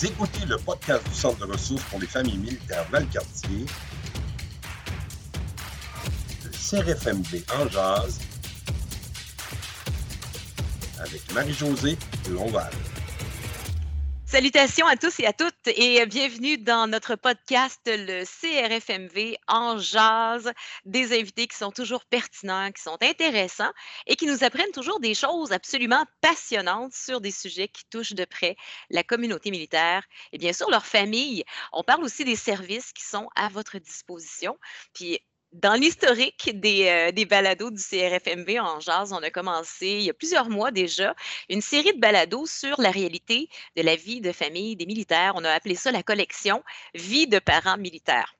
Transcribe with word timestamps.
Écoutez 0.00 0.46
le 0.46 0.56
podcast 0.58 1.04
du 1.08 1.14
Centre 1.14 1.44
de 1.44 1.52
ressources 1.52 1.82
pour 1.84 1.98
les 1.98 2.06
familles 2.06 2.38
militaires 2.38 2.86
Valcartier, 2.88 3.66
le 6.44 6.50
CRFMD 6.50 7.42
en 7.58 7.68
jazz, 7.68 8.20
avec 11.00 11.34
Marie-Josée 11.34 11.98
Lonval. 12.30 12.70
Salutations 14.30 14.86
à 14.86 14.98
tous 14.98 15.20
et 15.20 15.26
à 15.26 15.32
toutes 15.32 15.54
et 15.68 16.04
bienvenue 16.04 16.58
dans 16.58 16.86
notre 16.86 17.16
podcast, 17.16 17.80
le 17.86 18.24
CRFMV 18.26 19.38
en 19.48 19.78
jazz, 19.78 20.52
des 20.84 21.18
invités 21.18 21.46
qui 21.46 21.56
sont 21.56 21.70
toujours 21.72 22.04
pertinents, 22.04 22.70
qui 22.70 22.82
sont 22.82 22.98
intéressants 23.00 23.72
et 24.06 24.16
qui 24.16 24.26
nous 24.26 24.44
apprennent 24.44 24.70
toujours 24.72 25.00
des 25.00 25.14
choses 25.14 25.50
absolument 25.50 26.04
passionnantes 26.20 26.92
sur 26.92 27.22
des 27.22 27.30
sujets 27.30 27.68
qui 27.68 27.84
touchent 27.88 28.12
de 28.12 28.26
près 28.26 28.56
la 28.90 29.02
communauté 29.02 29.50
militaire 29.50 30.04
et 30.32 30.36
bien 30.36 30.52
sûr 30.52 30.68
leur 30.68 30.84
famille. 30.84 31.42
On 31.72 31.82
parle 31.82 32.04
aussi 32.04 32.26
des 32.26 32.36
services 32.36 32.92
qui 32.92 33.04
sont 33.04 33.30
à 33.34 33.48
votre 33.48 33.78
disposition. 33.78 34.58
Puis 34.92 35.20
dans 35.52 35.74
l'historique 35.74 36.50
des, 36.60 36.88
euh, 36.88 37.12
des, 37.12 37.24
balados 37.24 37.70
du 37.70 37.82
CRFMV 37.82 38.60
en 38.60 38.80
jazz, 38.80 39.12
on 39.12 39.22
a 39.22 39.30
commencé 39.30 39.86
il 39.86 40.02
y 40.02 40.10
a 40.10 40.14
plusieurs 40.14 40.50
mois 40.50 40.70
déjà 40.70 41.14
une 41.48 41.62
série 41.62 41.92
de 41.94 42.00
balados 42.00 42.46
sur 42.46 42.80
la 42.80 42.90
réalité 42.90 43.48
de 43.76 43.82
la 43.82 43.96
vie 43.96 44.20
de 44.20 44.32
famille 44.32 44.76
des 44.76 44.86
militaires. 44.86 45.32
On 45.36 45.44
a 45.44 45.50
appelé 45.50 45.74
ça 45.74 45.90
la 45.90 46.02
collection 46.02 46.62
Vie 46.94 47.26
de 47.26 47.38
parents 47.38 47.78
militaires. 47.78 48.37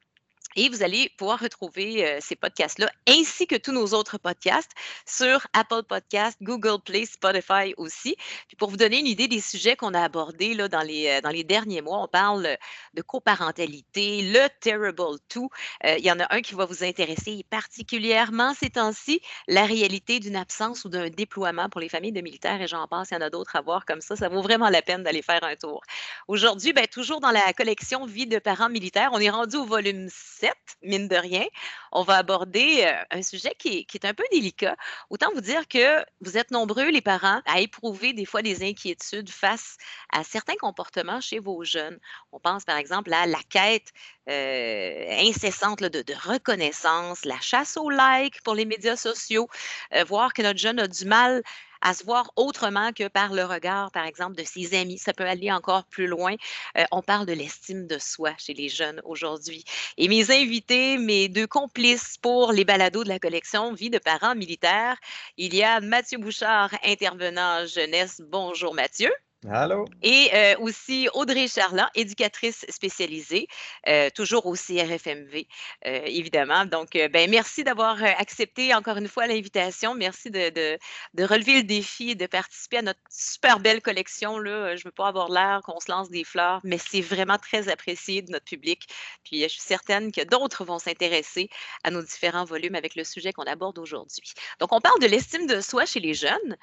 Et 0.60 0.68
vous 0.68 0.82
allez 0.82 1.08
pouvoir 1.16 1.38
retrouver 1.38 2.04
euh, 2.04 2.18
ces 2.20 2.34
podcasts-là, 2.34 2.90
ainsi 3.06 3.46
que 3.46 3.54
tous 3.54 3.70
nos 3.70 3.94
autres 3.94 4.18
podcasts, 4.18 4.72
sur 5.06 5.46
Apple 5.52 5.84
Podcasts, 5.88 6.36
Google 6.42 6.82
Play, 6.84 7.06
Spotify 7.06 7.74
aussi. 7.76 8.16
Puis 8.48 8.56
pour 8.56 8.68
vous 8.68 8.76
donner 8.76 8.98
une 8.98 9.06
idée 9.06 9.28
des 9.28 9.40
sujets 9.40 9.76
qu'on 9.76 9.94
a 9.94 10.02
abordés 10.02 10.54
là, 10.54 10.66
dans, 10.66 10.82
les, 10.82 11.06
euh, 11.06 11.20
dans 11.20 11.30
les 11.30 11.44
derniers 11.44 11.80
mois, 11.80 12.02
on 12.02 12.08
parle 12.08 12.56
de 12.94 13.02
coparentalité, 13.02 14.22
le 14.22 14.48
Terrible 14.60 15.18
2. 15.32 15.42
Euh, 15.42 15.94
il 15.96 16.04
y 16.04 16.10
en 16.10 16.18
a 16.18 16.26
un 16.34 16.40
qui 16.40 16.56
va 16.56 16.64
vous 16.64 16.82
intéresser 16.82 17.44
particulièrement 17.50 18.52
ces 18.52 18.70
temps-ci, 18.70 19.20
la 19.46 19.64
réalité 19.64 20.18
d'une 20.18 20.34
absence 20.34 20.84
ou 20.84 20.88
d'un 20.88 21.08
déploiement 21.08 21.68
pour 21.68 21.80
les 21.80 21.88
familles 21.88 22.10
de 22.10 22.20
militaires, 22.20 22.60
et 22.60 22.66
j'en 22.66 22.88
passe, 22.88 23.10
il 23.12 23.14
y 23.14 23.16
en 23.16 23.20
a 23.20 23.30
d'autres 23.30 23.54
à 23.54 23.60
voir 23.60 23.86
comme 23.86 24.00
ça. 24.00 24.16
Ça 24.16 24.28
vaut 24.28 24.42
vraiment 24.42 24.70
la 24.70 24.82
peine 24.82 25.04
d'aller 25.04 25.22
faire 25.22 25.44
un 25.44 25.54
tour. 25.54 25.82
Aujourd'hui, 26.26 26.72
ben, 26.72 26.88
toujours 26.88 27.20
dans 27.20 27.30
la 27.30 27.52
collection 27.52 28.06
Vie 28.06 28.26
de 28.26 28.40
parents 28.40 28.68
militaires, 28.68 29.10
on 29.12 29.20
est 29.20 29.30
rendu 29.30 29.54
au 29.54 29.64
volume 29.64 30.08
7 30.08 30.47
mine 30.82 31.08
de 31.08 31.16
rien, 31.16 31.44
on 31.92 32.02
va 32.02 32.16
aborder 32.16 32.84
euh, 32.84 33.04
un 33.10 33.22
sujet 33.22 33.54
qui 33.58 33.86
est, 33.92 34.04
un 34.04 34.14
peu 34.14 34.24
délicat. 34.32 34.76
Autant 35.10 35.30
vous 35.34 35.40
dire 35.40 35.66
que 35.68 36.04
vous 36.20 36.36
êtes 36.36 36.50
nombreux, 36.50 36.90
les 36.90 37.00
parents, 37.00 37.40
à 37.46 37.60
éprouver 37.60 38.12
des 38.12 38.24
fois 38.24 38.42
des 38.42 38.62
inquiétudes 38.62 39.30
face 39.30 39.76
à 40.12 40.24
certains 40.24 40.56
comportements 40.56 41.20
chez 41.20 41.38
vos 41.38 41.64
jeunes. 41.64 41.98
On 42.32 42.40
pense 42.40 42.64
par 42.64 42.76
exemple 42.76 43.12
à 43.12 43.26
la 43.26 43.40
quête 43.48 43.92
euh, 44.28 45.06
incessante 45.20 45.82
de, 45.82 46.14
reconnaissance, 46.28 47.24
la 47.24 47.40
chasse 47.40 47.76
au 47.76 47.90
like 47.90 48.42
pour 48.42 48.54
les 48.54 48.64
médias 48.64 48.96
sociaux, 48.96 49.48
euh, 49.94 50.04
voir 50.04 50.32
que 50.32 50.42
notre 50.42 50.58
jeune 50.58 50.78
a 50.80 50.88
du 50.88 51.04
mal 51.04 51.42
à 51.80 51.94
se 51.94 52.04
voir 52.04 52.30
autrement 52.36 52.92
que 52.92 53.08
par 53.08 53.32
le 53.32 53.44
regard, 53.44 53.90
par 53.92 54.04
exemple, 54.04 54.36
de 54.36 54.44
ses 54.44 54.74
amis. 54.74 54.98
Ça 54.98 55.12
peut 55.12 55.26
aller 55.26 55.50
encore 55.52 55.84
plus 55.84 56.06
loin. 56.06 56.34
Euh, 56.76 56.84
on 56.92 57.02
parle 57.02 57.26
de 57.26 57.32
l'estime 57.32 57.86
de 57.86 57.98
soi 57.98 58.32
chez 58.38 58.54
les 58.54 58.68
jeunes 58.68 59.00
aujourd'hui. 59.04 59.64
Et 59.96 60.08
mes 60.08 60.30
invités, 60.30 60.98
mes 60.98 61.28
deux 61.28 61.46
complices 61.46 62.16
pour 62.18 62.52
les 62.52 62.64
balados 62.64 63.04
de 63.04 63.08
la 63.08 63.18
collection 63.18 63.72
Vie 63.72 63.90
de 63.90 63.98
parents 63.98 64.34
militaires, 64.34 64.96
il 65.36 65.54
y 65.54 65.62
a 65.62 65.80
Mathieu 65.80 66.18
Bouchard, 66.18 66.70
intervenant 66.84 67.66
jeunesse. 67.66 68.20
Bonjour 68.24 68.74
Mathieu. 68.74 69.10
Allô? 69.46 69.84
Et 70.02 70.30
euh, 70.34 70.56
aussi 70.58 71.08
Audrey 71.14 71.46
Charland, 71.46 71.88
éducatrice 71.94 72.66
spécialisée, 72.68 73.46
euh, 73.86 74.10
toujours 74.10 74.46
au 74.46 74.54
CRFMV, 74.54 75.46
euh, 75.86 76.02
évidemment. 76.06 76.66
Donc, 76.66 76.90
ben, 77.12 77.30
merci 77.30 77.62
d'avoir 77.62 78.02
accepté 78.02 78.74
encore 78.74 78.96
une 78.96 79.06
fois 79.06 79.28
l'invitation. 79.28 79.94
Merci 79.94 80.32
de, 80.32 80.76
relever 81.16 81.58
le 81.58 81.62
défi 81.62 82.10
et 82.10 82.14
de 82.16 82.26
participer 82.26 82.78
à 82.78 82.82
notre 82.82 82.98
super 83.10 83.60
belle 83.60 83.80
collection. 83.80 84.38
Là. 84.38 84.74
Je 84.74 84.80
ne 84.80 84.88
veux 84.88 84.92
pas 84.92 85.06
avoir 85.06 85.30
l'air 85.30 85.60
qu'on 85.64 85.78
se 85.78 85.90
lance 85.90 86.10
des 86.10 86.24
fleurs, 86.24 86.60
mais 86.64 86.78
c'est 86.78 87.00
vraiment 87.00 87.38
très 87.38 87.68
apprécié 87.68 88.22
de 88.22 88.32
notre 88.32 88.44
public. 88.44 88.88
Puis, 89.22 89.42
je 89.42 89.48
suis 89.48 89.60
certaine 89.60 90.10
que 90.10 90.24
d'autres 90.24 90.64
vont 90.64 90.80
s'intéresser 90.80 91.48
à 91.84 91.92
nos 91.92 92.02
différents 92.02 92.44
volumes 92.44 92.74
avec 92.74 92.96
le 92.96 93.04
sujet 93.04 93.32
qu'on 93.32 93.44
aborde 93.44 93.78
aujourd'hui. 93.78 94.32
Donc, 94.58 94.72
on 94.72 94.80
parle 94.80 94.98
de 95.00 95.06
l'estime 95.06 95.46
de 95.46 95.60
soi 95.60 95.86
chez 95.86 96.00
les 96.00 96.14
jeunes 96.14 96.56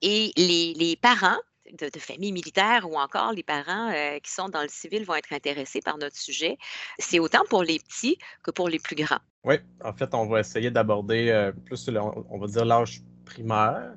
et 0.00 0.32
les 0.36 0.96
parents 0.96 1.40
de, 1.78 1.98
familles 1.98 2.32
militaires 2.32 2.88
ou 2.90 2.96
encore 2.96 3.32
les 3.32 3.42
parents 3.42 3.90
euh, 3.90 4.18
qui 4.18 4.30
sont 4.30 4.48
dans 4.48 4.62
le 4.62 4.68
civil 4.68 5.04
vont 5.04 5.14
être 5.14 5.32
intéressés 5.32 5.80
par 5.80 5.98
notre 5.98 6.16
sujet. 6.16 6.56
C'est 6.98 7.18
autant 7.18 7.42
pour 7.48 7.62
les 7.62 7.78
petits 7.78 8.18
que 8.42 8.50
pour 8.50 8.68
les 8.68 8.78
plus 8.78 8.96
grands. 8.96 9.20
Oui, 9.44 9.56
en 9.84 9.92
fait, 9.92 10.14
on 10.14 10.26
va 10.26 10.40
essayer 10.40 10.70
d'aborder 10.70 11.30
euh, 11.30 11.52
plus, 11.52 11.88
on 11.88 12.38
va 12.38 12.46
dire, 12.46 12.64
l'âge 12.64 13.02
primaire, 13.24 13.94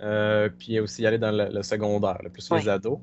euh, 0.00 0.48
puis 0.48 0.80
aussi 0.80 1.06
aller 1.06 1.18
dans 1.18 1.32
le, 1.32 1.62
secondaire, 1.62 2.18
plus 2.32 2.50
les 2.52 2.68
ados. 2.68 2.98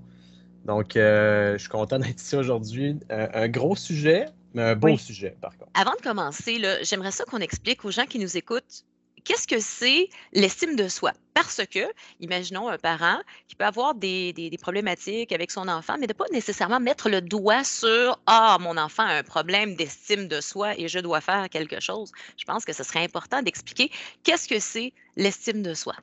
Donc, 0.66 0.92
je 0.96 1.56
suis 1.58 1.70
content 1.70 2.00
d'être 2.00 2.20
ici 2.22 2.36
aujourd'hui. 2.36 3.00
un 3.10 3.48
gros 3.48 3.76
sujet, 3.76 4.26
mais 4.54 4.64
un 4.64 4.76
bon 4.76 4.98
sujet, 4.98 5.38
par 5.40 5.56
contre. 5.58 5.72
Avant 5.76 5.94
de 5.94 6.02
commencer, 6.02 6.62
j'aimerais 6.82 7.12
ça 7.12 7.24
qu'on 7.26 7.40
explique 7.40 7.86
aux 7.86 7.92
gens 7.92 8.06
qui 8.06 8.20
nous 8.20 8.38
écoutent 8.38 8.84
qu'est-ce 9.28 9.46
que 9.48 9.60
c'est 9.60 10.10
l'estime 10.32 10.78
de 10.78 10.88
soi? 10.88 11.12
Parce 11.34 11.62
que, 11.70 11.86
imaginons 12.22 12.70
un 12.70 12.78
parent 12.78 13.20
qui 13.50 13.56
peut 13.56 13.66
avoir 13.66 13.94
des, 13.94 14.58
problématiques 14.62 15.34
avec 15.34 15.52
son 15.52 15.68
enfant, 15.68 15.98
mais 16.00 16.08
de 16.08 16.14
ne 16.14 16.18
pas 16.18 16.26
nécessairement 16.32 16.80
mettre 16.80 17.10
le 17.10 17.20
doigt 17.22 17.66
sur 17.66 18.20
Ah, 18.26 18.58
mon 18.62 18.78
enfant 18.78 19.04
a 19.04 19.16
un 19.16 19.24
problème 19.24 19.76
d'estime 19.76 20.30
de 20.30 20.40
soi 20.40 20.80
et 20.80 20.88
je 20.88 21.00
dois 21.00 21.20
faire 21.20 21.50
quelque 21.50 21.82
chose. 21.82 22.12
Je 22.38 22.46
pense 22.46 22.64
que 22.64 22.72
ce 22.72 22.84
serait 22.84 23.04
important 23.04 23.42
d'expliquer 23.42 23.92
qu'est-ce 24.24 24.48
que 24.48 24.60
c'est 24.60 24.94
l'estime 25.18 25.62
de 25.62 25.74
soi. 25.74 25.96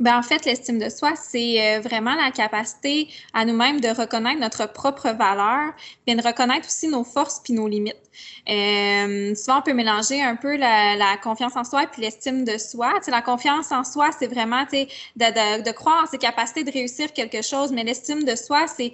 Ben, 0.00 0.18
en 0.18 0.22
fait, 0.22 0.44
l'estime 0.44 0.78
de 0.78 0.88
soi, 0.88 1.14
c'est 1.16 1.60
euh, 1.60 1.80
vraiment 1.80 2.14
la 2.14 2.30
capacité 2.30 3.08
à 3.34 3.44
nous-mêmes 3.44 3.80
de 3.80 3.88
reconnaître 3.88 4.40
notre 4.40 4.72
propre 4.72 5.10
valeur, 5.10 5.72
puis 6.06 6.14
de 6.14 6.22
reconnaître 6.22 6.66
aussi 6.66 6.88
nos 6.88 7.04
forces 7.04 7.40
puis 7.40 7.52
nos 7.52 7.68
limites. 7.68 7.96
Euh, 8.48 9.34
souvent, 9.34 9.58
on 9.58 9.62
peut 9.62 9.74
mélanger 9.74 10.22
un 10.22 10.36
peu 10.36 10.56
la, 10.56 11.16
confiance 11.22 11.56
en 11.56 11.64
soi 11.64 11.86
puis 11.86 12.02
l'estime 12.02 12.44
de 12.44 12.58
soi. 12.58 12.94
la 13.08 13.22
confiance 13.22 13.72
en 13.72 13.84
soi, 13.84 14.10
c'est 14.18 14.26
vraiment 14.26 14.64
de, 14.64 14.84
de, 15.16 15.62
de, 15.62 15.70
croire 15.72 16.04
en 16.04 16.06
ses 16.06 16.18
capacités 16.18 16.64
de 16.64 16.70
réussir 16.70 17.12
quelque 17.12 17.42
chose, 17.42 17.72
mais 17.72 17.84
l'estime 17.84 18.24
de 18.24 18.36
soi, 18.36 18.66
c'est 18.66 18.92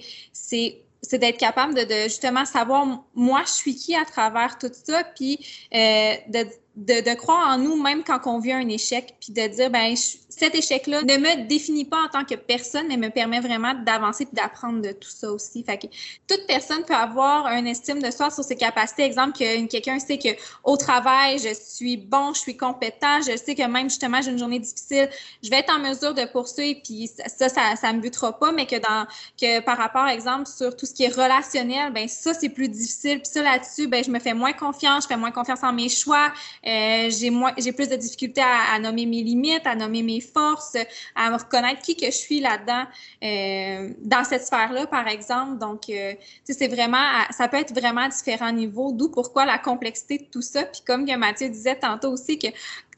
c'est 1.06 1.18
d'être 1.18 1.38
capable 1.38 1.74
de, 1.74 1.82
de, 1.82 2.04
justement 2.04 2.44
savoir 2.44 2.86
moi 3.14 3.42
je 3.46 3.52
suis 3.52 3.74
qui 3.74 3.94
à 3.94 4.04
travers 4.04 4.58
tout 4.58 4.70
ça 4.72 5.04
puis 5.04 5.38
euh, 5.74 6.14
de, 6.28 6.46
de, 6.76 7.08
de, 7.08 7.14
croire 7.14 7.54
en 7.54 7.58
nous 7.58 7.80
même 7.80 8.02
quand 8.02 8.20
on 8.26 8.38
vit 8.38 8.52
un 8.52 8.68
échec 8.68 9.14
puis 9.20 9.32
de 9.32 9.46
dire 9.46 9.70
ben 9.70 9.94
je, 9.96 10.16
cet 10.36 10.54
échec-là 10.54 11.02
ne 11.02 11.16
me 11.16 11.46
définit 11.46 11.84
pas 11.84 11.98
en 12.02 12.08
tant 12.08 12.24
que 12.24 12.34
personne, 12.34 12.86
mais 12.88 12.96
me 12.96 13.08
permet 13.08 13.40
vraiment 13.40 13.74
d'avancer 13.74 14.24
et 14.24 14.34
d'apprendre 14.34 14.82
de 14.82 14.92
tout 14.92 15.10
ça 15.10 15.30
aussi. 15.30 15.62
Fait 15.62 15.78
que 15.78 15.86
toute 16.26 16.46
personne 16.46 16.84
peut 16.84 16.94
avoir 16.94 17.46
un 17.46 17.64
estime 17.66 18.02
de 18.02 18.10
soi 18.10 18.30
sur 18.30 18.42
ses 18.42 18.56
capacités. 18.56 19.04
Exemple, 19.04 19.38
que 19.38 19.66
quelqu'un 19.66 19.98
sait 19.98 20.18
que 20.18 20.30
au 20.64 20.76
travail, 20.76 21.38
je 21.38 21.54
suis 21.54 21.96
bon, 21.96 22.32
je 22.34 22.40
suis 22.40 22.56
compétent, 22.56 23.20
je 23.20 23.36
sais 23.36 23.54
que 23.54 23.66
même 23.66 23.88
justement, 23.88 24.20
j'ai 24.22 24.30
une 24.30 24.38
journée 24.38 24.58
difficile, 24.58 25.08
je 25.42 25.50
vais 25.50 25.58
être 25.58 25.72
en 25.72 25.78
mesure 25.78 26.14
de 26.14 26.24
poursuivre, 26.24 26.80
puis 26.82 27.08
ça, 27.08 27.48
ça, 27.48 27.76
ça 27.76 27.92
me 27.92 28.00
butera 28.00 28.38
pas, 28.38 28.52
mais 28.52 28.66
que 28.66 28.76
dans 28.76 29.06
que 29.40 29.60
par 29.60 29.78
rapport, 29.78 30.06
exemple, 30.06 30.48
sur 30.48 30.76
tout 30.76 30.86
ce 30.86 30.94
qui 30.94 31.04
est 31.04 31.14
relationnel, 31.14 31.92
ben 31.92 32.08
ça, 32.08 32.34
c'est 32.34 32.48
plus 32.48 32.68
difficile. 32.68 33.20
Puis 33.20 33.30
ça, 33.32 33.42
là-dessus, 33.42 33.86
ben 33.86 34.02
je 34.02 34.10
me 34.10 34.18
fais 34.18 34.34
moins 34.34 34.52
confiance, 34.52 35.04
je 35.04 35.08
fais 35.08 35.16
moins 35.16 35.30
confiance 35.30 35.62
en 35.62 35.72
mes 35.72 35.88
choix, 35.88 36.32
euh, 36.66 37.10
j'ai 37.10 37.72
plus 37.72 37.88
de 37.88 37.96
difficultés 37.96 38.42
à, 38.42 38.78
nommer 38.78 39.06
mes 39.06 39.22
limites, 39.22 39.66
à 39.66 39.74
nommer 39.74 40.02
mes 40.02 40.20
forces, 40.20 40.76
à 41.14 41.30
me 41.30 41.36
reconnaître 41.36 41.82
qui 41.82 41.96
que 41.96 42.06
je 42.06 42.16
suis 42.16 42.40
là-dedans, 42.40 42.84
euh, 43.22 43.92
dans 44.00 44.24
cette 44.24 44.44
sphère-là, 44.44 44.86
par 44.86 45.06
exemple. 45.06 45.58
Donc, 45.58 45.88
euh, 45.90 46.14
c'est 46.44 46.68
vraiment, 46.68 47.06
ça 47.30 47.48
peut 47.48 47.58
être 47.58 47.74
vraiment 47.74 48.02
à 48.02 48.08
différents 48.08 48.52
niveaux, 48.52 48.92
d'où 48.92 49.10
pourquoi 49.10 49.44
la 49.44 49.58
complexité 49.58 50.18
de 50.18 50.24
tout 50.24 50.42
ça. 50.42 50.64
Puis 50.64 50.82
comme 50.86 51.04
Mathieu 51.04 51.48
disait 51.48 51.76
tantôt 51.76 52.12
aussi 52.12 52.38
que 52.38 52.48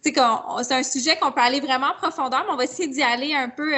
c'est 0.03 0.73
un 0.73 0.83
sujet 0.85 1.17
qu'on 1.21 1.33
peut 1.33 1.41
aller 1.41 1.61
vraiment 1.61 1.89
en 1.89 1.95
profondeur, 2.01 2.45
mais 2.47 2.53
on 2.53 2.57
va 2.57 2.65
essayer 2.65 2.89
d'y 2.89 3.03
aller 3.03 3.35
un 3.35 3.49
peu 3.49 3.73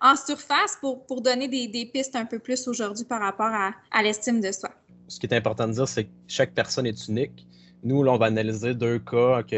en 0.00 0.16
surface 0.16 0.78
pour, 0.80 1.20
donner 1.20 1.46
des, 1.46 1.68
des, 1.68 1.84
pistes 1.84 2.16
un 2.16 2.24
peu 2.24 2.38
plus 2.38 2.66
aujourd'hui 2.66 3.04
par 3.04 3.20
rapport 3.20 3.52
à, 3.52 3.72
à 3.90 4.02
l'estime 4.02 4.40
de 4.40 4.50
soi. 4.50 4.70
Ce 5.08 5.20
qui 5.20 5.26
est 5.26 5.34
important 5.34 5.68
de 5.68 5.72
dire, 5.74 5.86
c'est 5.86 6.04
que 6.04 6.10
chaque 6.26 6.52
personne 6.54 6.86
est 6.86 7.08
unique. 7.08 7.46
Nous, 7.84 8.02
là, 8.02 8.12
on 8.12 8.16
va 8.16 8.26
analyser 8.26 8.74
deux 8.74 8.98
cas 8.98 9.42
qui 9.42 9.56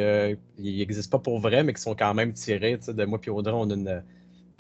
n'existent 0.59 1.19
pas 1.19 1.23
pour 1.23 1.39
vrai, 1.39 1.63
mais 1.63 1.73
qui 1.73 1.81
sont 1.81 1.95
quand 1.95 2.13
même 2.13 2.33
tirés. 2.33 2.77
De 2.77 3.05
moi 3.05 3.21
et 3.25 3.31
Audrey, 3.31 3.55
on 3.55 3.71
a 3.71 4.03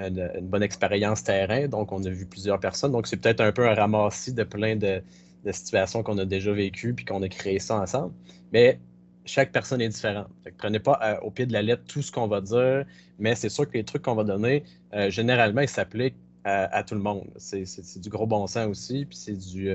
une, 0.06 0.40
bonne 0.42 0.62
expérience 0.62 1.24
terrain, 1.24 1.66
donc 1.66 1.90
on 1.90 2.04
a 2.04 2.10
vu 2.10 2.26
plusieurs 2.26 2.60
personnes. 2.60 2.92
Donc, 2.92 3.08
c'est 3.08 3.16
peut-être 3.16 3.40
un 3.40 3.50
peu 3.50 3.68
un 3.68 3.74
ramassis 3.74 4.32
de 4.32 4.44
plein 4.44 4.76
de, 4.76 5.02
situations 5.50 6.02
qu'on 6.04 6.18
a 6.18 6.24
déjà 6.24 6.52
vécues 6.52 6.94
puis 6.94 7.04
qu'on 7.04 7.22
a 7.22 7.28
créé 7.28 7.58
ça 7.58 7.76
ensemble. 7.80 8.12
Mais 8.52 8.78
chaque 9.24 9.50
personne 9.50 9.80
est 9.80 9.88
différente. 9.88 10.28
Prenez 10.58 10.78
pas 10.78 11.00
euh, 11.02 11.20
au 11.22 11.30
pied 11.32 11.46
de 11.46 11.52
la 11.52 11.62
lettre 11.62 11.82
tout 11.88 12.02
ce 12.02 12.12
qu'on 12.12 12.28
va 12.28 12.40
dire, 12.40 12.84
mais 13.18 13.34
c'est 13.34 13.48
sûr 13.48 13.68
que 13.68 13.76
les 13.76 13.84
trucs 13.84 14.02
qu'on 14.02 14.14
va 14.14 14.24
donner, 14.24 14.62
euh, 14.94 15.10
généralement, 15.10 15.62
ils 15.62 15.68
s'appliquent 15.68 16.16
à, 16.44 16.84
tout 16.84 16.94
le 16.94 17.00
monde. 17.00 17.26
C'est 17.38 18.00
du 18.00 18.08
gros 18.08 18.28
bon 18.28 18.46
sens 18.46 18.68
aussi, 18.68 19.04
puis 19.04 19.18
c'est 19.18 19.36
du 19.36 19.68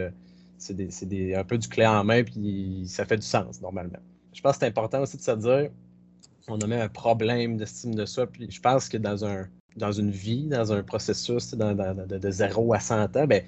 c'est 0.62 1.36
un 1.36 1.44
peu 1.44 1.58
du 1.58 1.68
clé 1.68 1.86
en 1.86 2.04
main, 2.04 2.24
puis 2.24 2.84
ça 2.88 3.06
fait 3.06 3.18
du 3.18 3.26
sens 3.26 3.62
normalement. 3.62 4.00
Je 4.34 4.42
pense 4.42 4.54
que 4.54 4.60
c'est 4.60 4.68
important 4.68 5.02
aussi 5.02 5.18
de 5.18 5.22
se 5.22 5.32
dire, 5.32 5.70
on 6.48 6.60
a 6.60 6.68
même 6.68 6.82
un 6.82 6.90
problème 6.90 7.58
d'estime 7.58 7.96
de 7.96 8.06
soi, 8.06 8.28
puis 8.28 8.50
je 8.50 8.62
pense 8.62 8.88
que 8.88 8.98
dans 8.98 9.26
un 9.26 9.48
dans 9.78 9.92
une 9.92 10.12
vie, 10.12 10.48
dans 10.48 10.74
un 10.74 10.84
processus 10.84 11.52
de, 11.56 12.18
de, 12.18 12.32
0 12.32 12.74
à 12.74 12.80
100 12.80 13.16
ans, 13.16 13.26
ben, 13.26 13.44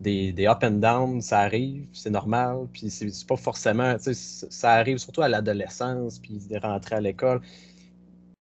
des, 0.00 0.32
des, 0.32 0.46
up 0.46 0.64
and 0.64 0.80
down, 0.80 1.20
ça 1.20 1.40
arrive, 1.40 1.86
c'est 1.92 2.10
normal, 2.10 2.66
puis 2.72 2.90
c'est 2.90 3.26
pas 3.26 3.36
forcément, 3.36 3.96
ça 4.00 4.72
arrive 4.72 4.98
surtout 4.98 5.22
à 5.22 5.28
l'adolescence, 5.28 6.18
puis 6.18 6.40
de 6.50 6.58
rentrer 6.58 6.96
à 6.96 7.00
l'école. 7.00 7.40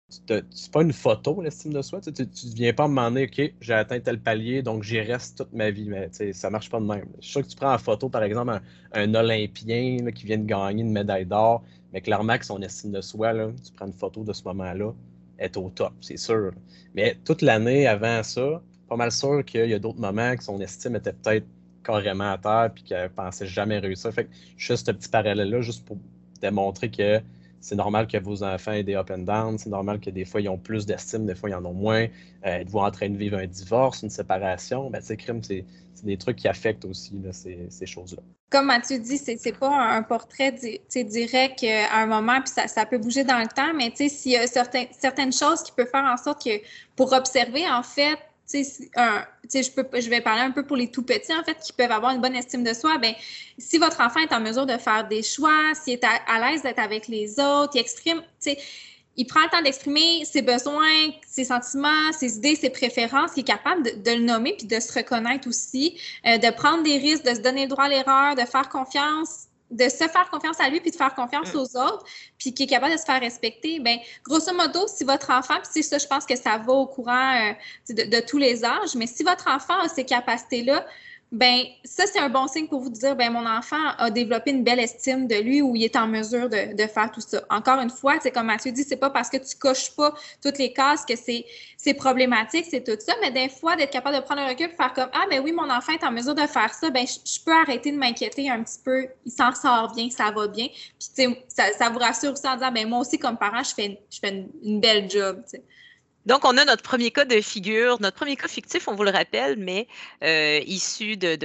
C'est 0.08 0.72
pas 0.72 0.84
une 0.84 0.94
photo, 0.94 1.42
l'estime 1.42 1.74
de 1.74 1.82
soi. 1.82 2.00
Tu 2.00 2.12
ne 2.12 2.56
viens 2.56 2.74
pas 2.74 2.88
me 2.88 2.96
demander, 2.96 3.24
OK, 3.26 3.54
j'ai 3.60 3.74
atteint 3.74 4.00
tel 4.00 4.20
palier, 4.20 4.62
donc 4.62 4.84
j'y 4.84 5.00
reste 5.02 5.40
toute 5.40 5.54
ma 5.54 5.72
vie. 5.72 5.90
Mais 5.90 6.10
ça 6.34 6.50
marche 6.52 6.70
pas 6.70 6.80
de 6.80 6.86
même. 6.86 7.08
Je 7.20 7.24
suis 7.24 7.32
sûr 7.32 7.42
que 7.42 7.48
tu 7.48 7.56
prends 7.56 7.74
en 7.74 7.78
photo, 7.80 8.08
par 8.08 8.24
exemple, 8.24 8.62
un, 8.94 9.16
Olympien 9.16 9.98
qui 10.14 10.26
vient 10.26 10.38
de 10.38 10.46
gagner 10.46 10.84
une 10.84 10.92
médaille 10.92 11.26
d'or, 11.26 11.64
mais 11.92 12.02
clairement 12.02 12.38
que 12.38 12.46
son 12.46 12.62
estime 12.62 12.92
de 12.92 13.02
soi, 13.02 13.34
tu 13.34 13.72
prends 13.74 13.88
une 13.88 13.94
photo 13.94 14.24
de 14.24 14.32
ce 14.32 14.44
moment-là, 14.44 14.94
est 15.40 15.58
au 15.58 15.70
top, 15.70 15.94
c'est 16.02 16.18
sûr. 16.18 16.52
Mais 16.94 17.18
toute 17.26 17.42
l'année 17.42 17.88
avant 17.88 18.22
ça, 18.22 18.62
pas 18.88 18.96
mal 18.96 19.12
sûr 19.12 19.44
qu'il 19.44 19.70
y 19.70 19.74
a 19.74 19.80
d'autres 19.80 20.00
moments 20.00 20.36
que 20.36 20.44
son 20.44 20.62
estime 20.62 20.96
était 20.96 21.14
peut-être 21.14 21.48
carrément 21.84 22.32
à 22.32 22.38
terre 22.38 22.72
puis 22.74 22.84
qu'elle 22.84 23.10
pensait 23.10 23.48
jamais 23.48 23.80
réussir. 23.80 24.14
Fait 24.14 24.26
que 24.26 24.30
juste 24.58 24.86
ce 24.86 24.92
petit 24.92 25.10
parallèle-là, 25.10 25.62
juste 25.62 25.86
pour 25.86 25.98
démontrer 26.42 26.90
que 26.90 27.22
c'est 27.66 27.76
normal 27.76 28.06
que 28.06 28.18
vos 28.20 28.44
enfants 28.44 28.74
aient 28.74 28.84
des 28.84 28.94
up 28.94 29.10
and 29.10 29.24
down, 29.24 29.58
c'est 29.58 29.72
normal 29.72 30.00
que 30.00 30.12
des 30.12 30.24
fois 30.24 30.40
ils 30.40 30.50
ont 30.50 30.58
plus 30.60 30.86
d'estime, 30.86 31.26
des 31.26 31.34
fois 31.34 31.50
ils 31.50 31.56
en 31.56 31.66
ont 31.66 31.74
moins. 31.74 32.06
Euh, 32.46 32.60
Êtes-vous 32.60 32.78
en 32.78 32.92
train 32.92 33.10
de 33.10 33.18
vivre 33.18 33.40
un 33.40 33.48
divorce, 33.48 34.04
une 34.04 34.12
séparation? 34.12 34.92
Ben, 34.92 35.02
crime, 35.18 35.42
c'est 35.42 35.66
des 36.04 36.16
trucs 36.16 36.36
qui 36.36 36.48
affectent 36.48 36.86
aussi 36.86 37.20
ces, 37.32 37.86
choses-là. 37.88 38.22
Comme 38.52 38.68
Mathieu 38.68 39.00
dit, 39.00 39.18
c'est 39.18 39.58
pas 39.58 39.96
un 39.96 40.04
portrait 40.04 40.52
direct 40.94 41.64
euh, 41.64 41.84
à 41.92 42.04
un 42.04 42.06
moment, 42.06 42.40
puis 42.40 42.54
ça, 42.68 42.86
peut 42.86 43.00
bouger 43.00 43.24
dans 43.24 43.40
le 43.40 43.48
temps, 43.48 43.74
mais 43.74 43.92
s'il 43.96 44.34
y 44.34 44.38
a 44.38 44.46
certaines 44.46 45.34
choses 45.34 45.64
qui 45.64 45.72
peuvent 45.72 45.90
faire 45.90 46.06
en 46.06 46.18
sorte 46.18 46.44
que 46.44 46.62
pour 46.96 47.14
observer, 47.14 47.68
en 47.68 47.82
fait, 47.82 48.20
je, 49.54 50.10
vais 50.10 50.22
parler 50.22 50.42
un 50.42 50.52
peu 50.52 50.64
pour 50.64 50.78
les 50.78 50.92
tout 50.92 51.04
petits, 51.04 51.34
en 51.34 51.44
fait, 51.44 51.58
qui 51.60 51.74
peuvent 51.74 51.92
avoir 51.92 52.14
une 52.14 52.22
bonne 52.22 52.36
estime 52.36 52.64
de 52.64 52.74
soi. 52.74 52.98
Ben, 52.98 53.14
si 53.58 53.78
votre 53.78 54.02
enfant 54.02 54.20
est 54.20 54.34
en 54.34 54.40
mesure 54.40 54.66
de 54.66 54.78
faire 54.78 55.08
des 55.08 55.24
choix, 55.24 55.74
s'il 55.74 55.94
est 55.94 56.04
à, 56.04 56.52
l'aise 56.52 56.62
d'être 56.64 56.80
avec 56.80 57.08
les 57.08 57.40
autres, 57.40 57.72
il 57.76 57.80
exprime, 57.80 58.22
il 59.18 59.26
prend 59.26 59.42
le 59.44 59.50
temps 59.50 59.62
d'exprimer 59.62 60.26
ses 60.26 60.42
besoins, 60.42 61.12
ses 61.26 61.46
sentiments, 61.46 62.12
ses 62.12 62.38
idées, 62.38 62.56
ses 62.56 62.70
préférences, 62.70 63.32
il 63.38 63.42
est 63.42 63.44
capable 63.44 63.84
de, 63.84 64.12
le 64.12 64.24
nommer 64.24 64.56
puis 64.58 64.68
de 64.68 64.80
se 64.80 64.94
reconnaître 64.94 65.48
aussi, 65.48 65.98
euh, 66.26 66.38
de 66.38 66.54
prendre 66.54 66.84
des 66.84 66.98
risques, 66.98 67.24
de 67.24 67.34
se 67.34 67.40
donner 67.40 67.64
le 67.64 67.70
droit 67.70 67.86
à 67.86 67.90
l'erreur, 67.90 68.36
de 68.36 68.42
faire 68.42 68.68
confiance 68.70 69.48
de 69.72 69.90
se 69.90 70.08
faire 70.08 70.30
confiance 70.30 70.60
à 70.60 70.70
lui 70.70 70.80
puis 70.80 70.92
de 70.92 70.96
faire 70.96 71.14
confiance 71.16 71.54
mm. 71.54 71.58
aux 71.58 71.78
autres, 71.78 72.06
puis 72.38 72.54
qui 72.54 72.64
est 72.64 72.68
capable 72.68 72.94
de 72.94 72.98
se 72.98 73.06
faire 73.06 73.20
respecter, 73.20 73.80
ben 73.80 73.98
grosso 74.24 74.54
modo, 74.54 74.88
si 74.88 75.04
votre 75.04 75.32
enfant, 75.32 75.56
puis 75.56 75.70
c'est 75.72 75.82
ça, 75.82 75.98
je 75.98 76.08
pense 76.08 76.26
que 76.26 76.36
ça 76.36 76.58
va 76.58 76.74
au 76.74 76.86
courant 76.86 77.34
euh, 77.34 77.54
de, 77.94 78.26
tous 78.26 78.38
les 78.38 78.64
âges, 78.64 78.96
mais 78.96 79.08
si 79.08 79.24
votre 79.24 79.48
enfant 79.50 79.80
a 79.80 79.88
ces 79.88 80.06
capacités-là, 80.06 80.86
ben 81.36 81.66
ça, 81.84 82.06
c'est 82.08 82.20
un 82.20 82.30
bon 82.30 82.48
signe 82.48 82.68
pour 82.68 82.80
vous 82.80 82.90
dire, 82.90 83.14
ben 83.14 83.30
mon 83.30 83.46
enfant 83.46 83.90
a 83.98 84.10
développé 84.10 84.52
une 84.52 84.64
belle 84.64 84.80
estime 84.80 85.28
de 85.28 85.36
lui 85.36 85.62
ou 85.62 85.76
il 85.76 85.84
est 85.84 85.98
en 85.98 86.08
mesure 86.08 86.50
de, 86.50 86.88
faire 86.88 87.12
tout 87.12 87.20
ça. 87.20 87.44
Encore 87.50 87.82
une 87.82 87.90
fois, 87.90 88.16
c'est 88.22 88.32
comme 88.32 88.46
Mathieu 88.46 88.72
dit, 88.72 88.86
c'est 88.86 88.96
pas 88.96 89.10
parce 89.10 89.30
que 89.30 89.36
tu 89.36 89.58
coches 89.58 89.92
pas 89.98 90.14
toutes 90.42 90.58
les 90.58 90.72
cases 90.72 91.04
que 91.04 91.14
c'est 91.18 91.94
problématique, 91.96 92.68
c'est 92.70 92.86
tout 92.86 92.98
ça, 93.06 93.14
mais 93.22 93.32
des 93.32 93.50
fois, 93.50 93.76
d'être 93.76 93.92
capable 93.92 94.16
de 94.16 94.22
prendre 94.22 94.42
un 94.44 94.48
recul 94.48 94.68
et 94.68 94.76
faire 94.76 94.94
comme, 94.94 95.10
ah, 95.12 95.26
ben 95.30 95.42
oui, 95.44 95.52
mon 95.52 95.70
enfant 95.70 95.92
est 95.92 96.06
en 96.06 96.12
mesure 96.12 96.36
de 96.36 96.48
faire 96.48 96.74
ça, 96.74 96.90
ben 96.90 97.06
je, 97.06 97.44
peux 97.44 97.52
arrêter 97.52 97.92
de 97.92 97.98
m'inquiéter 97.98 98.50
un 98.50 98.64
petit 98.64 98.80
peu, 98.84 99.06
il 99.26 99.32
s'en 99.32 99.54
sort 99.54 99.94
bien, 99.94 100.10
ça 100.10 100.32
va 100.32 100.48
bien. 100.48 100.68
Puis, 100.68 101.28
ça, 101.50 101.66
ça 101.78 101.90
vous 101.90 102.00
rassure 102.00 102.32
aussi 102.32 102.48
en 102.48 102.56
disant, 102.56 102.72
ben 102.72 102.88
moi 102.88 103.00
aussi, 103.00 103.20
comme 103.20 103.38
parent, 103.38 103.62
je 103.62 103.74
fais, 103.74 104.00
je 104.10 104.20
fais 104.20 104.46
une, 104.64 104.80
belle 104.80 105.10
job, 105.10 105.44
sais. 105.46 105.62
Donc, 106.26 106.44
on 106.44 106.58
a 106.58 106.66
notre 106.66 106.82
premier 106.82 107.12
cas 107.12 107.26
de 107.26 107.40
figure, 107.42 108.02
notre 108.02 108.18
premier 108.18 108.36
cas 108.36 108.48
fictif, 108.48 108.88
on 108.88 108.96
vous 108.96 109.04
le 109.04 109.12
rappelle, 109.12 109.58
mais 109.58 109.88
euh, 110.24 110.60
issu 110.66 111.18
de, 111.18 111.36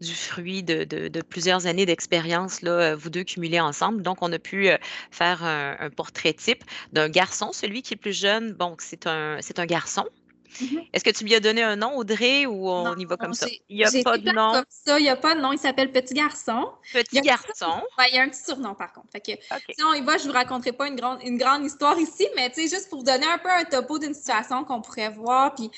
du 0.00 0.14
fruit 0.14 0.62
de, 0.62 1.20
plusieurs 1.22 1.66
années 1.66 1.86
d'expérience, 1.86 2.62
vous 2.62 3.10
deux 3.10 3.24
cumulés 3.24 3.60
ensemble. 3.60 4.02
Donc, 4.02 4.18
on 4.22 4.32
a 4.32 4.38
pu 4.38 4.68
euh, 4.68 4.76
faire 5.10 5.44
un, 5.44 5.76
un 5.78 5.90
portrait 5.90 6.32
type 6.32 6.64
d'un 6.92 7.08
garçon, 7.08 7.52
celui 7.52 7.82
qui 7.82 7.94
est 7.94 7.96
plus 7.96 8.18
jeune. 8.18 8.52
Bon, 8.52 8.76
c'est 8.78 9.06
un, 9.06 9.38
c'est 9.40 9.58
un 9.58 9.66
garçon. 9.66 10.04
Mm-hmm. 10.60 10.88
Est-ce 10.92 11.04
que 11.04 11.10
tu 11.10 11.24
lui 11.24 11.34
as 11.34 11.40
donné 11.40 11.62
un 11.62 11.76
nom, 11.76 11.96
Audrey, 11.96 12.46
ou 12.46 12.68
on 12.68 12.96
y 12.96 13.04
va 13.04 13.16
comme 13.16 13.34
ça? 13.34 13.46
Il 13.68 13.76
n'y 13.76 13.84
a 13.84 14.02
pas 14.02 14.18
de 14.18 14.30
nom. 14.30 14.52
Comme 14.52 14.64
ça, 14.68 14.98
il 14.98 15.02
n'y 15.02 15.08
a 15.08 15.16
pas 15.16 15.34
de 15.34 15.40
nom. 15.40 15.52
Il 15.52 15.58
s'appelle 15.58 15.92
Petit 15.92 16.14
Garçon. 16.14 16.70
Petit 16.92 17.20
Garçon. 17.20 17.82
il 18.10 18.14
y 18.14 18.18
a 18.18 18.22
un 18.22 18.28
petit 18.28 18.42
surnom, 18.42 18.74
par 18.74 18.92
contre. 18.92 19.08
Fait 19.12 19.20
que, 19.20 19.32
Si 19.72 19.84
on 19.84 19.94
y 19.94 20.00
va, 20.00 20.18
je 20.18 20.24
ne 20.24 20.28
vous 20.28 20.34
raconterai 20.34 20.72
pas 20.72 20.88
une 20.88 20.96
grande, 20.96 21.20
une 21.22 21.38
grande 21.38 21.64
histoire 21.64 21.98
ici, 21.98 22.26
mais 22.36 22.52
juste 22.56 22.88
pour 22.88 22.98
vous 22.98 23.04
donner 23.04 23.26
un 23.26 23.38
peu 23.38 23.50
un 23.50 23.64
topo 23.64 23.98
d'une 23.98 24.14
situation 24.14 24.64
qu'on 24.64 24.80
pourrait 24.80 25.10
voir. 25.10 25.54
Puis 25.54 25.70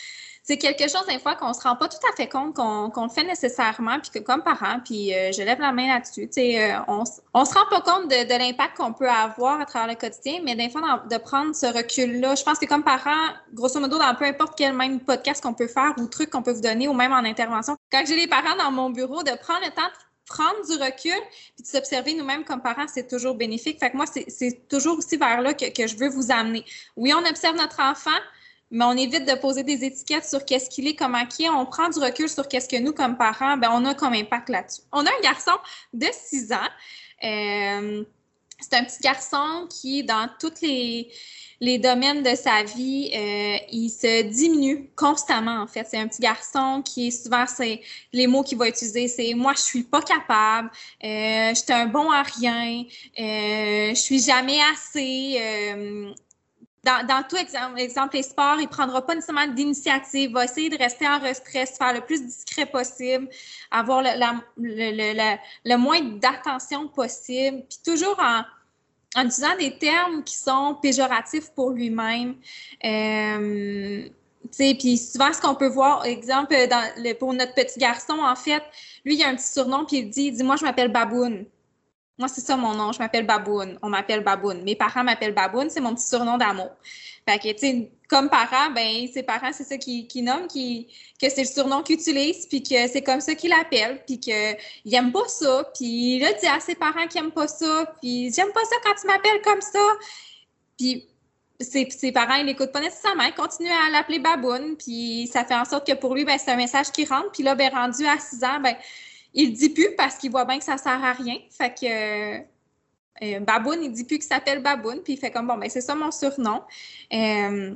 c'est 0.47 0.59
quelque 0.59 0.83
chose 0.83 1.07
des 1.09 1.19
fois 1.19 1.37
qu'on 1.37 1.55
se 1.55 1.63
rend 1.63 1.75
pas 1.75 1.89
tout 1.89 1.97
à 2.13 2.15
fait 2.15 2.29
compte 2.29 2.55
qu'on 2.55 3.05
le 3.05 3.09
fait 3.09 3.25
nécessairement, 3.25 3.99
puis 3.99 4.11
que 4.11 4.19
comme 4.19 4.43
parent, 4.43 4.79
puis 4.85 5.15
euh, 5.15 5.33
je 5.33 5.41
lève 5.41 5.59
la 5.59 5.73
main 5.73 5.89
là-dessus, 5.89 6.29
euh, 6.37 6.77
on, 6.87 7.03
on 7.33 7.45
se 7.47 7.55
rend 7.55 7.65
pas 7.71 7.81
compte 7.81 8.11
de, 8.11 8.25
de 8.25 8.39
l'impact 8.39 8.77
qu'on 8.77 8.93
peut 8.93 9.09
avoir 9.09 9.59
à 9.59 9.65
travers 9.65 9.89
le 9.89 9.95
quotidien, 9.95 10.41
mais 10.45 10.55
des 10.55 10.69
fois 10.69 11.03
de 11.11 11.17
prendre 11.17 11.55
ce 11.55 11.65
recul-là, 11.65 12.35
je 12.35 12.43
pense 12.43 12.59
que 12.59 12.67
comme 12.67 12.85
parent, 12.85 13.33
grosso 13.55 13.81
modo, 13.81 13.99
dans 13.99 14.15
peu 14.17 14.27
importe 14.27 14.53
quel 14.55 14.75
même 14.75 15.01
podcast 15.01 15.43
qu'on 15.43 15.55
peut 15.55 15.67
faire 15.67 15.95
ou 15.97 16.09
truc 16.09 16.29
qu'on 16.29 16.43
peut 16.43 16.53
vous 16.53 16.61
donner, 16.61 16.89
ou 16.89 16.93
même 16.93 17.13
en 17.13 17.25
intervention, 17.25 17.79
quand 17.91 18.05
j'ai 18.07 18.17
les 18.17 18.27
parents 18.27 18.57
dans 18.59 18.71
mon 18.71 18.91
bureau, 18.91 19.23
de 19.23 19.35
prendre 19.39 19.65
le 19.65 19.71
temps 19.71 19.83
de 19.83 20.05
prendre 20.27 20.67
du 20.67 20.83
recul 20.83 21.23
puis 21.55 21.63
de 21.63 21.67
s'observer 21.67 22.15
nous-mêmes 22.15 22.45
comme 22.45 22.61
parents, 22.61 22.87
c'est 22.87 23.09
toujours 23.09 23.35
bénéfique. 23.35 23.79
Fait 23.79 23.91
que 23.91 23.97
moi, 23.97 24.07
c'est 24.07 24.69
toujours 24.69 24.99
aussi 24.99 25.17
vers 25.17 25.41
là 25.41 25.55
que, 25.55 25.71
que, 25.71 25.87
je 25.87 25.97
veux 25.97 26.09
vous 26.09 26.31
amener. 26.31 26.65
Oui, 26.97 27.13
on 27.15 27.27
observe 27.29 27.57
notre 27.57 27.81
enfant, 27.81 28.19
mais 28.71 28.85
on 28.85 28.97
évite 28.97 29.27
de 29.27 29.35
poser 29.35 29.63
des 29.63 29.85
étiquettes 29.85 30.25
sur 30.25 30.45
qu'est-ce 30.45 30.69
qu'il 30.71 30.87
est, 30.87 30.95
comment 30.95 31.27
qui 31.27 31.45
est. 31.45 31.49
On 31.51 31.67
prend 31.67 31.89
du 31.89 31.99
recul 31.99 32.29
sur 32.29 32.49
qu'est-ce 32.49 32.69
que 32.69 32.81
nous, 32.81 32.93
comme 32.93 33.17
parents, 33.17 33.57
ben, 33.57 33.71
on 33.73 33.85
a 33.85 33.95
comme 33.95 34.15
impact 34.15 34.49
là-dessus. 34.49 34.83
On 34.93 35.05
a 35.05 35.09
un 35.09 35.21
garçon 35.23 35.53
de 35.93 36.07
6 36.13 36.53
ans. 36.53 36.69
Euh, 37.25 38.05
c'est 38.61 38.75
un 38.77 38.85
petit 38.85 39.01
garçon 39.01 39.67
qui, 39.69 40.05
dans 40.05 40.29
tous 40.41 40.61
les, 40.63 41.11
les 41.61 41.79
domaines 41.79 42.23
de 42.23 42.35
sa 42.35 42.63
vie, 42.63 43.11
euh, 43.15 43.57
il 43.71 43.89
se 43.91 44.23
diminue 44.23 44.91
constamment, 44.97 45.63
en 45.63 45.67
fait. 45.67 45.87
C'est 45.89 45.99
un 45.99 46.09
petit 46.09 46.23
garçon 46.23 46.83
qui 46.85 47.13
souvent, 47.13 47.47
c'est 47.47 47.81
les 48.13 48.27
mots 48.27 48.43
qu'il 48.43 48.59
va 48.59 48.69
utiliser, 48.69 49.09
c'est 49.09 49.35
moi, 49.35 49.53
je 49.55 49.63
suis 49.63 49.83
pas 49.83 50.03
capable, 50.03 50.71
euh, 51.05 51.51
je 51.51 51.55
suis 51.55 51.73
un 51.73 51.87
bon 51.87 52.11
à 52.11 52.23
rien, 52.23 52.85
euh, 53.19 53.91
je 53.91 54.01
suis 54.01 54.21
jamais 54.21 54.59
assez. 54.73 55.39
Dans, 56.85 57.23
tout 57.29 57.37
exemple, 57.37 57.81
exemple, 57.81 58.17
les 58.17 58.23
sports, 58.23 58.57
il 58.59 58.65
ne 58.65 58.69
prendra 58.69 59.05
pas 59.05 59.15
nécessairement 59.15 59.47
d'initiative, 59.47 60.33
va 60.33 60.45
essayer 60.45 60.69
de 60.69 60.77
rester 60.77 61.09
en 61.09 61.19
restress, 61.19 61.79
faire 61.79 61.95
le 61.95 62.03
plus 62.03 62.23
discret 62.23 62.67
possible, 62.67 63.29
avoir 63.71 64.03
le, 64.03 65.77
moins 65.77 66.01
d'attention 66.01 66.89
possible, 66.89 67.63
puis 67.69 67.79
toujours 67.85 68.19
en, 68.21 68.43
en 69.17 69.25
utilisant 69.25 69.57
des 69.59 69.79
termes 69.79 70.23
qui 70.25 70.37
sont 70.37 70.77
péjoratifs 70.83 71.51
pour 71.55 71.71
lui-même. 71.71 72.37
Euh, 72.85 74.09
puis 74.57 74.99
souvent, 74.99 75.33
ce 75.33 75.41
qu'on 75.41 75.55
peut 75.55 75.69
voir, 75.69 76.05
exemple, 76.05 76.55
pour 77.19 77.33
notre 77.33 77.55
petit 77.55 77.79
garçon, 77.79 78.19
en 78.21 78.37
fait, 78.37 78.63
lui, 79.05 79.15
il 79.17 79.23
a 79.23 79.29
un 79.29 79.37
petit 79.37 79.53
surnom, 79.53 79.85
puis 79.85 79.99
il 79.99 80.11
dit, 80.11 80.33
dis 80.33 80.43
moi, 80.43 80.57
je 80.57 80.65
m'appelle 80.65 80.93
Baboune. 80.93 81.47
Moi, 82.19 82.29
c'est 82.29 82.41
ça 82.41 82.57
mon 82.57 82.75
nom. 82.75 82.93
Je 82.93 82.99
m'appelle 83.01 83.27
Baboune. 83.27 83.79
On 83.83 83.89
m'appelle 83.89 84.23
Baboune. 84.23 84.63
Mes 84.63 84.77
parents 84.77 85.03
m'appellent 85.03 85.35
Baboune. 85.35 85.69
C'est 85.69 85.81
mon 85.81 85.95
petit 85.95 86.07
surnom 86.07 86.39
d'amour. 86.39 86.71
Fait 87.29 87.39
que, 87.39 87.53
tu 87.53 87.59
sais, 87.59 87.91
comme 88.09 88.29
parent, 88.29 88.71
ben, 88.71 89.09
ses 89.13 89.23
parents, 89.23 89.51
c'est 89.53 89.65
ça 89.65 89.79
qu'ils 89.79 90.07
qui 90.07 90.23
nomment, 90.23 90.47
que 90.47 91.29
c'est 91.29 91.43
le 91.43 91.49
surnom 91.49 91.83
qu'ils 91.83 91.97
utilisent, 91.97 92.47
puis 92.47 92.63
que 92.63 92.87
c'est 92.87 93.03
comme 93.03 93.21
ça 93.21 93.35
qu'ils 93.35 93.51
l'appellent, 93.51 94.05
puis 94.07 94.21
qu'il 94.21 94.57
n'aime 94.85 95.11
pas 95.11 95.27
ça. 95.27 95.65
Puis 95.75 96.21
là, 96.21 96.33
dit 96.35 96.47
à 96.47 96.61
ses 96.61 96.75
parents 96.75 97.07
qu'il 97.09 97.23
n'aime 97.23 97.33
pas 97.33 97.49
ça, 97.49 97.93
puis 98.01 98.33
j'aime 98.33 98.53
pas 98.53 98.65
ça 98.65 98.77
quand 98.85 98.95
tu 99.01 99.07
m'appelles 99.07 99.41
comme 99.43 99.63
ça. 99.63 99.85
Puis 100.79 101.07
ses, 101.61 102.13
parents, 102.13 102.35
ils 102.35 102.47
n'écoutent 102.47 102.73
pas 102.73 102.81
nécessairement, 102.81 103.25
ils 103.25 103.35
continuent 103.35 103.71
à 103.71 103.91
l'appeler 103.91 104.19
Baboune, 104.19 104.77
puis 104.77 105.29
ça 105.33 105.45
fait 105.45 105.55
en 105.55 105.65
sorte 105.65 105.87
que 105.87 105.95
pour 105.95 106.15
lui, 106.15 106.25
ben, 106.25 106.39
c'est 106.39 106.51
un 106.51 106.57
message 106.57 106.91
qui 106.93 107.07
rentre. 107.07 107.33
Puis 107.33 107.43
là, 107.43 107.55
ben, 107.55 107.73
rendu 107.73 108.07
à 108.07 108.19
6 108.19 108.45
ans, 108.45 108.61
ben, 108.61 108.77
il 109.35 109.53
dit 109.53 109.71
plus 109.71 109.95
parce 109.97 110.17
qu'il 110.17 110.31
voit 110.31 110.45
bien 110.45 110.59
que 110.59 110.65
ça 110.65 110.79
sert 110.79 111.05
à 111.05 111.13
rien. 111.13 111.37
Fait 111.51 111.75
que 111.75 112.39
euh, 113.23 113.41
Baboun, 113.41 113.83
il 113.83 113.93
dit 113.93 114.05
plus 114.05 114.19
qu'il 114.19 114.27
s'appelle 114.27 114.63
Baboun, 114.63 115.01
puis 115.03 115.15
il 115.15 115.19
fait 115.19 115.31
comme 115.31 115.47
bon, 115.47 115.57
ben 115.57 115.69
c'est 115.69 115.81
ça 115.81 115.95
mon 115.95 116.11
surnom. 116.11 116.63
Euh, 117.13 117.75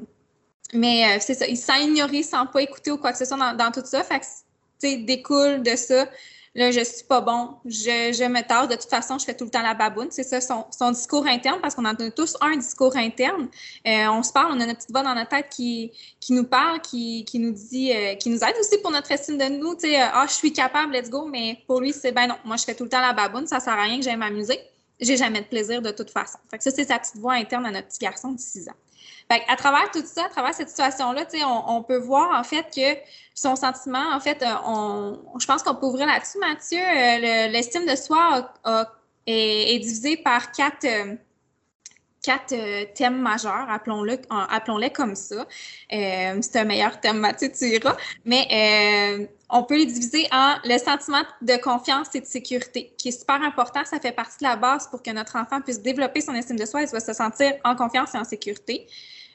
mais 0.75 1.05
euh, 1.05 1.19
c'est 1.21 1.35
ça, 1.35 1.47
il 1.47 1.57
sent 1.57 1.85
ignorer 1.85 2.23
sans 2.23 2.47
pas 2.47 2.63
écouter 2.63 2.91
ou 2.91 2.99
quoi 2.99 3.13
que 3.13 3.19
ce 3.19 3.25
soit 3.25 3.55
dans, 3.55 3.71
tout 3.71 3.85
ça. 3.85 4.03
Fait 4.05 4.21
que, 4.21 5.05
découle 5.05 5.63
de 5.63 5.77
ça 5.77 6.09
là, 6.59 6.71
je 6.71 6.81
suis 6.81 7.05
pas 7.05 7.21
bon, 7.21 7.55
je, 7.65 8.13
je 8.13 8.29
me 8.29 8.47
tarde, 8.47 8.71
de 8.71 8.77
toute 8.77 8.91
façon, 8.91 9.19
je 9.19 9.25
fais 9.25 9.35
tout 9.35 9.45
le 9.45 9.51
temps 9.51 9.63
la 9.63 9.75
baboune. 9.75 10.09
C'est 10.11 10.25
ça 10.25 10.41
son, 10.41 10.91
discours 10.91 11.27
interne, 11.27 11.61
parce 11.61 11.75
qu'on 11.75 11.85
en 11.85 11.95
a 11.95 12.11
tous 12.11 12.37
un 12.41 12.57
discours 12.57 12.97
interne. 12.97 13.49
Euh, 13.87 14.09
on 14.09 14.23
se 14.23 14.33
parle, 14.33 14.53
on 14.53 14.61
a 14.61 14.67
notre 14.67 14.79
petite 14.79 14.91
voix 14.91 15.03
dans 15.03 15.15
notre 15.15 15.31
tête 15.31 15.49
qui, 15.51 15.93
qui 16.21 16.33
nous 16.33 16.45
parle, 16.45 16.81
qui, 16.81 17.25
qui 17.25 17.39
nous 17.39 17.53
dit, 17.53 17.93
euh, 17.93 18.15
qui 18.17 18.29
nous 18.29 18.43
aide 18.43 18.57
aussi 18.61 18.79
pour 18.83 18.91
notre 18.91 19.11
estime 19.11 19.39
de 19.39 19.45
nous. 19.45 19.75
Tu 19.75 19.89
sais, 19.89 20.01
euh, 20.01 20.07
ah, 20.13 20.27
je 20.29 20.35
suis 20.35 20.53
capable, 20.53 20.93
let's 20.93 21.09
go, 21.09 21.27
mais 21.27 21.63
pour 21.67 21.81
lui, 21.81 21.93
c'est 21.93 22.13
ben 22.13 22.27
non, 22.27 22.37
moi, 22.45 22.57
je 22.57 22.65
fais 22.65 22.75
tout 22.75 22.85
le 22.85 22.91
temps 22.91 23.01
la 23.01 23.13
baboune, 23.13 23.47
ça 23.47 23.61
sert 23.61 23.75
à 23.75 23.83
rien 23.83 23.99
que 23.99 24.05
j'aille 24.05 24.17
m'amuser. 24.17 24.59
J'ai 25.01 25.17
jamais 25.17 25.41
de 25.41 25.47
plaisir 25.47 25.81
de 25.81 25.93
toute 25.93 26.11
façon. 26.11 26.39
Fait 26.51 26.59
que 26.59 26.65
ça, 26.65 26.73
c'est 26.73 26.85
sa 26.85 26.99
petite 26.99 27.17
voix 27.17 27.35
interne 27.35 27.65
à 27.67 27.71
notre 27.71 27.87
petit 27.87 28.01
garçon 28.01 28.33
de 28.33 28.41
6 28.41 28.69
ans. 28.69 28.73
Fait 29.31 29.43
à 29.49 29.57
travers 29.57 29.91
tout 29.91 30.03
ça, 30.05 30.25
à 30.25 30.29
travers 30.29 30.55
cette 30.55 30.71
situation-là, 30.71 31.25
on, 31.47 31.77
on 31.77 31.83
peut 31.83 31.99
voir 31.99 32.39
en 32.39 32.45
fait 32.45 32.67
que 32.75 32.99
son 33.35 33.55
sentiment, 33.57 34.13
en 34.13 34.21
fait, 34.21 34.43
euh, 34.43 34.47
on, 34.67 35.39
je 35.39 35.47
pense 35.47 35.63
qu'on 35.63 35.75
peut 35.75 35.87
ouvrir 35.87 36.07
là-dessus, 36.07 36.39
Mathieu. 36.39 36.79
Euh, 36.79 37.49
l'estime 37.49 37.87
de 37.87 37.95
soi 37.95 38.53
est, 39.27 39.79
divisée 39.79 40.17
par 40.17 40.51
quatre, 40.53 40.85
euh, 40.85 41.15
quatre 42.29 42.93
thèmes 42.93 43.23
majeurs, 43.23 43.71
appelons-le 43.71 44.19
appelons 44.29 44.79
comme 44.91 45.15
ça. 45.15 45.47
c'est 45.91 46.57
un 46.57 46.65
meilleur 46.65 47.01
thème, 47.01 47.21
Mathieu, 47.21 47.51
tu 47.51 47.65
iras. 47.65 47.97
Mais 48.27 49.29
on 49.49 49.63
peut 49.63 49.79
les 49.79 49.87
diviser 49.87 50.29
en 50.31 50.57
le 50.63 50.77
sentiment 50.77 51.23
de 51.41 51.57
confiance 51.57 52.15
et 52.15 52.21
de 52.21 52.27
sécurité, 52.27 52.93
qui 52.99 53.09
est 53.09 53.19
super 53.19 53.43
important. 53.43 53.81
Ça 53.87 53.99
fait 53.99 54.13
partie 54.13 54.39
de 54.41 54.45
la 54.45 54.57
base 54.57 54.89
pour 54.89 55.03
que 55.03 55.11
notre 55.11 55.37
enfant 55.37 55.63
puisse 55.63 55.81
développer 55.81 56.21
son 56.21 56.35
estime 56.35 56.59
de 56.59 56.67
soi 56.67 56.83
et 56.83 56.87
se 56.87 57.13
sentir 57.15 57.55
en 57.65 57.75
confiance 57.75 58.15
et 58.15 58.19
en 58.19 58.25
sécurité 58.25 58.87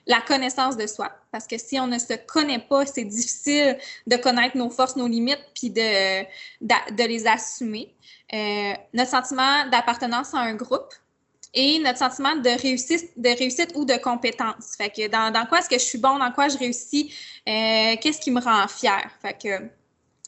la 0.05 0.21
connaissance 0.21 0.77
de 0.77 0.85
soi. 0.85 1.11
Parce 1.31 1.47
que 1.47 1.57
si 1.57 1.79
on 1.79 1.87
ne 1.87 1.97
se 1.97 2.13
connaît 2.27 2.59
pas, 2.59 2.85
c'est 2.85 3.05
difficile 3.05 3.77
de 4.05 4.17
connaître 4.17 4.55
nos 4.57 4.69
forces, 4.69 4.97
nos 4.97 5.07
limites, 5.07 5.43
puis 5.55 5.69
de, 5.69 6.23
de, 6.61 7.07
les 7.07 7.25
assumer. 7.25 7.95
Euh, 8.33 8.73
notre 8.93 9.11
sentiment 9.11 9.67
d'appartenance 9.69 10.33
à 10.33 10.39
un 10.39 10.55
groupe 10.55 10.93
et 11.53 11.79
notre 11.79 11.99
sentiment 11.99 12.35
de 12.35 12.49
réussite, 12.61 13.11
de 13.15 13.29
réussite 13.29 13.71
ou 13.75 13.85
de 13.85 13.95
compétence. 13.95 14.75
Fait 14.77 14.89
que 14.89 15.07
dans, 15.07 15.31
dans 15.31 15.45
quoi 15.45 15.59
est-ce 15.59 15.69
que 15.69 15.77
je 15.77 15.83
suis 15.83 15.99
bon, 15.99 16.17
dans 16.17 16.31
quoi 16.31 16.49
je 16.49 16.57
réussis, 16.57 17.13
euh, 17.47 17.95
qu'est-ce 18.01 18.19
qui 18.19 18.31
me 18.31 18.41
rend 18.41 18.67
fier. 18.67 19.09
Fait 19.21 19.37
que 19.39 19.69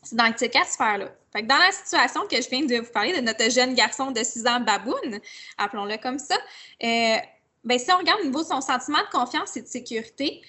c'est 0.03 0.15
dans 0.15 0.31
ces 0.37 0.49
quatre 0.49 0.69
sphères-là. 0.69 1.09
Fait 1.33 1.41
que 1.41 1.47
dans 1.47 1.57
la 1.57 1.71
situation 1.71 2.21
que 2.29 2.39
je 2.39 2.49
viens 2.49 2.65
de 2.65 2.77
vous 2.77 2.91
parler 2.91 3.13
de 3.13 3.21
notre 3.21 3.49
jeune 3.49 3.73
garçon 3.73 4.11
de 4.11 4.23
6 4.23 4.45
ans, 4.47 4.59
Baboun, 4.59 5.19
appelons-le 5.57 5.97
comme 5.97 6.19
ça, 6.19 6.35
euh, 6.83 7.17
ben, 7.63 7.79
si 7.79 7.91
on 7.91 7.97
regarde 7.97 8.21
au 8.21 8.25
niveau 8.25 8.43
de 8.43 8.47
son 8.47 8.61
sentiment 8.61 8.99
de 8.99 9.17
confiance 9.17 9.57
et 9.57 9.61
de 9.61 9.67
sécurité, 9.67 10.41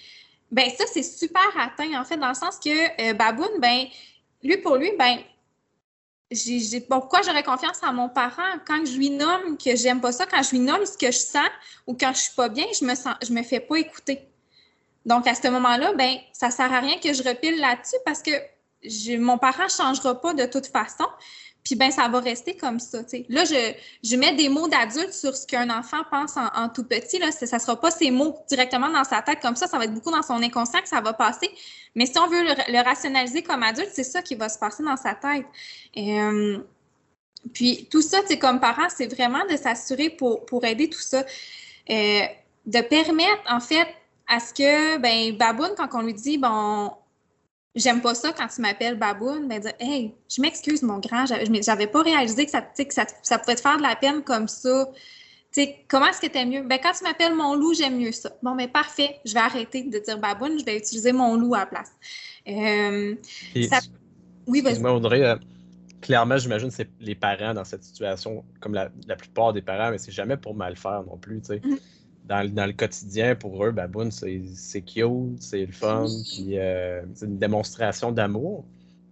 ben 0.51 0.69
ça, 0.69 0.85
c'est 0.87 1.03
super 1.03 1.49
atteint, 1.59 1.99
en 1.99 2.05
fait, 2.05 2.17
dans 2.17 2.29
le 2.29 2.35
sens 2.35 2.59
que 2.59 3.09
euh, 3.09 3.13
Baboun, 3.13 3.49
ben, 3.59 3.87
lui, 4.43 4.57
pour 4.57 4.77
lui, 4.77 4.91
ben, 4.97 5.17
pourquoi 6.89 7.21
j'aurais 7.21 7.43
confiance 7.43 7.81
en 7.83 7.93
mon 7.93 8.09
parent? 8.09 8.59
Quand 8.65 8.85
je 8.85 8.97
lui 8.97 9.09
nomme 9.09 9.57
que 9.57 9.75
j'aime 9.75 10.01
pas 10.01 10.11
ça, 10.11 10.25
quand 10.25 10.43
je 10.43 10.51
lui 10.51 10.59
nomme 10.59 10.85
ce 10.85 10.97
que 10.97 11.11
je 11.11 11.17
sens 11.17 11.49
ou 11.85 11.93
quand 11.93 12.11
je 12.13 12.19
suis 12.19 12.35
pas 12.35 12.49
bien, 12.49 12.65
je 12.77 12.85
me 12.85 12.93
je 12.93 13.31
me 13.31 13.43
fais 13.43 13.61
pas 13.61 13.77
écouter. 13.77 14.27
Donc, 15.05 15.25
à 15.25 15.35
ce 15.35 15.47
moment-là, 15.47 15.93
ben, 15.93 16.17
ça 16.33 16.51
sert 16.51 16.71
à 16.71 16.81
rien 16.81 16.99
que 16.99 17.13
je 17.13 17.23
repile 17.23 17.59
là-dessus 17.59 17.95
parce 18.05 18.21
que 18.21 18.31
mon 19.17 19.37
parent 19.37 19.69
changera 19.69 20.19
pas 20.19 20.33
de 20.33 20.45
toute 20.45 20.67
façon. 20.67 21.05
Puis 21.67 21.75
ben 21.75 21.91
ça 21.91 22.07
va 22.07 22.21
rester 22.21 22.55
comme 22.55 22.79
ça. 22.79 22.99
Là, 23.27 23.43
je, 23.43 23.73
je 24.01 24.15
mets 24.15 24.33
des 24.33 24.47
mots 24.47 24.69
d'adulte 24.69 25.11
sur 25.11 25.35
ce 25.35 25.45
qu'un 25.45 25.69
enfant 25.69 25.97
pense 26.09 26.37
en, 26.37 26.69
tout 26.69 26.85
petit. 26.85 27.19
Là. 27.19 27.29
Ça 27.33 27.57
ne 27.57 27.61
sera 27.61 27.75
pas 27.75 27.91
ces 27.91 28.09
mots 28.09 28.37
directement 28.47 28.89
dans 28.89 29.03
sa 29.03 29.21
tête 29.21 29.41
comme 29.41 29.57
ça. 29.57 29.67
Ça 29.67 29.77
va 29.77 29.83
être 29.83 29.93
beaucoup 29.93 30.11
dans 30.11 30.21
son 30.21 30.41
inconscient 30.41 30.79
que 30.79 30.87
ça 30.87 31.01
va 31.01 31.11
passer. 31.11 31.49
Mais 31.93 32.05
si 32.05 32.17
on 32.17 32.27
veut 32.27 32.41
le, 32.41 32.83
rationaliser 32.85 33.43
comme 33.43 33.63
adulte, 33.63 33.89
c'est 33.91 34.05
ça 34.05 34.21
qui 34.21 34.35
va 34.35 34.47
se 34.47 34.57
passer 34.57 34.81
dans 34.81 34.95
sa 34.95 35.13
tête. 35.13 35.45
Euh, 35.97 36.59
puis 37.53 37.89
tout 37.91 38.01
ça, 38.01 38.19
comme 38.39 38.61
parent, 38.61 38.87
c'est 38.87 39.13
vraiment 39.13 39.45
de 39.51 39.57
s'assurer 39.57 40.09
pour, 40.09 40.45
pour 40.45 40.63
aider 40.63 40.89
tout 40.89 41.01
ça, 41.01 41.25
euh, 41.89 42.21
de 42.65 42.79
permettre 42.79 43.41
en 43.49 43.59
fait 43.59 43.87
à 44.25 44.39
ce 44.39 44.53
que 44.53 44.97
ben 44.99 45.35
Baboun, 45.35 45.71
quand 45.75 45.89
on 45.95 46.01
lui 46.01 46.13
dit 46.13 46.37
bon 46.37 46.93
j'aime 47.75 48.01
pas 48.01 48.15
ça 48.15 48.33
quand 48.33 48.47
tu 48.47 48.61
m'appelles 48.61 48.97
baboune, 48.97 49.47
mais 49.47 49.59
dire 49.59 49.73
Hey, 49.79 50.13
je 50.29 50.41
m'excuse, 50.41 50.83
mon 50.83 50.99
grand, 50.99 51.25
j'avais 51.25 51.87
pas 51.87 52.01
réalisé 52.01 52.45
que, 52.45 52.51
ça, 52.51 52.61
que 52.61 52.93
ça, 52.93 53.05
ça, 53.21 53.39
pouvait 53.39 53.55
te 53.55 53.61
faire 53.61 53.77
de 53.77 53.83
la 53.83 53.95
peine 53.95 54.23
comme 54.23 54.47
ça. 54.47 54.89
comment 55.87 56.07
est-ce 56.07 56.21
que 56.21 56.27
tu 56.27 56.45
mieux? 56.45 56.63
Ben, 56.63 56.79
quand 56.81 56.93
tu 56.97 57.03
m'appelles 57.03 57.35
mon 57.35 57.55
loup, 57.55 57.73
j'aime 57.73 57.97
mieux 57.97 58.11
ça. 58.11 58.31
Bon, 58.43 58.55
mais 58.55 58.67
parfait, 58.67 59.19
je 59.25 59.33
vais 59.33 59.39
arrêter 59.39 59.83
de 59.83 59.99
dire 59.99 60.17
baboune, 60.17 60.59
je 60.59 60.65
vais 60.65 60.77
utiliser 60.77 61.11
mon 61.11 61.35
loup 61.35 61.55
à 61.55 61.59
la 61.59 61.65
place. 61.65 61.91
Euh, 62.47 63.15
oui, 64.47 64.61
vas-y. 64.61 64.79
Moi, 64.79 64.93
Audrey, 64.93 65.23
euh, 65.23 65.35
clairement, 66.01 66.37
j'imagine 66.37 66.69
que 66.69 66.75
c'est 66.75 66.89
les 66.99 67.15
parents 67.15 67.53
dans 67.53 67.65
cette 67.65 67.83
situation, 67.83 68.45
comme 68.61 68.73
la, 68.73 68.89
plupart 69.17 69.53
des 69.53 69.61
parents, 69.61 69.91
mais 69.91 69.97
c'est 69.97 70.11
jamais 70.11 70.37
pour 70.37 70.55
mal 70.55 70.75
faire 70.77 71.03
non 71.03 71.17
plus. 71.17 71.41
tu 71.41 71.47
sais. 71.47 71.57
Mm-hmm 71.57 71.79
dans, 72.27 72.65
le 72.65 72.73
quotidien, 72.73 73.35
pour 73.35 73.63
eux, 73.63 73.71
Baboon, 73.71 74.09
c'est 74.11 74.81
cute, 74.81 75.41
c'est 75.41 75.65
le 75.65 75.71
fun, 75.71 76.05
puis 76.29 76.57
euh, 76.57 77.01
c'est 77.15 77.25
une 77.25 77.37
démonstration 77.37 78.11
d'amour. 78.11 78.65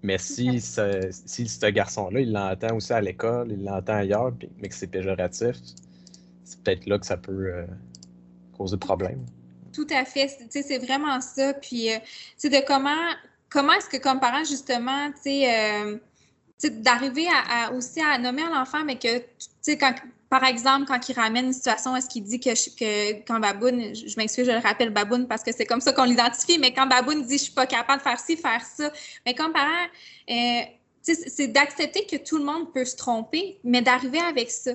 Mais 0.04 0.18
si 0.18 0.62
ce, 0.62 1.10
si 1.12 1.48
ce 1.48 1.66
garçon-là, 1.66 2.20
il 2.20 2.32
l'entend 2.32 2.76
aussi 2.76 2.94
à 2.94 3.02
l'école, 3.02 3.52
il 3.52 3.64
l'entend 3.64 3.96
ailleurs, 3.96 4.34
mais 4.62 4.70
que 4.70 4.76
c'est 4.76 4.88
péjoratif, 4.88 5.56
c'est 6.44 6.62
peut-être 6.62 6.86
là 6.86 7.00
que 7.00 7.06
ça 7.06 7.18
peut 7.18 7.32
euh, 7.32 7.66
causer 8.56 8.78
problème. 8.78 9.26
Tout 9.74 9.88
à 9.90 10.06
fait. 10.06 10.28
C'est 10.50 10.78
vraiment 10.78 11.20
ça. 11.22 11.54
Puis, 11.54 11.90
c'est 12.38 12.54
euh, 12.54 12.60
de 12.60 12.66
comment, 12.66 13.14
comment 13.50 13.74
est-ce 13.74 13.90
que, 13.90 13.98
comme 13.98 14.20
parent, 14.20 14.44
justement, 14.44 15.10
tu 15.24 15.44
sais, 16.58 16.70
d'arriver 16.70 17.28
à, 17.50 17.72
aussi 17.74 18.02
à 18.02 18.18
nommer 18.20 18.44
à 18.44 18.50
l'enfant, 18.50 18.84
mais 18.86 18.98
que, 18.98 19.18
tu 19.18 19.26
sais, 19.62 19.78
quand, 19.78 19.96
par 20.40 20.50
exemple, 20.50 20.86
quand 20.86 21.08
il 21.08 21.14
ramène 21.14 21.46
une 21.46 21.54
situation, 21.54 21.96
est-ce 21.96 22.10
qu'il 22.10 22.24
dit 22.24 22.42
que, 22.42 23.26
quand 23.26 23.40
Baboun, 23.40 23.96
je, 23.96 24.18
m'excuse, 24.18 24.46
je 24.46 24.52
le 24.52 24.58
rappelle 24.58 24.90
Baboun 24.90 25.28
parce 25.30 25.44
que 25.44 25.52
c'est 25.56 25.66
comme 25.66 25.80
ça 25.80 25.94
qu'on 25.94 26.04
l'identifie, 26.04 26.58
mais 26.60 26.74
quand 26.74 26.88
Baboun 26.88 27.24
dit 27.24 27.38
je 27.38 27.44
suis 27.44 27.54
pas 27.54 27.66
capable 27.66 28.00
de 28.00 28.04
faire 28.04 28.20
ci, 28.20 28.36
faire 28.36 28.62
ça, 28.62 28.92
mais 29.26 29.34
comme 29.34 29.54
parent, 29.54 29.88
euh, 30.30 30.62
c'est 31.02 31.48
d'accepter 31.48 32.06
que 32.06 32.18
tout 32.18 32.38
le 32.38 32.44
monde 32.44 32.74
peut 32.74 32.84
se 32.84 32.98
tromper, 32.98 33.60
mais 33.64 33.82
d'arriver 33.82 34.20
avec 34.20 34.52
ça. 34.52 34.72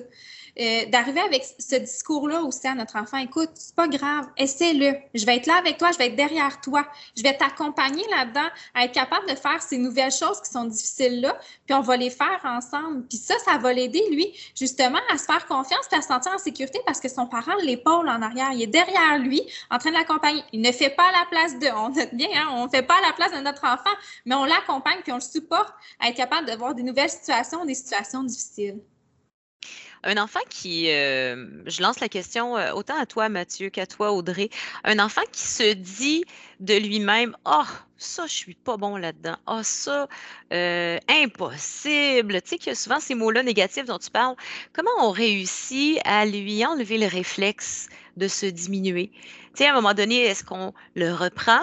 Euh, 0.59 0.85
d'arriver 0.87 1.21
avec 1.21 1.45
ce 1.59 1.75
discours-là 1.75 2.41
aussi 2.41 2.67
à 2.67 2.75
notre 2.75 2.97
enfant. 2.97 3.17
Écoute, 3.17 3.51
c'est 3.55 3.75
pas 3.75 3.87
grave, 3.87 4.27
essaie-le. 4.37 4.95
Je 5.13 5.25
vais 5.25 5.37
être 5.37 5.45
là 5.45 5.55
avec 5.57 5.77
toi, 5.77 5.91
je 5.91 5.97
vais 5.97 6.07
être 6.07 6.15
derrière 6.15 6.59
toi. 6.59 6.85
Je 7.15 7.23
vais 7.23 7.35
t'accompagner 7.35 8.03
là-dedans 8.09 8.47
à 8.73 8.85
être 8.85 8.91
capable 8.91 9.29
de 9.29 9.35
faire 9.35 9.61
ces 9.61 9.77
nouvelles 9.77 10.11
choses 10.11 10.41
qui 10.41 10.51
sont 10.51 10.65
difficiles-là, 10.65 11.37
puis 11.65 11.73
on 11.73 11.81
va 11.81 11.95
les 11.95 12.09
faire 12.09 12.41
ensemble. 12.43 13.05
Puis 13.07 13.17
ça, 13.17 13.35
ça 13.45 13.57
va 13.57 13.71
l'aider, 13.71 14.03
lui, 14.11 14.27
justement, 14.55 14.99
à 15.11 15.17
se 15.17 15.25
faire 15.25 15.45
confiance 15.47 15.87
à 15.91 16.01
se 16.01 16.07
sentir 16.07 16.31
en 16.33 16.37
sécurité 16.37 16.79
parce 16.85 16.99
que 16.99 17.09
son 17.09 17.27
parent 17.27 17.55
l'épaule 17.63 18.07
en 18.07 18.21
arrière. 18.21 18.51
Il 18.53 18.61
est 18.61 18.67
derrière 18.67 19.19
lui, 19.19 19.41
en 19.69 19.77
train 19.77 19.89
de 19.89 19.95
l'accompagner. 19.95 20.43
Il 20.53 20.61
ne 20.61 20.71
fait 20.71 20.89
pas 20.89 21.11
la 21.11 21.25
place 21.29 21.59
de, 21.59 21.67
on 21.75 21.89
note 21.89 22.13
bien, 22.13 22.29
hein, 22.35 22.49
on 22.53 22.65
ne 22.65 22.69
fait 22.69 22.83
pas 22.83 22.99
la 23.01 23.13
place 23.13 23.31
de 23.31 23.39
notre 23.39 23.65
enfant, 23.65 23.95
mais 24.25 24.35
on 24.35 24.45
l'accompagne 24.45 24.99
puis 25.03 25.11
on 25.11 25.15
le 25.15 25.21
supporte 25.21 25.73
à 25.99 26.09
être 26.09 26.15
capable 26.15 26.49
de 26.49 26.55
voir 26.55 26.75
des 26.75 26.83
nouvelles 26.83 27.09
situations, 27.09 27.65
des 27.65 27.75
situations 27.75 28.23
difficiles. 28.23 28.79
Un 30.03 30.17
enfant 30.17 30.39
qui, 30.49 30.89
euh, 30.89 31.47
je 31.67 31.81
lance 31.81 31.99
la 31.99 32.09
question 32.09 32.57
euh, 32.57 32.73
autant 32.73 32.99
à 32.99 33.05
toi 33.05 33.29
Mathieu 33.29 33.69
qu'à 33.69 33.85
toi 33.85 34.11
Audrey, 34.11 34.49
un 34.83 34.97
enfant 34.97 35.21
qui 35.31 35.47
se 35.47 35.73
dit 35.73 36.23
de 36.59 36.73
lui-même, 36.73 37.35
oh, 37.45 37.63
ça, 37.97 38.25
je 38.25 38.33
suis 38.33 38.55
pas 38.55 38.77
bon 38.77 38.97
là-dedans. 38.97 39.35
Ah, 39.45 39.57
oh, 39.59 39.63
ça, 39.63 40.07
euh, 40.53 40.97
impossible. 41.07 42.41
Tu 42.41 42.49
sais 42.49 42.57
qu'il 42.57 42.67
y 42.67 42.71
a 42.71 42.75
souvent 42.75 42.99
ces 42.99 43.13
mots-là 43.13 43.43
négatifs 43.43 43.85
dont 43.85 43.99
tu 43.99 44.09
parles. 44.09 44.35
Comment 44.73 44.91
on 45.01 45.11
réussit 45.11 45.99
à 46.03 46.25
lui 46.25 46.65
enlever 46.65 46.97
le 46.97 47.07
réflexe 47.07 47.87
de 48.17 48.27
se 48.27 48.47
diminuer? 48.47 49.11
Tu 49.13 49.57
sais, 49.57 49.67
à 49.67 49.71
un 49.71 49.75
moment 49.75 49.93
donné, 49.93 50.21
est-ce 50.21 50.43
qu'on 50.43 50.73
le 50.95 51.13
reprend? 51.13 51.61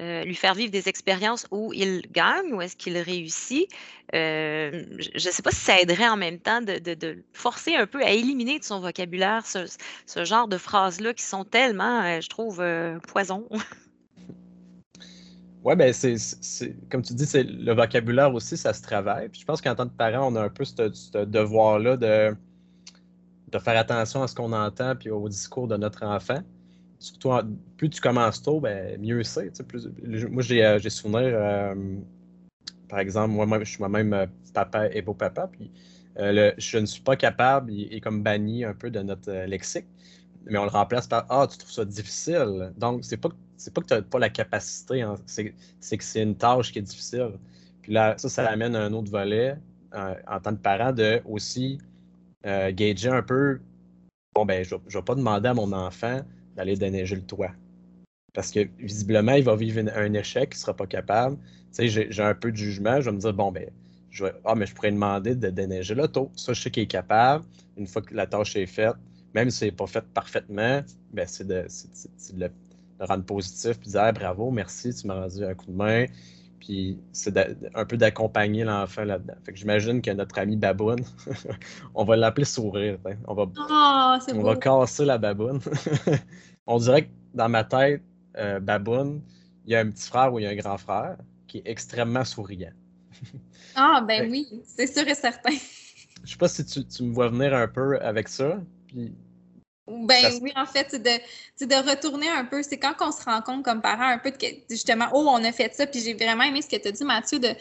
Euh, 0.00 0.24
lui 0.24 0.34
faire 0.34 0.54
vivre 0.54 0.70
des 0.70 0.88
expériences 0.88 1.46
où 1.50 1.74
il 1.74 2.00
gagne 2.10 2.54
ou 2.54 2.62
est-ce 2.62 2.74
qu'il 2.74 2.96
réussit. 2.96 3.68
Euh, 4.14 4.86
je 4.98 5.28
ne 5.28 5.32
sais 5.32 5.42
pas 5.42 5.50
si 5.50 5.60
ça 5.60 5.78
aiderait 5.78 6.08
en 6.08 6.16
même 6.16 6.38
temps 6.38 6.62
de, 6.62 7.22
forcer 7.34 7.74
un 7.74 7.86
peu 7.86 8.02
à 8.02 8.10
éliminer 8.10 8.58
de 8.58 8.64
son 8.64 8.80
vocabulaire 8.80 9.44
ce, 9.44 10.24
genre 10.24 10.48
de 10.48 10.56
phrases-là 10.56 11.12
qui 11.12 11.22
sont 11.22 11.44
tellement, 11.44 12.02
euh, 12.02 12.20
je 12.22 12.28
trouve, 12.28 12.64
poison. 13.08 13.46
Oui, 15.62 15.76
ben 15.76 15.92
c'est 15.92 16.16
comme 16.90 17.02
tu 17.02 17.12
dis, 17.12 17.26
c'est 17.26 17.42
le 17.42 17.74
vocabulaire 17.74 18.32
aussi, 18.32 18.56
ça 18.56 18.72
se 18.72 18.80
travaille. 18.80 19.28
Je 19.38 19.44
pense 19.44 19.60
qu'en 19.60 19.74
tant 19.74 19.86
que 19.86 19.94
parent, 19.94 20.32
on 20.32 20.34
a 20.34 20.44
un 20.44 20.48
peu 20.48 20.64
ce 20.64 21.24
devoir-là 21.26 21.98
de, 21.98 22.34
de 23.48 23.58
faire 23.58 23.76
attention 23.78 24.22
à 24.22 24.26
ce 24.26 24.34
qu'on 24.34 24.54
entend 24.54 24.96
puis 24.96 25.10
au 25.10 25.28
discours 25.28 25.68
de 25.68 25.76
notre 25.76 26.02
enfant 26.06 26.42
surtout, 27.00 27.30
plus 27.76 27.90
tu 27.90 28.00
commences 28.00 28.42
tôt, 28.42 28.60
ben, 28.60 29.00
mieux 29.00 29.24
c'est. 29.24 29.50
moi, 30.30 30.42
j'ai 30.42 30.64
euh, 30.64 30.78
souvenir, 30.78 31.32
euh, 31.34 31.74
par 32.88 33.00
exemple, 33.00 33.30
moi-même, 33.34 33.64
je 33.64 33.70
suis 33.70 33.78
moi-même 33.78 34.12
euh, 34.12 34.26
papa 34.54 34.88
et 34.92 35.02
beau-papa, 35.02 35.48
puis 35.50 35.70
je 36.16 36.78
ne 36.78 36.86
suis 36.86 37.00
pas 37.00 37.16
capable, 37.16 37.72
il 37.72 37.92
est 37.92 38.00
comme 38.00 38.22
banni 38.22 38.64
un 38.64 38.74
peu 38.74 38.90
de 38.90 39.00
notre 39.00 39.32
lexique, 39.46 39.86
mais 40.44 40.58
on 40.58 40.64
le 40.64 40.70
remplace 40.70 41.06
par 41.06 41.24
Ah, 41.30 41.46
tu 41.50 41.58
trouves 41.58 41.72
ça 41.72 41.84
difficile. 41.84 42.72
Donc, 42.76 43.04
c'est 43.04 43.16
pas, 43.16 43.30
pas 43.30 43.80
que 43.80 43.86
tu 43.86 43.94
n'as 43.94 44.02
pas 44.02 44.18
la 44.18 44.28
capacité, 44.28 45.02
hein, 45.02 45.14
c'est 45.26 45.54
que 45.96 46.04
c'est 46.04 46.22
une 46.22 46.36
tâche 46.36 46.72
qui 46.72 46.80
est 46.80 46.82
difficile. 46.82 47.32
Puis 47.82 47.92
là, 47.92 48.14
ça, 48.18 48.28
ça 48.28 48.46
amène 48.48 48.76
à 48.76 48.84
un 48.84 48.92
autre 48.92 49.10
volet. 49.10 49.56
en 49.94 50.40
tant 50.40 50.54
que 50.54 50.60
parent 50.60 50.92
de 50.92 51.22
aussi 51.24 51.78
gager 52.44 53.08
un 53.08 53.22
peu 53.22 53.60
bon, 54.34 54.44
ben, 54.44 54.64
je 54.64 54.74
ne 54.74 54.80
vais 54.90 55.02
pas 55.02 55.14
demander 55.14 55.48
à 55.48 55.54
mon 55.54 55.72
enfant 55.72 56.20
d'aller 56.60 56.76
déneiger 56.76 57.16
le 57.16 57.22
toit. 57.22 57.52
Parce 58.34 58.50
que 58.50 58.60
visiblement, 58.78 59.32
il 59.32 59.44
va 59.44 59.56
vivre 59.56 59.80
un 59.94 60.12
échec, 60.12 60.50
il 60.52 60.56
ne 60.56 60.60
sera 60.60 60.74
pas 60.74 60.86
capable. 60.86 61.36
Tu 61.74 61.88
sais, 61.88 62.10
j'ai 62.10 62.22
un 62.22 62.34
peu 62.34 62.52
de 62.52 62.56
jugement, 62.56 63.00
je 63.00 63.06
vais 63.06 63.16
me 63.16 63.20
dire, 63.20 63.32
bon, 63.32 63.50
ben, 63.50 63.70
je 64.10 64.24
vais, 64.24 64.32
ah, 64.44 64.54
mais 64.54 64.66
je 64.66 64.74
pourrais 64.74 64.92
demander 64.92 65.34
de 65.34 65.48
déneiger 65.48 65.94
l'auto. 65.94 66.30
Ça, 66.36 66.52
je 66.52 66.60
sais 66.60 66.70
qu'il 66.70 66.82
est 66.82 66.86
capable. 66.86 67.44
Une 67.76 67.86
fois 67.86 68.02
que 68.02 68.14
la 68.14 68.26
tâche 68.26 68.56
est 68.56 68.66
faite, 68.66 68.96
même 69.34 69.50
si 69.50 69.58
ce 69.58 69.64
n'est 69.66 69.72
pas 69.72 69.86
fait 69.86 70.04
parfaitement, 70.12 70.82
ben, 71.12 71.26
c'est 71.26 71.46
de, 71.46 71.66
de, 72.34 72.50
le 73.00 73.06
rendre 73.06 73.24
positif, 73.24 73.78
puis 73.80 73.90
dire 73.90 74.12
bravo, 74.12 74.50
merci, 74.50 74.94
tu 74.94 75.06
m'as 75.06 75.14
rendu 75.14 75.44
un 75.44 75.54
coup 75.54 75.66
de 75.66 75.76
main. 75.76 76.04
Puis 76.60 76.98
c'est 77.12 77.34
un 77.74 77.86
peu 77.86 77.96
d'accompagner 77.96 78.64
l'enfant 78.64 79.04
là-dedans. 79.04 79.34
Fait 79.44 79.52
que 79.52 79.58
j'imagine 79.58 80.02
que 80.02 80.10
notre 80.10 80.38
ami 80.38 80.56
baboune, 80.56 81.02
on 81.94 82.04
va 82.04 82.16
l'appeler 82.16 82.44
sourire. 82.44 82.98
On 83.26 83.32
va, 83.32 83.46
oh, 83.46 84.34
on 84.34 84.42
va 84.42 84.56
casser 84.56 85.06
la 85.06 85.16
baboune. 85.16 85.60
on 86.70 86.78
dirait 86.78 87.02
que 87.02 87.10
dans 87.34 87.48
ma 87.48 87.64
tête, 87.64 88.00
euh, 88.38 88.60
baboune, 88.60 89.22
il 89.66 89.72
y 89.72 89.76
a 89.76 89.80
un 89.80 89.90
petit 89.90 90.06
frère 90.06 90.32
ou 90.32 90.38
il 90.38 90.44
y 90.44 90.46
a 90.46 90.50
un 90.50 90.56
grand 90.56 90.78
frère 90.78 91.16
qui 91.48 91.58
est 91.58 91.62
extrêmement 91.66 92.24
souriant. 92.24 92.72
ah, 93.74 94.02
ben 94.06 94.30
oui, 94.30 94.46
c'est 94.64 94.86
sûr 94.86 95.06
et 95.06 95.14
certain. 95.16 95.56
Je 96.24 96.30
sais 96.30 96.36
pas 96.38 96.48
si 96.48 96.64
tu, 96.64 96.86
tu, 96.86 97.02
me 97.02 97.12
vois 97.12 97.28
venir 97.28 97.54
un 97.54 97.66
peu 97.66 98.00
avec 98.00 98.28
ça. 98.28 98.60
Puis 98.86 99.12
ben 99.88 100.38
oui, 100.40 100.52
en 100.54 100.66
fait, 100.66 100.86
c'est 100.90 101.02
de, 101.02 101.66
de 101.66 101.90
retourner 101.90 102.28
un 102.28 102.44
peu. 102.44 102.62
C'est 102.62 102.78
quand 102.78 102.94
on 103.00 103.10
se 103.10 103.24
rend 103.24 103.40
compte 103.42 103.64
comme 103.64 103.80
parent 103.80 104.08
un 104.08 104.18
peu 104.18 104.30
de 104.30 104.36
justement, 104.68 105.06
oh, 105.12 105.26
on 105.28 105.42
a 105.42 105.50
fait 105.50 105.74
ça. 105.74 105.86
Puis 105.86 106.00
j'ai 106.00 106.14
vraiment 106.14 106.44
aimé 106.44 106.62
ce 106.62 106.68
que 106.68 106.80
tu 106.80 106.86
as 106.86 106.92
dit, 106.92 107.02
Mathieu, 107.04 107.40
de 107.40 107.54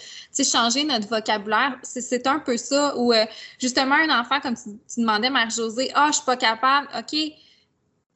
changer 0.44 0.84
notre 0.84 1.08
vocabulaire. 1.08 1.80
C'est 1.82 2.28
un 2.28 2.38
peu 2.38 2.58
ça. 2.58 2.96
Ou 2.98 3.14
euh, 3.14 3.26
justement, 3.60 3.96
un 3.96 4.22
enfant, 4.22 4.40
comme 4.42 4.56
tu, 4.56 5.02
demandais, 5.02 5.32
Marie-Josée, 5.32 5.90
ah, 5.96 6.10
je 6.10 6.18
suis 6.18 6.26
pas 6.26 6.38
capable. 6.38 6.88
OK, 6.96 7.16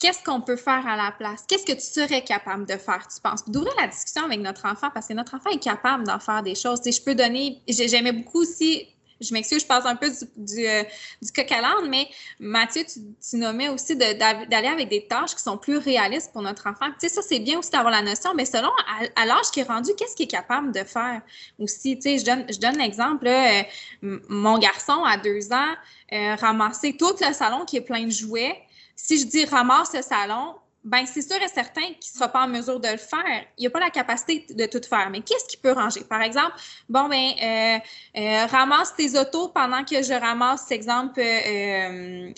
qu'est-ce 0.04 0.22
qu'on 0.22 0.42
peut 0.42 0.58
faire 0.58 0.86
à 0.86 0.98
la 0.98 1.12
place? 1.12 1.46
Qu'est-ce 1.48 1.66
que 1.66 1.72
tu 1.72 1.80
serais 1.80 2.26
capable 2.26 2.66
de 2.66 2.76
faire, 2.76 3.08
tu 3.08 3.22
penses? 3.22 3.50
D'ouvrir 3.50 3.74
la 3.80 3.88
discussion 3.88 4.26
avec 4.26 4.42
notre 4.42 4.66
enfant 4.66 4.90
parce 4.94 5.08
que 5.08 5.14
notre 5.14 5.36
enfant 5.36 5.50
est 5.50 5.64
capable 5.64 6.04
d'en 6.04 6.20
faire 6.20 6.44
des 6.44 6.56
choses. 6.56 6.82
je 6.86 7.02
peux 7.02 7.16
donner, 7.16 7.62
j'aimais 7.70 8.12
beaucoup 8.12 8.42
aussi 8.42 8.90
je 9.22 9.34
m'excuse, 9.34 9.62
je 9.62 9.68
passe 9.68 9.86
un 9.86 9.96
peu 9.96 10.10
du, 10.10 10.18
du, 10.36 10.68
euh, 10.68 10.84
à 10.84 11.62
l'âne, 11.62 11.88
mais 11.88 12.10
Mathieu, 12.40 12.84
tu, 12.84 13.38
nommais 13.38 13.70
aussi 13.70 13.96
d'aller 13.96 14.68
avec 14.68 14.90
des 14.90 15.08
tâches 15.08 15.34
qui 15.36 15.42
sont 15.42 15.58
plus 15.58 15.78
réalistes 15.78 16.34
pour 16.34 16.42
notre 16.42 16.68
enfant. 16.68 16.88
Tu 17.00 17.08
sais, 17.08 17.10
ça, 17.10 17.22
c'est 17.22 17.40
bien 17.40 17.60
aussi 17.60 17.70
d'avoir 17.70 17.94
la 17.94 18.02
notion, 18.02 18.34
mais 18.36 18.44
selon 18.44 18.72
à, 19.16 19.26
l'âge 19.26 19.50
qui 19.54 19.62
est 19.62 19.64
rendu, 19.64 19.92
qu'est-ce 19.98 20.18
qu'il 20.18 20.26
est 20.26 20.28
capable 20.28 20.74
de 20.74 20.84
faire 20.84 21.22
aussi? 21.58 21.96
Tu 21.96 22.02
sais, 22.02 22.18
je 22.18 22.26
donne, 22.26 22.46
je 22.52 22.60
donne 22.60 22.78
l'exemple, 22.78 23.28
euh, 23.28 24.20
mon 24.28 24.58
garçon 24.58 25.06
à 25.06 25.16
deux 25.16 25.54
ans, 25.54 25.74
euh, 26.12 26.36
ramasser 26.36 26.98
tout 26.98 27.14
le 27.26 27.34
salon 27.34 27.64
qui 27.64 27.78
est 27.78 27.82
plein 27.82 28.04
de 28.04 28.12
jouets. 28.12 28.62
Si 28.96 29.20
je 29.20 29.26
dis 29.26 29.46
ramasse 29.46 29.94
le 29.94 30.02
salon, 30.02 30.56
ben 30.84 31.06
c'est 31.06 31.22
sûr 31.22 31.42
et 31.42 31.48
certain 31.48 31.82
qu'il 31.82 32.12
ne 32.14 32.18
sera 32.18 32.28
pas 32.28 32.44
en 32.44 32.48
mesure 32.48 32.80
de 32.80 32.90
le 32.90 32.98
faire. 32.98 33.46
Il 33.58 33.64
n'a 33.64 33.70
pas 33.70 33.80
la 33.80 33.90
capacité 33.90 34.46
de 34.54 34.66
tout 34.66 34.82
faire. 34.88 35.10
Mais 35.10 35.22
qu'est-ce 35.22 35.46
qu'il 35.46 35.60
peut 35.60 35.72
ranger? 35.72 36.02
Par 36.02 36.22
exemple, 36.22 36.54
bon, 36.90 37.08
ben, 37.08 37.32
euh, 37.42 37.80
euh, 38.18 38.46
ramasse 38.48 38.94
tes 38.96 39.18
autos 39.18 39.50
pendant 39.50 39.86
que 39.86 40.04
je 40.04 40.14
ramasse, 40.14 40.70
exemple, 40.72 41.22
euh, 41.22 42.34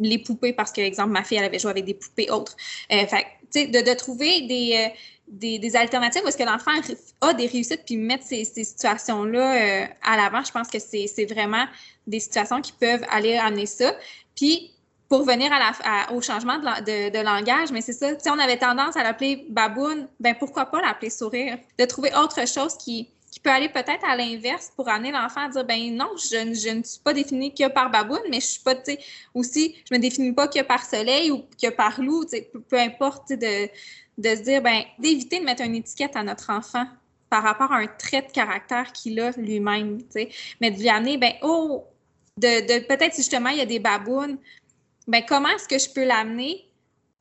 les 0.00 0.18
poupées, 0.18 0.52
parce 0.52 0.70
que, 0.70 0.82
exemple, 0.82 1.10
ma 1.10 1.24
fille, 1.24 1.38
elle 1.38 1.44
avait 1.44 1.58
joué 1.58 1.70
avec 1.70 1.86
des 1.86 1.94
poupées 1.94 2.30
autres. 2.30 2.54
fait, 2.90 3.26
de, 3.54 3.82
de 3.82 3.94
trouver 3.94 4.42
des, 4.42 4.92
des, 5.26 5.58
des, 5.58 5.76
alternatives 5.76 6.22
est-ce 6.26 6.36
que 6.36 6.42
l'enfant 6.42 6.72
a 7.22 7.32
des 7.32 7.46
réussites 7.46 7.84
puis 7.86 7.96
mettre 7.96 8.24
ces, 8.24 8.44
ces 8.44 8.64
situations-là 8.64 9.88
à 10.02 10.16
l'avant. 10.18 10.44
Je 10.44 10.52
pense 10.52 10.68
que 10.68 10.78
c'est 10.78 11.24
vraiment 11.24 11.64
des 12.06 12.20
situations 12.20 12.60
qui 12.60 12.72
peuvent 12.72 13.04
aller 13.08 13.38
amener 13.38 13.64
ça. 13.64 13.94
Puis, 14.36 14.74
pour 15.08 15.24
venir 15.24 15.50
au 16.12 16.20
changement 16.20 16.58
de, 16.58 17.22
langage, 17.22 17.72
mais 17.72 17.80
c'est 17.80 17.94
ça. 17.94 18.18
Si 18.18 18.28
on 18.28 18.38
avait 18.38 18.58
tendance 18.58 18.96
à 18.96 19.02
l'appeler 19.02 19.46
baboune, 19.48 20.06
ben 20.20 20.34
pourquoi 20.38 20.66
pas 20.66 20.80
l'appeler 20.82 21.10
sourire? 21.10 21.58
De 21.78 21.84
trouver 21.86 22.10
autre 22.14 22.46
chose 22.46 22.76
qui, 22.76 23.08
qui 23.30 23.40
peut 23.40 23.50
aller 23.50 23.70
peut-être 23.70 24.04
à 24.06 24.16
l'inverse 24.16 24.70
pour 24.76 24.88
amener 24.88 25.10
l'enfant 25.10 25.46
à 25.46 25.48
dire 25.48 25.64
ben 25.64 25.96
non, 25.96 26.10
je, 26.16 26.54
je, 26.54 26.76
ne 26.76 26.82
suis 26.82 27.00
pas 27.02 27.14
définie 27.14 27.54
que 27.54 27.68
par 27.68 27.90
baboune, 27.90 28.20
mais 28.30 28.40
je 28.40 28.46
suis 28.46 28.62
pas, 28.62 28.74
tu 28.74 28.92
sais, 28.92 28.98
aussi, 29.34 29.76
je 29.88 29.94
me 29.94 30.00
définis 30.00 30.32
pas 30.32 30.46
que 30.46 30.62
par 30.62 30.84
soleil 30.84 31.30
ou 31.30 31.42
que 31.60 31.70
par 31.70 32.00
loup, 32.02 32.24
tu 32.24 32.30
sais, 32.30 32.50
peu, 32.68 32.78
importe, 32.78 33.30
de, 33.30 33.66
de 34.18 34.36
se 34.36 34.42
dire, 34.42 34.60
ben 34.60 34.82
d'éviter 34.98 35.40
de 35.40 35.44
mettre 35.44 35.62
une 35.62 35.74
étiquette 35.74 36.16
à 36.16 36.22
notre 36.22 36.50
enfant 36.50 36.84
par 37.30 37.42
rapport 37.42 37.72
à 37.72 37.78
un 37.78 37.86
trait 37.86 38.22
de 38.22 38.30
caractère 38.30 38.92
qu'il 38.92 39.18
a 39.20 39.30
lui-même, 39.32 39.98
tu 40.02 40.06
sais, 40.10 40.28
mais 40.60 40.70
de 40.70 40.78
lui 40.78 40.88
amener, 40.90 41.16
ben 41.16 41.32
oh, 41.42 41.84
de, 42.36 42.80
de 42.80 42.86
peut-être 42.86 43.16
justement, 43.16 43.48
il 43.48 43.58
y 43.58 43.62
a 43.62 43.66
des 43.66 43.78
babounes, 43.78 44.38
ben, 45.08 45.24
comment 45.26 45.48
est-ce 45.48 45.66
que 45.66 45.78
je 45.78 45.90
peux 45.90 46.04
l'amener 46.04 46.66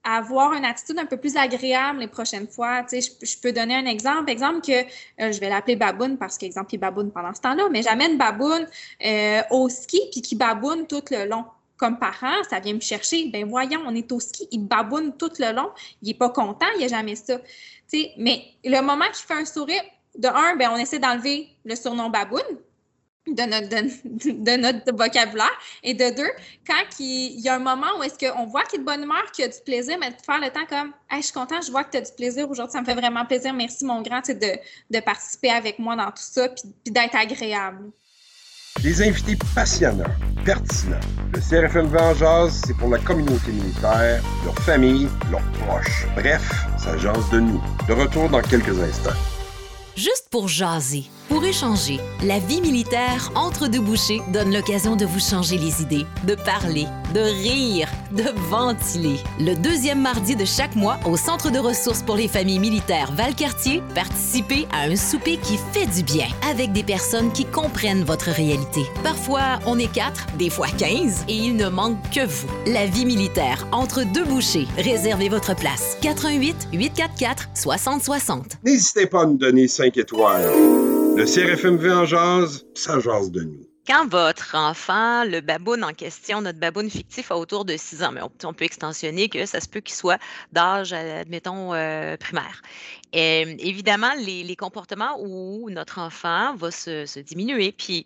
à 0.04 0.17
avoir 0.17 0.54
une 0.54 0.65
attitude 0.65 1.00
un 1.00 1.06
peu 1.06 1.17
plus 1.17 1.38
agréable 1.38 2.00
les 2.00 2.08
prochaines 2.08 2.47
fois? 2.47 2.84
Tu 2.84 3.00
je, 3.02 3.38
peux 3.41 3.54
donner 3.54 3.76
un 3.76 3.86
exemple. 3.86 4.30
Exemple 4.30 4.62
que 4.62 4.82
euh, 4.82 5.32
je 5.32 5.39
vais 5.39 5.50
l'appeler 5.50 5.78
baboune 5.78 6.17
parce 6.17 6.38
qu'exemple, 6.38 6.76
il 6.76 6.80
baboune 6.80 7.12
pendant 7.12 7.34
ce 7.34 7.41
temps-là, 7.41 7.69
mais 7.71 7.82
j'amène 7.82 8.17
baboune 8.17 8.67
euh, 9.06 9.41
au 9.52 9.69
ski 9.69 10.02
puis 10.12 10.21
qui 10.21 10.36
baboune 10.36 10.86
tout 10.86 11.04
le 11.12 11.28
long. 11.28 11.45
Comme 11.78 12.00
parent, 12.00 12.43
ça 12.50 12.60
vient 12.60 12.73
me 12.73 12.80
chercher. 12.80 13.30
Ben 13.30 13.47
voyons, 13.47 13.82
on 13.86 13.95
est 13.95 14.12
au 14.12 14.19
ski, 14.19 14.47
il 14.52 14.65
baboune 14.65 15.15
tout 15.15 15.32
le 15.39 15.54
long. 15.54 15.69
Il 16.02 16.10
n'est 16.10 16.15
pas 16.15 16.30
content, 16.30 16.65
il 16.78 16.84
a 16.84 16.88
jamais 16.88 17.15
ça. 17.15 17.39
Mais 18.17 18.43
le 18.65 18.82
moment 18.82 19.06
qu'il 19.06 19.26
fait 19.26 19.41
un 19.41 19.45
sourire, 19.45 19.84
de 20.17 20.28
un, 20.28 20.56
ben, 20.56 20.71
on 20.73 20.78
essaie 20.78 21.00
d'enlever 21.00 21.47
le 21.63 21.76
surnom 21.76 22.10
baboune 22.10 22.41
de 23.28 23.44
notre, 23.44 24.44
de, 24.44 24.58
notre 24.58 24.96
vocabulaire. 24.96 25.52
Et 25.84 25.94
de 25.94 26.16
deux, 26.16 26.32
quand 26.66 27.00
il, 27.00 27.40
y 27.40 27.50
a 27.50 27.56
un 27.56 27.60
moment 27.60 27.88
où 28.00 28.04
est-ce 28.04 28.18
qu'on 28.18 28.46
voit 28.46 28.63
qu'il 28.63 28.80
est 28.80 28.84
de 28.84 28.86
bonne 28.86 29.04
humeur, 29.04 29.32
qu'il 29.32 29.46
a 29.46 29.48
du 29.48 29.60
plaisir, 29.66 29.98
mais 30.00 30.12
de 30.12 30.16
faire 30.26 30.40
le 30.40 30.50
temps 30.50 30.66
comme 30.70 30.92
hey, 31.10 31.22
je 31.22 31.26
suis 31.26 31.34
content, 31.34 31.62
je 31.62 31.72
vois 31.72 31.84
que 31.84 31.92
tu 31.92 31.98
as 31.98 32.02
du 32.02 32.12
plaisir 32.12 32.50
aujourd'hui, 32.50 32.74
ça 32.74 32.82
me 32.82 32.86
fait 32.86 32.96
vraiment 32.96 33.26
plaisir, 33.26 33.54
merci 33.54 33.86
mon 33.86 34.02
grand, 34.02 34.22
de, 34.28 34.34
de 34.34 35.00
participer 35.00 35.50
avec 35.50 35.80
moi 35.80 35.96
dans 35.96 36.08
tout 36.08 36.18
ça, 36.18 36.50
puis, 36.50 36.92
d'être 36.92 37.16
agréable. 37.16 37.92
Des 38.82 39.02
invités 39.02 39.38
passionnants, 39.56 40.04
pertinents. 40.46 41.00
Le 41.34 41.40
CRFMV 41.40 41.98
en 41.98 42.13
jazz, 42.13 42.62
c'est 42.66 42.78
pour 42.78 42.90
la 42.90 43.00
communauté 43.00 43.52
militaire, 43.52 44.22
leur 44.46 44.56
famille, 44.60 45.08
leurs 45.32 45.42
proches. 45.54 46.06
Bref, 46.16 46.48
ça 46.78 46.96
jase 46.98 47.30
de 47.32 47.40
nous. 47.40 47.62
De 47.88 47.94
retour 47.94 48.30
dans 48.30 48.42
quelques 48.42 48.80
instants. 48.80 49.18
Juste 49.96 50.28
pour 50.30 50.48
jaser 50.48 51.06
pour 51.28 51.44
échanger, 51.44 52.00
la 52.24 52.40
vie 52.40 52.62
militaire 52.62 53.32
entre 53.36 53.68
deux 53.68 53.80
bouchées 53.80 54.22
donne 54.32 54.54
l'occasion 54.54 54.96
de 54.96 55.06
vous 55.06 55.20
changer 55.20 55.58
les 55.58 55.82
idées, 55.82 56.06
de 56.26 56.36
parler, 56.36 56.86
de 57.13 57.20
rire, 57.20 57.90
de 58.12 58.24
ventiler. 58.50 59.18
Le 59.40 59.56
deuxième 59.56 60.02
mardi 60.02 60.36
de 60.36 60.46
chaque 60.46 60.76
mois, 60.76 61.00
au 61.06 61.18
Centre 61.18 61.52
de 61.52 61.60
ressources 61.60 62.04
pour 62.04 62.16
les 62.16 62.28
familles 62.28 62.60
militaires 62.60 63.12
Valcartier, 63.12 63.82
participez 63.94 64.68
à 64.72 64.84
un 64.84 64.96
souper 64.96 65.38
qui 65.38 65.58
fait 65.74 65.88
du 65.88 66.04
bien 66.04 66.28
avec 66.50 66.72
des 66.72 66.84
personnes 66.84 67.32
qui 67.32 67.46
comprennent 67.46 68.04
votre 68.04 68.30
réalité. 68.30 68.86
Parfois, 69.04 69.60
on 69.66 69.78
est 69.80 69.92
quatre, 69.92 70.28
des 70.38 70.50
fois 70.50 70.68
quinze, 70.78 71.24
et 71.28 71.36
il 71.36 71.56
ne 71.56 71.68
manque 71.68 71.98
que 72.12 72.26
vous. 72.26 72.48
La 72.66 72.86
vie 72.86 73.06
militaire 73.06 73.68
entre 73.72 74.04
deux 74.04 74.26
bouchées. 74.26 74.68
Réservez 74.78 75.30
votre 75.30 75.56
place. 75.56 75.98
88 76.02 76.70
844 76.74 77.50
6060. 77.54 78.58
N'hésitez 78.63 79.06
pas 79.06 79.24
à 79.24 79.26
nous 79.26 79.38
donner 79.38 79.68
5 79.68 79.98
étoiles. 79.98 80.97
Le 81.17 81.25
CRFMV 81.25 81.91
en 81.91 82.06
jase, 82.06 82.63
ça 82.75 82.99
jase 82.99 83.32
de 83.32 83.41
nous. 83.41 83.65
Quand 83.88 84.08
votre 84.08 84.53
enfant, 84.53 85.23
le 85.23 85.41
baboune 85.41 85.84
en 85.84 85.91
question, 85.91 86.41
notre 86.41 86.60
baboune 86.60 86.91
fictif, 86.91 87.32
a 87.32 87.38
autour 87.38 87.65
de 87.65 87.75
6 87.75 88.03
ans, 88.03 88.12
mais 88.12 88.21
on, 88.43 88.53
peut 88.53 88.65
extensionner 88.65 89.27
que 89.27 89.47
ça 89.47 89.60
se 89.60 89.67
peut 89.67 89.80
qu'il 89.80 89.95
soit 89.95 90.19
d'âge, 90.51 90.93
admettons, 90.93 91.73
euh, 91.73 92.17
primaire. 92.17 92.62
Et, 93.13 93.41
évidemment, 93.67 94.12
les, 94.19 94.56
comportements 94.56 95.17
où 95.19 95.71
notre 95.71 95.97
enfant 95.97 96.53
va 96.56 96.69
se, 96.69 97.19
diminuer, 97.21 97.71
puis 97.71 98.06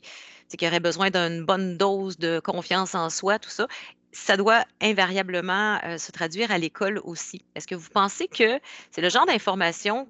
qu'il 0.58 0.66
aurait 0.70 0.80
besoin 0.80 1.10
d'une 1.10 1.44
bonne 1.44 1.76
dose 1.76 2.18
de 2.18 2.40
confiance 2.40 2.96
en 2.96 3.10
soi, 3.10 3.40
tout 3.40 3.50
ça, 3.50 3.68
ça 4.14 4.38
doit 4.38 4.64
invariablement 4.82 5.82
euh, 5.84 5.98
se 5.98 6.14
traduire 6.14 6.50
à 6.50 6.58
l'école 6.58 7.02
aussi. 7.04 7.44
Est-ce 7.56 7.68
que 7.68 7.76
vous 7.76 7.90
pensez 7.90 8.30
que 8.30 8.62
c'est 8.90 9.02
le 9.02 9.10
genre 9.10 9.26
d'information 9.26 10.08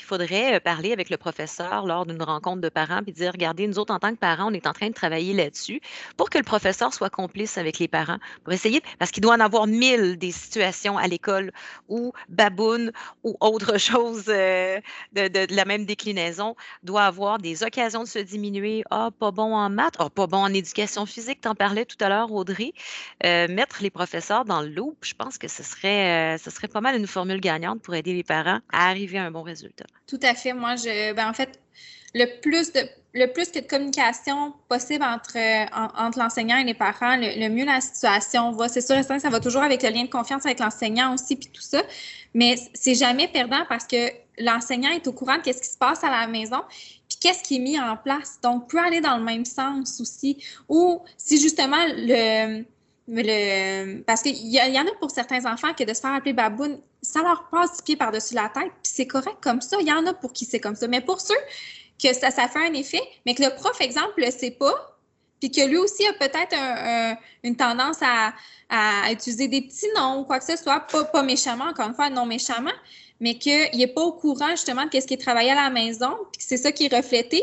qu'il 0.00 0.06
faudrait 0.06 0.60
parler 0.60 0.92
avec 0.92 1.10
le 1.10 1.18
professeur 1.18 1.84
lors 1.84 2.06
d'une 2.06 2.22
rencontre 2.22 2.62
de 2.62 2.70
parents 2.70 3.02
puis 3.02 3.12
dire 3.12 3.32
regardez, 3.32 3.66
nous 3.66 3.78
autres, 3.78 3.92
en 3.92 3.98
tant 3.98 4.10
que 4.10 4.18
parents, 4.18 4.50
on 4.50 4.54
est 4.54 4.66
en 4.66 4.72
train 4.72 4.88
de 4.88 4.94
travailler 4.94 5.34
là-dessus 5.34 5.80
pour 6.16 6.30
que 6.30 6.38
le 6.38 6.44
professeur 6.44 6.94
soit 6.94 7.10
complice 7.10 7.58
avec 7.58 7.78
les 7.78 7.86
parents, 7.88 8.16
pour 8.42 8.52
essayer, 8.52 8.82
parce 8.98 9.10
qu'il 9.10 9.22
doit 9.22 9.34
en 9.34 9.40
avoir 9.40 9.66
mille 9.66 10.16
des 10.16 10.32
situations 10.32 10.96
à 10.96 11.06
l'école 11.06 11.52
où 11.88 12.12
baboune 12.30 12.92
ou 13.24 13.36
autre 13.40 13.78
chose 13.90 14.24
de, 14.24 14.78
de, 15.12 15.54
la 15.54 15.64
même 15.66 15.84
déclinaison 15.84 16.56
doit 16.82 17.04
avoir 17.04 17.38
des 17.38 17.62
occasions 17.62 18.04
de 18.04 18.08
se 18.08 18.18
diminuer. 18.18 18.82
Ah, 18.90 19.10
pas 19.18 19.30
bon 19.30 19.54
en 19.54 19.68
maths, 19.68 19.96
ah, 19.98 20.08
pas 20.08 20.26
bon 20.26 20.38
en 20.38 20.54
éducation 20.54 21.04
physique, 21.04 21.42
t'en 21.42 21.54
parlais 21.54 21.84
tout 21.84 22.02
à 22.02 22.08
l'heure, 22.08 22.32
Audrey. 22.32 22.72
mettre 23.22 23.82
les 23.82 23.90
professeurs 23.90 24.46
dans 24.46 24.62
le 24.62 24.68
loop, 24.68 24.96
je 25.02 25.12
pense 25.12 25.36
que 25.36 25.48
ce 25.48 25.62
serait, 25.62 26.38
ce 26.38 26.50
serait 26.50 26.68
pas 26.68 26.80
mal 26.80 26.96
une 26.96 27.06
formule 27.06 27.40
gagnante 27.40 27.82
pour 27.82 27.94
aider 27.94 28.14
les 28.14 28.24
parents 28.24 28.60
à 28.72 28.88
arriver 28.88 29.18
à 29.18 29.24
un 29.24 29.30
bon 29.30 29.42
résultat. 29.42 29.89
Tout 30.06 30.20
à 30.22 30.34
fait. 30.34 30.52
Moi, 30.52 30.76
je, 30.76 31.12
ben, 31.12 31.28
en 31.28 31.32
fait, 31.32 31.60
le 32.14 32.40
plus 32.40 32.72
de 32.72 32.80
le 33.12 33.26
plus 33.26 33.50
que 33.50 33.58
de 33.58 33.66
communication 33.66 34.54
possible 34.68 35.04
entre, 35.04 35.36
entre 36.00 36.18
l'enseignant 36.18 36.58
et 36.58 36.64
les 36.64 36.74
parents, 36.74 37.16
le, 37.16 37.48
mieux 37.48 37.64
la 37.64 37.80
situation 37.80 38.52
va. 38.52 38.68
C'est 38.68 38.80
sûr 38.80 39.02
ça 39.02 39.28
va 39.28 39.40
toujours 39.40 39.62
avec 39.62 39.82
le 39.82 39.90
lien 39.90 40.04
de 40.04 40.10
confiance 40.10 40.46
avec 40.46 40.60
l'enseignant 40.60 41.14
aussi, 41.14 41.36
puis 41.36 41.50
tout 41.52 41.62
ça. 41.62 41.82
Mais 42.34 42.56
c'est 42.72 42.94
jamais 42.94 43.26
perdant 43.26 43.64
parce 43.68 43.86
que 43.86 44.10
l'enseignant 44.38 44.90
est 44.90 45.06
au 45.08 45.12
courant 45.12 45.38
de 45.38 45.52
ce 45.52 45.60
qui 45.60 45.68
se 45.68 45.78
passe 45.78 46.04
à 46.04 46.10
la 46.10 46.26
maison, 46.28 46.62
puis 47.08 47.18
qu'est-ce 47.20 47.42
qui 47.42 47.56
est 47.56 47.60
mis 47.60 47.80
en 47.80 47.96
place. 47.96 48.38
Donc, 48.42 48.70
peut 48.70 48.78
aller 48.78 49.00
dans 49.00 49.16
le 49.16 49.24
même 49.24 49.44
sens 49.44 50.00
aussi. 50.00 50.44
Ou 50.68 51.02
si 51.16 51.40
justement 51.40 51.84
le 51.96 52.64
le, 53.12 54.02
parce 54.02 54.22
qu'il 54.22 54.36
y, 54.36 54.56
y, 54.56 54.78
en 54.78 54.86
a 54.86 54.94
pour 55.00 55.10
certains 55.10 55.44
enfants 55.52 55.74
que 55.74 55.82
de 55.82 55.92
se 55.92 56.00
faire 56.00 56.14
appeler 56.14 56.32
baboune, 56.32 56.78
ça 57.10 57.22
leur 57.22 57.48
passe 57.50 57.76
du 57.76 57.82
pied 57.82 57.96
par-dessus 57.96 58.34
la 58.34 58.48
tête, 58.48 58.72
puis 58.82 58.92
c'est 58.94 59.06
correct 59.06 59.36
comme 59.40 59.60
ça. 59.60 59.76
Il 59.80 59.86
y 59.86 59.92
en 59.92 60.06
a 60.06 60.14
pour 60.14 60.32
qui 60.32 60.44
c'est 60.44 60.60
comme 60.60 60.76
ça. 60.76 60.86
Mais 60.88 61.00
pour 61.00 61.20
ceux 61.20 61.34
que 62.02 62.12
ça, 62.14 62.30
ça 62.30 62.48
fait 62.48 62.66
un 62.66 62.72
effet, 62.74 63.02
mais 63.26 63.34
que 63.34 63.42
le 63.42 63.54
prof, 63.54 63.80
exemple, 63.80 64.14
le 64.18 64.30
sait 64.30 64.52
pas, 64.52 64.98
puis 65.40 65.50
que 65.50 65.66
lui 65.66 65.78
aussi 65.78 66.06
a 66.06 66.12
peut-être 66.12 66.54
une 67.42 67.56
tendance 67.56 67.98
à, 68.02 68.32
utiliser 69.10 69.48
des 69.48 69.62
petits 69.62 69.88
noms 69.96 70.20
ou 70.20 70.24
quoi 70.24 70.38
que 70.38 70.44
ce 70.44 70.56
soit, 70.56 70.80
pas, 70.80 71.04
pas 71.04 71.22
méchamment, 71.22 71.64
encore 71.64 71.88
une 71.88 71.94
fois, 71.94 72.08
non 72.08 72.24
méchamment, 72.24 72.70
mais 73.18 73.36
qu'il 73.36 73.76
n'est 73.76 73.88
pas 73.88 74.02
au 74.02 74.12
courant 74.12 74.50
justement 74.50 74.86
de 74.86 75.00
ce 75.00 75.06
qui 75.06 75.14
est 75.14 75.28
à 75.28 75.34
la 75.34 75.70
maison, 75.70 76.16
puis 76.32 76.38
que 76.38 76.44
c'est 76.44 76.56
ça 76.56 76.70
qui 76.70 76.86
est 76.86 76.94
reflété, 76.94 77.42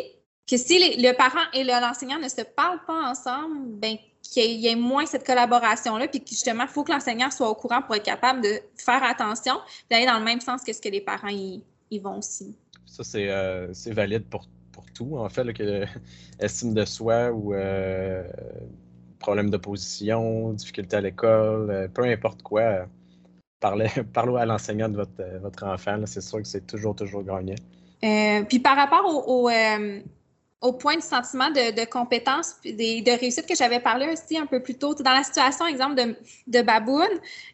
que 0.50 0.56
si 0.56 0.80
le 0.98 1.12
parent 1.14 1.44
et 1.54 1.64
l'enseignant 1.64 2.20
ne 2.20 2.30
se 2.30 2.42
parlent 2.42 2.84
pas 2.86 3.10
ensemble, 3.10 3.58
ben 3.66 3.98
qu'il 4.30 4.60
y 4.60 4.68
ait 4.68 4.76
moins 4.76 5.06
cette 5.06 5.26
collaboration-là, 5.26 6.08
puis 6.08 6.22
que 6.22 6.30
justement, 6.30 6.64
il 6.64 6.70
faut 6.70 6.84
que 6.84 6.92
l'enseignant 6.92 7.32
soit 7.32 7.50
au 7.50 7.56
courant 7.56 7.82
pour 7.82 7.96
être 7.96 8.04
capable 8.04 8.42
de 8.42 8.60
faire 8.78 9.04
attention, 9.04 9.56
d'aller 9.90 10.06
dans 10.06 10.20
le 10.20 10.26
même 10.26 10.42
sens 10.42 10.64
que 10.64 10.74
ce 10.74 10.82
que 10.82 10.90
les 10.90 11.02
parents 11.02 11.30
y, 11.30 11.64
vont 12.00 12.18
aussi. 12.18 12.56
Ça, 12.86 13.04
c'est 13.04 13.30
euh, 13.30 13.72
valide 13.88 14.26
pour, 14.26 14.48
pour, 14.72 14.86
tout, 14.94 15.18
en 15.18 15.30
fait, 15.30 15.44
là, 15.44 15.54
que 15.54 15.86
estime 16.40 16.74
de 16.74 16.86
soi 16.86 17.32
ou 17.32 17.54
euh, 17.54 18.24
problème 19.20 19.50
d'opposition, 19.50 20.54
difficulté 20.54 20.98
à 20.98 21.02
l'école, 21.02 21.70
euh, 21.70 21.88
peu 21.88 22.04
importe 22.04 22.44
quoi, 22.44 22.86
parlez, 23.60 23.90
parlez 24.14 24.38
à 24.38 24.46
l'enseignant 24.46 24.90
de 24.90 24.98
votre, 24.98 25.24
votre 25.42 25.66
enfant, 25.66 26.02
c'est 26.06 26.22
sûr 26.22 26.40
que 26.40 26.48
c'est 26.48 26.66
toujours, 26.66 26.96
toujours 26.96 27.24
gagnant. 27.24 27.56
puis 28.48 28.60
par 28.60 28.76
rapport 28.76 29.06
au, 29.06 29.46
au 29.46 29.50
point 30.60 30.96
du 30.96 31.02
sentiment 31.02 31.50
de, 31.50 31.86
compétence 31.86 32.56
et 32.64 33.02
de 33.02 33.12
réussite 33.12 33.46
que 33.46 33.56
j'avais 33.56 33.80
parlé 33.80 34.08
aussi 34.12 34.38
un 34.38 34.46
peu 34.46 34.62
plus 34.62 34.76
tôt. 34.76 34.94
Dans 34.96 35.14
la 35.14 35.24
situation, 35.24 35.66
exemple, 35.68 35.96
de, 35.96 36.16
de 36.48 36.62
Baboune, 36.62 37.08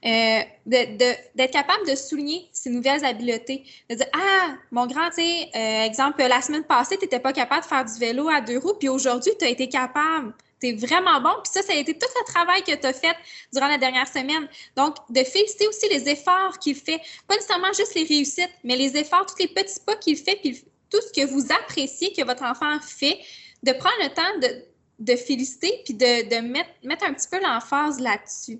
euh, 0.06 0.42
d'être 0.66 1.52
capable 1.52 1.88
de 1.88 1.96
souligner 1.96 2.48
ses 2.52 2.70
nouvelles 2.70 3.04
habiletés. 3.04 3.64
De 3.90 3.96
dire 3.96 4.08
Ah, 4.14 4.56
mon 4.72 4.88
grand, 4.88 5.10
tu 5.10 5.22
euh, 5.22 5.84
exemple, 5.86 6.24
la 6.24 6.42
semaine 6.42 6.64
passée, 6.64 6.98
tu 6.98 7.04
n'étais 7.04 7.20
pas 7.20 7.34
capable 7.34 7.64
de 7.64 7.68
faire 7.68 7.86
du 7.86 8.00
vélo 8.00 8.30
à 8.30 8.42
deux 8.42 8.58
roues, 8.58 8.76
puis 8.80 8.90
aujourd'hui, 8.90 9.32
tu 9.38 9.46
as 9.46 9.50
été 9.50 9.68
capable. 9.68 10.34
Tu 10.62 10.70
es 10.70 10.74
vraiment 10.74 11.20
bon. 11.20 11.34
Puis 11.44 11.52
ça, 11.52 11.62
ça 11.62 11.74
a 11.74 11.76
été 11.76 11.94
tout 11.94 12.08
le 12.20 12.32
travail 12.32 12.64
que 12.64 12.74
tu 12.74 12.88
as 12.88 12.94
fait 12.94 13.16
durant 13.52 13.68
la 13.68 13.78
dernière 13.78 14.08
semaine. 14.08 14.48
Donc, 14.78 14.96
de 15.10 15.24
féliciter 15.24 15.68
aussi 15.68 15.90
les 15.90 16.08
efforts 16.08 16.58
qu'il 16.60 16.76
fait. 16.76 17.02
Pas 17.28 17.36
nécessairement 17.36 17.74
juste 17.74 17.96
les 17.96 18.06
réussites, 18.06 18.52
mais 18.64 18.78
les 18.78 18.96
efforts, 18.96 19.26
tous 19.26 19.40
les 19.40 19.50
petits 19.50 19.80
pas 19.86 19.98
qu'il 19.98 20.16
fait, 20.16 20.38
puis 20.38 20.64
tout 20.94 21.02
ce 21.02 21.12
que 21.12 21.26
vous 21.26 21.48
appréciez 21.52 22.14
que 22.14 22.24
votre 22.24 22.44
enfant 22.44 22.80
fait, 22.80 23.20
de 23.64 23.72
prendre 23.72 23.96
le 24.02 24.10
temps 24.10 24.50
de, 25.00 25.16
féliciter 25.16 25.82
puis 25.84 25.96
de, 25.96 26.40
mettre, 26.42 27.04
un 27.04 27.14
petit 27.14 27.28
peu 27.30 27.42
l'emphase 27.42 28.00
là-dessus. 28.00 28.60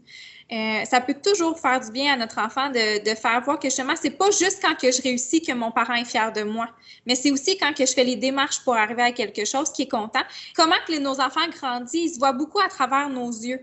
Euh, 0.52 0.84
ça 0.86 1.00
peut 1.00 1.14
toujours 1.14 1.60
faire 1.60 1.80
du 1.80 1.92
bien 1.92 2.14
à 2.14 2.18
notre 2.18 2.40
enfant 2.40 2.70
de, 2.70 3.04
de 3.04 3.16
faire 3.16 3.42
voir 3.42 3.60
que 3.60 3.70
justement, 3.70 3.94
c'est 3.96 4.12
pas 4.12 4.30
juste 4.32 4.60
quand 4.62 4.76
que 4.76 4.92
je 4.92 5.02
réussis 5.02 5.42
que 5.42 5.54
mon 5.54 5.72
parent 5.72 5.94
est 5.94 6.06
fier 6.06 6.34
de 6.34 6.44
moi, 6.44 6.70
mais 7.06 7.16
c'est 7.16 7.32
aussi 7.32 7.58
quand 7.58 7.74
que 7.74 7.86
je 7.86 7.94
fais 7.94 8.04
les 8.04 8.18
démarches 8.18 8.60
pour 8.64 8.76
arriver 8.76 9.04
à 9.04 9.12
quelque 9.12 9.46
chose 9.46 9.72
qui 9.72 9.84
est 9.84 9.92
content. 9.92 10.24
Comment 10.56 10.76
que 10.88 11.00
nos 11.00 11.20
enfants 11.22 11.48
grandissent, 11.50 12.12
ils 12.12 12.14
se 12.16 12.20
voient 12.20 12.34
beaucoup 12.34 12.60
à 12.60 12.68
travers 12.68 13.10
nos 13.10 13.30
yeux. 13.30 13.60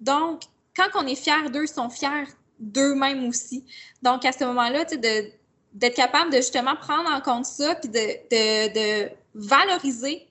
Donc, 0.00 0.42
quand 0.76 0.88
on 0.94 1.06
est 1.06 1.14
fier 1.14 1.50
d'eux, 1.50 1.64
ils 1.64 1.68
sont 1.68 1.88
fiers 1.88 2.26
d'eux-mêmes 2.58 3.26
aussi. 3.28 3.64
Donc, 4.02 4.24
à 4.24 4.32
ce 4.32 4.44
moment-là, 4.44 4.84
tu 4.84 4.94
sais, 4.94 4.98
de 4.98 5.30
d'être 5.74 5.96
capable 5.96 6.30
de 6.30 6.36
justement 6.36 6.76
prendre 6.76 7.10
en 7.10 7.20
compte 7.20 7.46
ça, 7.46 7.74
puis 7.74 7.90
de, 7.90 7.98
de, 7.98 9.04
de 9.04 9.10
valoriser 9.34 10.26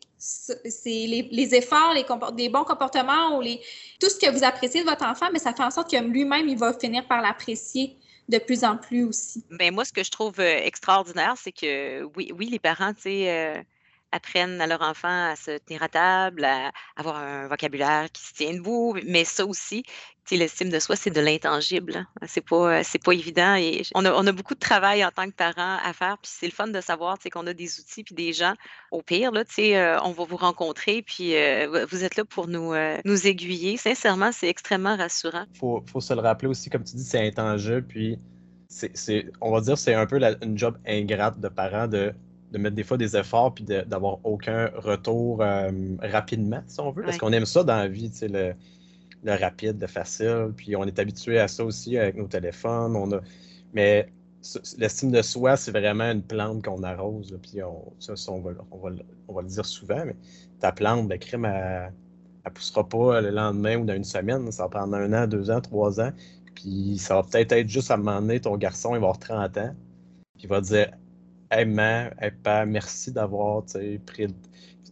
les, 0.85 1.27
les, 1.31 1.55
efforts, 1.55 1.93
les, 1.93 2.49
bons 2.49 2.63
comportements 2.63 3.37
ou 3.37 3.41
les, 3.41 3.59
tout 3.99 4.09
ce 4.09 4.17
que 4.17 4.31
vous 4.31 4.43
appréciez 4.43 4.81
de 4.81 4.89
votre 4.89 5.05
enfant, 5.05 5.27
mais 5.33 5.39
ça 5.39 5.53
fait 5.53 5.63
en 5.63 5.71
sorte 5.71 5.91
que 5.91 5.97
lui-même, 5.97 6.47
il 6.47 6.57
va 6.57 6.73
finir 6.73 7.05
par 7.07 7.21
l'apprécier 7.21 7.97
de 8.29 8.37
plus 8.37 8.63
en 8.63 8.77
plus 8.77 9.03
aussi. 9.03 9.43
Ben 9.51 9.73
moi, 9.73 9.83
ce 9.83 9.91
que 9.91 10.03
je 10.03 10.11
trouve 10.11 10.39
euh, 10.39 10.59
extraordinaire, 10.63 11.33
c'est 11.37 11.51
que 11.51 12.03
oui, 12.15 12.31
oui, 12.33 12.47
les 12.49 12.59
parents, 12.59 12.93
tu 12.93 13.01
sais, 13.01 13.29
euh, 13.29 13.61
apprennent 14.13 14.61
à 14.61 14.67
leur 14.67 14.81
enfant 14.81 15.31
à 15.31 15.35
se 15.35 15.57
tenir 15.57 15.83
à 15.83 15.89
table, 15.89 16.45
à 16.45 16.71
avoir 16.95 17.17
un 17.17 17.47
vocabulaire 17.47 18.07
qui 18.11 18.23
se 18.23 18.33
tient 18.33 18.53
debout, 18.53 18.95
mais 19.05 19.25
ça 19.25 19.45
aussi, 19.45 19.83
l'estime 20.31 20.69
de 20.69 20.79
soi, 20.79 20.95
c'est 20.95 21.09
de 21.09 21.21
l'intangible. 21.21 21.97
Hein. 21.97 22.25
C'est 22.27 22.45
pas, 22.45 22.83
c'est 22.83 23.01
pas 23.01 23.13
évident. 23.13 23.55
Et 23.55 23.83
on 23.93 24.05
a, 24.05 24.11
on 24.13 24.25
a, 24.25 24.31
beaucoup 24.31 24.53
de 24.53 24.59
travail 24.59 25.03
en 25.05 25.11
tant 25.11 25.25
que 25.25 25.35
parent 25.35 25.77
à 25.83 25.93
faire. 25.93 26.17
Puis 26.21 26.31
c'est 26.33 26.45
le 26.45 26.51
fun 26.51 26.67
de 26.67 26.81
savoir 26.81 27.17
qu'on 27.31 27.47
a 27.47 27.53
des 27.53 27.79
outils 27.79 28.03
puis 28.03 28.15
des 28.15 28.33
gens. 28.33 28.53
Au 28.91 29.01
pire, 29.01 29.31
là, 29.31 29.43
euh, 29.59 29.97
on 30.03 30.11
va 30.11 30.23
vous 30.25 30.37
rencontrer. 30.37 31.01
Puis 31.01 31.35
euh, 31.35 31.85
vous 31.89 32.03
êtes 32.03 32.15
là 32.15 32.25
pour 32.25 32.47
nous, 32.47 32.73
euh, 32.73 32.97
nous 33.05 33.27
aiguiller. 33.27 33.77
Sincèrement, 33.77 34.31
c'est 34.31 34.47
extrêmement 34.47 34.95
rassurant. 34.95 35.45
Faut, 35.59 35.83
faut, 35.91 36.01
se 36.01 36.13
le 36.13 36.21
rappeler 36.21 36.47
aussi, 36.47 36.69
comme 36.69 36.83
tu 36.83 36.95
dis, 36.95 37.03
c'est 37.03 37.25
intangible. 37.25 37.85
Puis 37.87 38.17
c'est, 38.69 39.25
on 39.39 39.51
va 39.51 39.61
dire 39.61 39.77
c'est 39.77 39.93
un 39.93 40.07
peu 40.07 40.17
la, 40.17 40.31
une 40.43 40.57
job 40.57 40.77
ingrate 40.87 41.39
de 41.39 41.47
parents 41.47 41.87
de 41.87 42.13
de 42.53 42.59
mettre 42.59 42.75
des 42.75 42.83
fois 42.83 42.97
des 42.97 43.17
efforts 43.17 43.53
puis 43.55 43.65
d'avoir 43.65 44.19
aucun 44.23 44.69
retour 44.75 45.41
euh, 45.41 45.71
rapidement, 46.01 46.61
si 46.67 46.79
on 46.79 46.91
veut. 46.91 47.03
Parce 47.03 47.17
qu'on 47.17 47.33
aime 47.33 47.45
ça 47.45 47.63
dans 47.63 47.75
la 47.75 47.87
vie, 47.87 48.11
le, 48.21 48.53
le, 49.23 49.35
rapide, 49.35 49.81
le 49.81 49.87
facile. 49.87 50.53
Puis 50.55 50.75
on 50.75 50.85
est 50.85 50.99
habitué 50.99 51.39
à 51.39 51.47
ça 51.47 51.65
aussi 51.65 51.97
avec 51.97 52.15
nos 52.15 52.27
téléphones. 52.27 52.95
On 52.95 53.11
a... 53.11 53.21
Mais 53.73 54.07
l'estime 54.77 55.11
de 55.11 55.23
soi, 55.23 55.57
c'est 55.57 55.71
vraiment 55.71 56.11
une 56.11 56.21
plante 56.21 56.63
qu'on 56.63 56.83
arrose. 56.83 57.35
puis 57.41 57.63
on, 57.63 57.91
ça, 57.99 58.13
on, 58.27 58.41
va, 58.41 58.51
on, 58.69 58.77
va, 58.77 58.91
on, 59.27 59.33
va, 59.33 59.41
le 59.41 59.47
dire 59.47 59.65
souvent, 59.65 60.05
mais 60.05 60.15
ta 60.59 60.71
plante, 60.71 61.07
ben, 61.07 61.17
crème, 61.17 61.45
elle 61.45 61.91
ne 62.45 62.49
poussera 62.51 62.87
pas 62.87 63.19
le 63.19 63.31
lendemain 63.31 63.77
ou 63.77 63.85
dans 63.85 63.95
une 63.95 64.03
semaine. 64.03 64.51
Ça 64.51 64.63
va 64.63 64.69
prendre 64.69 64.95
un 64.95 65.11
an, 65.13 65.25
deux 65.25 65.49
ans, 65.49 65.59
trois 65.59 65.99
ans. 65.99 66.11
Puis 66.53 66.99
ça 66.99 67.15
va 67.15 67.23
peut-être 67.23 67.51
être 67.53 67.67
juste 67.67 67.89
à 67.89 67.95
un 67.95 67.97
moment 67.97 68.21
donné, 68.21 68.39
ton 68.39 68.57
garçon, 68.57 68.89
il 68.89 68.99
va 68.99 69.07
avoir 69.07 69.17
30 69.17 69.57
ans. 69.57 69.75
Puis 70.35 70.43
il 70.43 70.49
va 70.49 70.61
dire 70.61 70.91
Hey, 71.51 71.65
man, 71.65 72.13
hey, 72.21 72.31
merci 72.65 73.11
d'avoir 73.11 73.63
pris. 74.05 74.27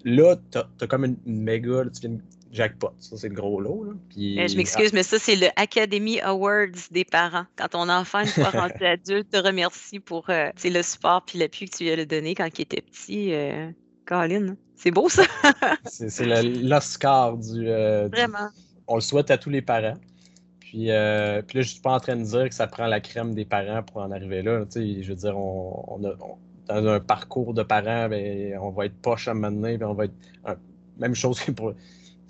Là, 0.03 0.35
t'as 0.49 0.63
as 0.81 0.87
comme 0.87 1.05
une, 1.05 1.17
méga, 1.25 1.83
tu 1.93 2.07
viens 2.07 2.17
jackpot. 2.51 2.93
Ça, 2.99 3.17
c'est 3.17 3.29
le 3.29 3.35
gros 3.35 3.61
lot. 3.61 3.83
Là. 3.83 3.93
Puis, 4.09 4.47
je 4.47 4.57
m'excuse, 4.57 4.93
mais 4.93 5.03
ça, 5.03 5.17
c'est 5.19 5.35
le 5.35 5.47
Academy 5.55 6.19
Awards 6.21 6.89
des 6.91 7.05
parents. 7.05 7.45
Quand 7.55 7.69
ton 7.69 7.89
enfant, 7.89 8.21
une 8.21 8.27
fois 8.27 8.49
rendu 8.49 8.85
adulte, 8.85 9.29
te 9.29 9.37
remercie 9.37 9.99
pour 9.99 10.29
euh, 10.29 10.49
le 10.63 10.81
support 10.81 11.25
et 11.33 11.37
l'appui 11.37 11.69
que 11.69 11.77
tu 11.77 11.83
lui 11.83 11.91
as 11.91 12.05
donné 12.05 12.35
quand 12.35 12.47
il 12.57 12.61
était 12.61 12.81
petit. 12.81 13.33
Euh, 13.33 13.71
Colin, 14.05 14.55
c'est 14.75 14.91
beau 14.91 15.09
ça. 15.09 15.23
c'est 15.85 16.25
l'Oscar 16.43 17.37
du, 17.37 17.67
euh, 17.67 18.09
Vraiment. 18.11 18.49
On 18.87 18.95
le 18.95 19.01
souhaite 19.01 19.31
à 19.31 19.37
tous 19.37 19.49
les 19.49 19.61
parents. 19.61 19.97
Puis, 20.71 20.89
euh, 20.89 21.41
puis 21.41 21.57
là, 21.57 21.63
je 21.63 21.67
suis 21.67 21.81
pas 21.81 21.91
en 21.91 21.99
train 21.99 22.15
de 22.15 22.23
dire 22.23 22.47
que 22.47 22.55
ça 22.55 22.65
prend 22.65 22.87
la 22.87 23.01
crème 23.01 23.33
des 23.33 23.43
parents 23.43 23.83
pour 23.83 23.97
en 23.97 24.09
arriver 24.09 24.41
là. 24.41 24.63
je 24.73 25.05
veux 25.05 25.15
dire, 25.15 25.37
on, 25.37 26.01
a, 26.05 26.13
dans 26.73 26.87
un 26.87 27.01
parcours 27.01 27.53
de 27.53 27.61
parents, 27.61 28.07
ben, 28.07 28.57
on 28.57 28.69
va 28.69 28.85
être 28.85 28.95
poche 29.01 29.27
à 29.27 29.31
un 29.31 29.43
on 29.43 29.93
va 29.93 30.05
être. 30.05 30.13
même 30.97 31.13
chose 31.13 31.41
que 31.41 31.51
pour 31.51 31.73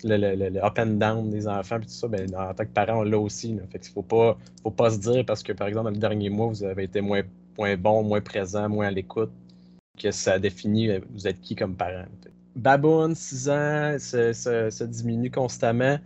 le, 0.02 0.58
up 0.58 0.76
and 0.76 0.98
down 0.98 1.30
des 1.30 1.46
enfants, 1.46 1.78
puis 1.78 1.86
tout 1.86 1.92
ça, 1.92 2.08
ben, 2.08 2.34
en 2.34 2.52
tant 2.52 2.64
que 2.64 2.70
parent, 2.70 2.98
on 2.98 3.02
l'a 3.04 3.16
aussi. 3.16 3.56
Fait 3.70 3.78
qu'il 3.78 3.92
faut 3.92 4.02
pas, 4.02 4.36
faut 4.64 4.72
pas 4.72 4.90
se 4.90 4.98
dire 4.98 5.24
parce 5.24 5.44
que, 5.44 5.52
par 5.52 5.68
exemple, 5.68 5.84
dans 5.84 5.90
le 5.90 5.98
dernier 5.98 6.28
mois, 6.28 6.48
vous 6.48 6.64
avez 6.64 6.82
été 6.82 7.00
moins, 7.00 7.22
moins 7.56 7.76
bon, 7.76 8.02
moins 8.02 8.20
présent, 8.20 8.68
moins 8.68 8.88
à 8.88 8.90
l'écoute, 8.90 9.30
que 9.96 10.10
ça 10.10 10.40
définit 10.40 10.88
euh, 10.88 10.98
vous 11.12 11.28
êtes 11.28 11.40
qui 11.40 11.54
comme 11.54 11.76
parent. 11.76 12.06
Baboon, 12.56 13.14
6 13.14 13.50
ans, 13.50 13.96
ça, 14.00 14.86
diminue 14.88 15.30
constamment. 15.30 15.98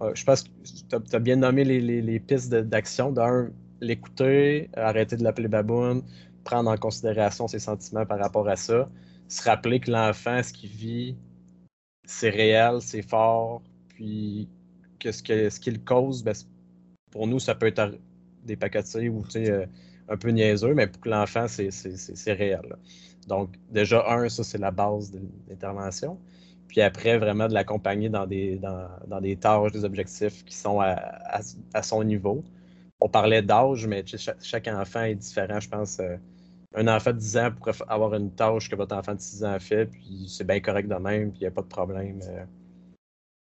Euh, 0.00 0.12
je 0.14 0.24
pense 0.24 0.44
que 0.44 0.48
tu 0.88 1.16
as, 1.16 1.18
bien 1.18 1.36
nommé 1.36 1.64
les, 1.64 1.80
les 1.80 2.20
pistes 2.20 2.52
d'action. 2.52 3.12
D'un, 3.12 3.50
l'écouter, 3.80 4.70
arrêter 4.76 5.16
de 5.16 5.22
l'appeler 5.22 5.48
baboon, 5.48 6.02
prendre 6.44 6.70
en 6.70 6.76
considération 6.76 7.48
ses 7.48 7.58
sentiments 7.58 8.06
par 8.06 8.18
rapport 8.18 8.48
à 8.48 8.56
ça, 8.56 8.88
se 9.28 9.42
rappeler 9.42 9.80
que 9.80 9.90
l'enfant, 9.90 10.42
ce 10.42 10.52
qu'il 10.52 10.70
vit, 10.70 11.16
c'est 12.04 12.30
réel, 12.30 12.80
c'est 12.80 13.02
fort, 13.02 13.62
puis 13.88 14.48
que 14.98 15.12
ce 15.12 15.22
qu'il 15.22 15.50
ce 15.50 15.78
cause, 15.84 16.22
ben, 16.22 16.34
pour 17.10 17.26
nous, 17.26 17.38
ça 17.38 17.54
peut 17.54 17.66
être 17.66 17.98
des 18.44 18.56
pacotilles 18.56 19.08
ou 19.08 19.24
euh, 19.36 19.66
un 20.08 20.16
peu 20.16 20.30
niaiseux, 20.30 20.74
mais 20.74 20.86
pour 20.86 21.10
l'enfant, 21.10 21.46
c'est 21.48 22.32
réel. 22.32 22.76
Donc, 23.26 23.54
déjà, 23.70 24.04
un, 24.10 24.28
ça, 24.28 24.44
c'est 24.44 24.58
la 24.58 24.70
base 24.70 25.10
de 25.10 25.20
l'intervention. 25.48 26.18
Puis 26.74 26.82
après, 26.82 27.18
vraiment 27.18 27.46
de 27.46 27.54
l'accompagner 27.54 28.08
dans 28.08 28.26
des, 28.26 28.56
dans, 28.56 28.88
dans, 29.06 29.20
des 29.20 29.36
tâches, 29.36 29.70
des 29.70 29.84
objectifs 29.84 30.44
qui 30.44 30.56
sont 30.56 30.80
à, 30.80 30.96
à, 31.72 31.82
son 31.84 32.02
niveau. 32.02 32.42
On 33.00 33.08
parlait 33.08 33.42
d'âge, 33.42 33.86
mais 33.86 34.04
chaque, 34.42 34.66
enfant 34.66 35.04
est 35.04 35.14
différent, 35.14 35.60
je 35.60 35.68
pense. 35.68 36.00
Euh, 36.00 36.16
un 36.74 36.88
enfant 36.88 37.12
de 37.12 37.18
10 37.18 37.36
ans 37.36 37.50
pourrait 37.56 37.74
avoir 37.86 38.12
une 38.16 38.32
tâche 38.32 38.68
que 38.68 38.74
votre 38.74 38.96
enfant 38.96 39.14
de 39.14 39.20
6 39.20 39.44
ans 39.44 39.56
fait, 39.60 39.86
puis 39.86 40.26
c'est 40.28 40.44
bien 40.44 40.58
correct 40.58 40.88
de 40.88 40.96
même, 40.96 41.30
puis 41.30 41.42
il 41.42 41.44
n'y 41.44 41.46
a 41.46 41.52
pas 41.52 41.62
de 41.62 41.68
problème. 41.68 42.18
Euh. 42.24 42.44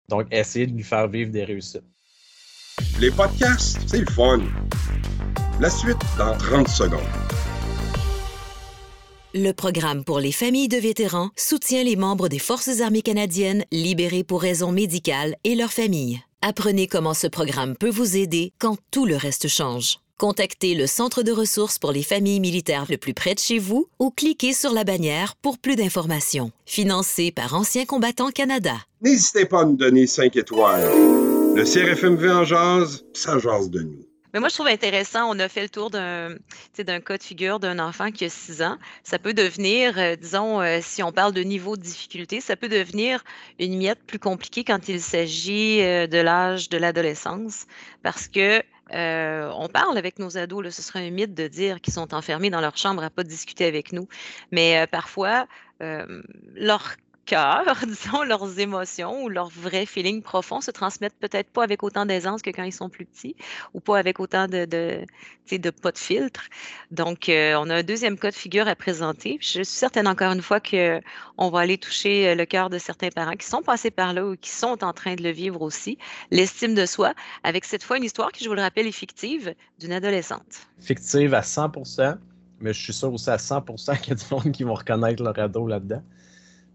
Donc, 0.09 0.29
essayez 0.31 0.69
de 0.69 0.77
lui 0.77 0.85
faire 0.85 1.09
vivre 1.09 1.33
des 1.33 1.43
réussites. 1.43 1.83
Les 3.01 3.11
podcasts, 3.11 3.81
c'est 3.89 3.99
le 3.99 4.07
fun. 4.07 4.39
La 5.61 5.69
suite 5.69 5.99
dans 6.17 6.39
30 6.39 6.69
secondes. 6.69 7.56
Le 9.39 9.53
programme 9.53 10.03
pour 10.03 10.19
les 10.19 10.33
familles 10.33 10.69
de 10.69 10.79
vétérans 10.79 11.29
soutient 11.37 11.85
les 11.85 11.95
membres 11.95 12.29
des 12.29 12.39
Forces 12.39 12.81
armées 12.81 13.03
canadiennes 13.03 13.67
libérés 13.71 14.25
pour 14.25 14.41
raisons 14.41 14.73
médicales 14.73 15.37
et 15.45 15.55
leurs 15.55 15.75
familles. 15.75 16.23
Apprenez 16.41 16.87
comment 16.87 17.13
ce 17.13 17.27
programme 17.27 17.77
peut 17.77 17.91
vous 17.91 18.17
aider 18.17 18.55
quand 18.59 18.79
tout 18.91 19.05
le 19.05 19.15
reste 19.15 19.47
change. 19.47 19.99
Contactez 20.17 20.75
le 20.75 20.87
Centre 20.87 21.23
de 21.23 21.33
ressources 21.33 21.79
pour 21.79 21.93
les 21.93 22.03
familles 22.03 22.41
militaires 22.41 22.87
le 22.89 22.97
plus 22.97 23.13
près 23.13 23.35
de 23.35 23.39
chez 23.39 23.59
vous 23.59 23.89
ou 23.99 24.11
cliquez 24.11 24.55
sur 24.55 24.73
la 24.73 24.85
bannière 24.85 25.35
pour 25.43 25.59
plus 25.59 25.77
d'informations. 25.77 26.51
Financé 26.65 27.31
par 27.31 27.53
Anciens 27.53 27.85
combattants 27.85 28.31
Canada. 28.31 28.77
N'hésitez 29.03 29.45
pas 29.45 29.61
à 29.61 29.65
nous 29.67 29.77
donner 29.77 30.07
5 30.07 30.35
étoiles. 30.35 30.91
Le 31.55 31.63
CRFMV 31.63 32.31
en 32.31 32.45
jase, 32.45 33.05
ça 33.13 33.39
jase 33.39 33.69
de 33.69 33.83
nous. 33.83 34.06
Mais 34.37 34.41
moi, 34.41 34.51
je 34.51 34.55
trouve 34.55 34.67
intéressant, 34.67 35.31
on 35.35 35.39
a 35.39 35.49
fait 35.49 35.63
le 35.63 35.71
tour 35.71 35.89
d'un, 35.89 36.37
cas 36.77 37.17
de 37.17 37.23
figure 37.23 37.59
d'un 37.59 37.79
enfant 37.79 38.11
qui 38.11 38.27
a 38.27 38.29
6 38.29 38.61
ans. 38.61 38.77
Ça 39.03 39.19
peut 39.19 39.33
devenir, 39.33 39.99
euh, 39.99 40.15
disons, 40.15 40.61
euh, 40.61 40.81
si 40.83 41.03
on 41.03 41.11
parle 41.11 41.33
de 41.33 41.41
niveau 41.41 41.79
de 41.79 41.81
difficulté, 41.81 42.43
ça 42.43 42.55
peut 42.55 42.69
devenir 42.69 43.25
une 43.59 43.79
miette 43.79 44.05
plus 44.07 44.19
compliquée 44.19 44.63
quand 44.63 44.91
il 44.91 45.01
s'agit 45.01 45.81
euh, 45.81 46.07
de 46.07 46.19
l'âge 46.19 46.69
de 46.69 46.77
l'adolescence 46.77 47.65
parce 48.03 48.29
que 48.29 48.63
on 48.91 49.69
parle 49.73 49.97
avec 49.97 50.19
nos 50.19 50.37
ados, 50.37 50.63
là, 50.63 50.71
ce 50.71 50.83
serait 50.83 51.09
un 51.09 51.11
mythe 51.11 51.33
de 51.33 51.49
dire 51.49 51.81
qu'ils 51.81 51.95
sont 51.95 52.13
enfermés 52.13 52.51
dans 52.51 52.61
leur 52.61 52.77
chambre 52.77 53.03
à 53.03 53.09
pas 53.09 53.25
discuter 53.25 53.65
avec 53.65 53.91
nous. 53.93 54.07
Mais 54.53 54.87
parfois, 54.87 55.49
leur 55.81 56.95
cœur, 57.27 57.65
disons, 57.87 58.23
leurs 58.23 58.59
émotions 58.59 59.25
ou 59.25 59.29
leurs 59.29 59.51
vrais 59.51 59.85
feelings 59.85 60.23
profonds 60.23 60.61
se 60.61 60.71
transmettent 60.71 61.19
peut-être 61.19 61.51
pas 61.51 61.63
avec 61.65 61.83
autant 61.83 62.07
d'aisance 62.07 62.41
que 62.41 62.51
quand 62.51 62.63
ils 62.63 62.73
sont 62.73 62.89
plus 62.89 63.05
petits 63.05 63.37
ou 63.75 63.81
pas 63.81 63.99
avec 63.99 64.21
autant 64.21 64.47
de, 64.47 64.65
de, 64.65 65.05
de 65.51 65.71
pas 65.71 65.93
de 65.93 65.99
filtre. 65.99 66.43
Donc, 66.91 67.29
euh, 67.29 67.55
on 67.59 67.69
a 67.69 67.77
un 67.77 67.83
deuxième 67.83 68.19
cas 68.19 68.31
de 68.31 68.37
figure 68.37 68.69
à 68.69 68.75
présenter. 68.75 69.39
Je 69.41 69.63
suis 69.63 69.65
certaine 69.65 70.09
encore 70.09 70.33
une 70.33 70.43
fois 70.43 70.61
qu'on 70.61 71.51
va 71.51 71.61
aller 71.61 71.77
toucher 71.79 72.29
euh, 72.29 72.35
le 72.35 72.47
cœur 72.47 72.71
de 72.71 72.79
certains 72.79 73.11
parents 73.11 73.37
qui 73.37 73.47
sont 73.47 73.63
passés 73.63 73.91
par 73.91 74.13
là 74.13 74.27
ou 74.27 74.37
qui 74.37 74.51
sont 74.51 74.83
en 74.83 74.93
train 74.93 75.15
de 75.17 75.23
le 75.23 75.31
vivre 75.31 75.61
aussi. 75.61 75.99
L'estime 76.31 76.75
de 76.75 76.87
soi, 76.87 77.13
avec 77.43 77.65
cette 77.65 77.83
fois 77.83 77.99
une 77.99 78.05
histoire 78.05 78.33
qui, 78.33 78.45
je 78.45 78.49
vous 78.49 78.55
le 78.55 78.63
rappelle, 78.63 78.87
est 78.87 78.93
fictive 78.93 79.55
d'une 79.79 79.93
adolescente. 79.93 80.67
Fictive 80.81 81.35
à 81.35 81.43
100 81.43 81.73
mais 82.61 82.73
je 82.73 82.83
suis 82.83 82.93
sûr 82.93 83.13
aussi 83.13 83.29
à 83.31 83.39
100 83.39 83.63
qu'il 84.01 84.09
y 84.09 84.13
a 84.13 84.15
du 84.15 84.25
monde 84.31 84.53
qui 84.53 84.63
vont 84.63 84.75
reconnaître 84.75 85.23
leur 85.23 85.39
ado 85.39 85.67
là-dedans. 85.67 86.03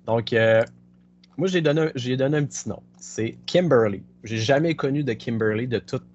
Donc, 0.05 0.33
euh, 0.33 0.63
moi, 1.37 1.47
j'ai 1.47 1.61
donné, 1.61 1.91
donné 2.17 2.37
un 2.37 2.45
petit 2.45 2.69
nom. 2.69 2.81
C'est 2.99 3.37
Kimberly. 3.45 4.03
J'ai 4.23 4.37
jamais 4.37 4.75
connu 4.75 5.03
de 5.03 5.13
Kimberly 5.13 5.67
de 5.67 5.79
toute, 5.79 6.05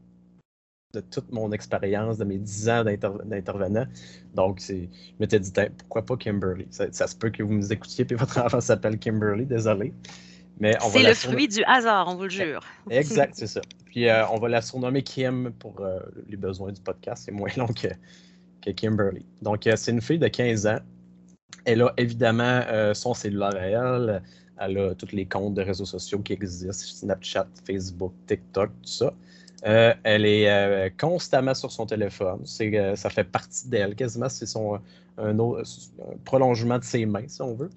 de 0.95 1.01
toute 1.01 1.31
mon 1.33 1.53
expérience, 1.53 2.19
de 2.19 2.25
mes 2.25 2.39
10 2.39 2.69
ans 2.69 2.85
d'intervenant. 2.85 3.87
Donc, 4.35 4.61
je 4.61 4.87
m'étais 5.19 5.41
dit, 5.41 5.53
pourquoi 5.79 6.05
pas 6.05 6.17
Kimberly? 6.17 6.67
Ça, 6.71 7.07
se 7.07 7.17
peut 7.17 7.31
que 7.31 7.43
vous 7.43 7.55
nous 7.55 7.73
écoutiez 7.73 8.07
et 8.09 8.15
votre 8.15 8.39
enfant 8.45 8.61
s'appelle 8.61 8.99
Kimberly, 8.99 9.47
désolé. 9.47 9.93
C'est 10.61 11.03
le 11.03 11.15
fruit 11.15 11.49
du 11.49 11.63
hasard, 11.65 12.09
on 12.09 12.15
vous 12.15 12.25
le 12.25 12.29
jure. 12.31 12.65
Exact, 12.89 13.35
c'est 13.37 13.47
ça. 13.47 13.61
Puis 13.87 14.09
euh, 14.09 14.27
on 14.29 14.39
va 14.39 14.49
la 14.49 14.63
surnommer 14.63 15.03
Kim 15.03 15.53
pour 15.59 15.81
euh, 15.81 16.01
les 16.29 16.37
besoins 16.37 16.73
du 16.73 16.81
podcast. 16.81 17.25
C'est 17.27 17.33
moins 17.33 17.51
long 17.59 17.67
que, 17.67 17.89
que 18.63 18.71
Kimberly. 18.71 19.27
Donc, 19.43 19.69
c'est 19.77 19.91
une 19.91 20.01
fille 20.01 20.19
de 20.19 20.29
15 20.29 20.67
ans 20.67 20.79
elle 21.67 21.83
a 21.83 21.93
évidemment 21.97 22.63
euh, 22.69 22.95
son 22.95 23.13
cellulaire 23.13 23.57
à 23.57 23.67
elle. 23.67 24.23
Elle 24.59 24.79
a 24.79 24.95
tous 24.95 25.13
les 25.13 25.27
comptes 25.27 25.55
de 25.55 25.63
réseaux 25.63 25.85
sociaux 25.85 26.21
qui 26.21 26.33
existent, 26.33 26.73
Snapchat, 26.73 27.49
Facebook, 27.67 28.13
TikTok, 28.27 28.71
tout 28.83 28.89
ça. 28.89 29.13
Euh, 29.67 29.93
elle 30.05 30.25
est 30.25 30.49
euh, 30.49 30.89
constamment 30.99 31.55
sur 31.55 31.73
son 31.73 31.85
téléphone. 31.87 32.41
ça 32.47 33.11
fait 33.11 33.25
partie 33.25 33.69
d'elle. 33.69 33.95
Quasiment, 33.95 34.29
c'est 34.29 34.47
son 34.47 34.81
un, 35.19 35.37
prolongement 36.25 36.79
de 36.79 36.85
ses 36.85 37.05
mains, 37.05 37.27
si 37.27 37.43
on 37.43 37.55
veut. 37.55 37.71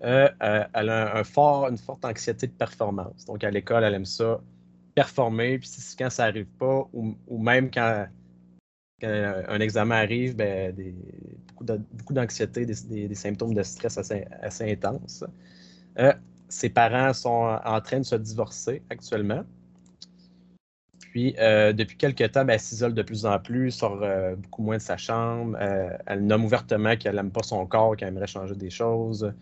elle 0.00 0.88
a 0.88 1.22
une 1.68 1.78
forte 1.78 2.04
anxiété 2.04 2.46
de 2.46 2.52
performance. 2.52 3.24
Donc, 3.26 3.42
à 3.44 3.50
l'école, 3.50 3.82
elle 3.84 3.94
aime 3.94 4.04
ça 4.06 4.40
performer. 4.94 5.58
Puis 5.58 5.70
quand 5.98 6.10
ça 6.10 6.26
n'arrive 6.26 6.46
pas, 6.58 6.88
ou, 6.92 7.16
même 7.38 7.70
quand 7.70 8.06
quand 9.00 9.42
un 9.48 9.60
examen 9.60 9.96
arrive, 9.96 10.36
ben, 10.36 10.74
beaucoup 11.92 12.14
d'anxiété, 12.14 12.66
des, 12.66 13.14
symptômes 13.14 13.54
de 13.54 13.62
stress 13.62 13.98
assez, 13.98 14.70
intenses. 14.72 15.24
Euh, 15.98 16.12
ses 16.48 16.70
parents 16.70 17.12
sont 17.12 17.58
en 17.64 17.80
train 17.80 17.98
de 17.98 18.04
se 18.04 18.16
divorcer 18.16 18.82
actuellement. 18.90 19.44
Puis, 21.10 21.34
euh, 21.38 21.72
depuis 21.72 21.96
quelques 21.96 22.30
temps, 22.32 22.44
ben, 22.44 22.54
elle 22.54 22.60
s'isole 22.60 22.94
de 22.94 23.02
plus 23.02 23.26
en 23.26 23.38
plus, 23.38 23.70
sort 23.70 24.00
euh, 24.02 24.36
beaucoup 24.36 24.62
moins 24.62 24.76
de 24.76 24.82
sa 24.82 24.96
chambre. 24.96 25.58
elle 26.06 26.24
nomme 26.26 26.44
ouvertement 26.44 26.96
qu'elle 26.96 27.16
n'aime 27.16 27.30
pas 27.30 27.42
son 27.42 27.66
corps, 27.66 27.96
qu'elle 27.96 28.08
aimerait 28.08 28.26
changer 28.26 28.54
des 28.54 28.70
choses. 28.70 29.32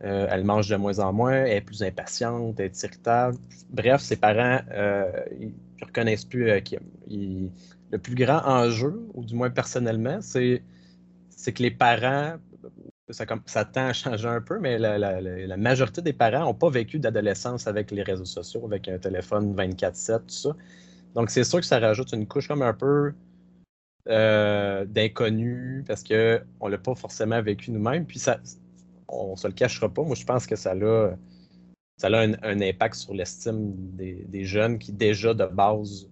elle 0.00 0.44
mange 0.44 0.68
de 0.68 0.76
moins 0.76 0.98
en 0.98 1.12
moins, 1.12 1.32
elle 1.32 1.58
est 1.58 1.60
plus 1.60 1.82
impatiente, 1.82 2.58
elle 2.58 2.66
est 2.66 2.82
irritable. 2.82 3.38
Bref, 3.70 4.00
ses 4.00 4.16
parents, 4.16 4.60
ils 5.40 5.52
ne 5.80 5.86
reconnaissent 5.86 6.26
plus 6.26 6.62
Kim 6.62 6.80
le 7.90 7.98
plus 7.98 8.14
grand 8.14 8.42
enjeu, 8.44 9.06
ou 9.14 9.24
du 9.24 9.34
moins 9.34 9.50
personnellement, 9.50 10.18
c'est, 10.20 10.62
que 11.46 11.62
les 11.62 11.70
parents, 11.70 12.36
ça, 13.10 13.64
tend 13.64 13.86
à 13.86 13.92
changer 13.92 14.28
un 14.28 14.40
peu, 14.40 14.58
mais 14.58 14.78
la, 14.78 15.56
majorité 15.56 16.02
des 16.02 16.12
parents 16.12 16.40
n'ont 16.40 16.54
pas 16.54 16.70
vécu 16.70 16.98
d'adolescence 16.98 17.66
avec 17.66 17.90
les 17.90 18.02
réseaux 18.02 18.24
sociaux, 18.24 18.64
avec 18.64 18.88
un 18.88 18.98
téléphone 18.98 19.54
24-7, 19.54 20.18
tout 20.20 20.24
ça. 20.28 20.56
Donc, 21.14 21.30
c'est 21.30 21.44
sûr 21.44 21.60
que 21.60 21.66
ça 21.66 21.78
rajoute 21.78 22.12
une 22.12 22.26
couche 22.26 22.48
comme 22.48 22.62
un 22.62 22.74
peu 22.74 23.12
euh, 24.08 24.84
d'inconnu 24.84 25.84
parce 25.86 26.02
qu'on 26.02 26.14
ne 26.14 26.68
l'a 26.68 26.78
pas 26.78 26.94
forcément 26.94 27.40
vécu 27.40 27.70
nous-mêmes. 27.70 28.04
Puis, 28.04 28.18
ça, 28.18 28.40
on 29.08 29.32
ne 29.32 29.36
se 29.36 29.46
le 29.46 29.52
cachera 29.52 29.88
pas. 29.88 30.02
Moi, 30.02 30.16
je 30.16 30.24
pense 30.24 30.46
que 30.46 30.56
ça 30.56 30.72
a, 30.72 31.14
ça 31.96 32.08
a 32.08 32.20
un, 32.20 32.60
impact 32.60 32.94
sur 32.94 33.14
l'estime 33.14 33.72
des, 33.96 34.44
jeunes 34.44 34.78
qui, 34.78 34.92
déjà 34.92 35.34
de 35.34 35.46
base, 35.46 36.08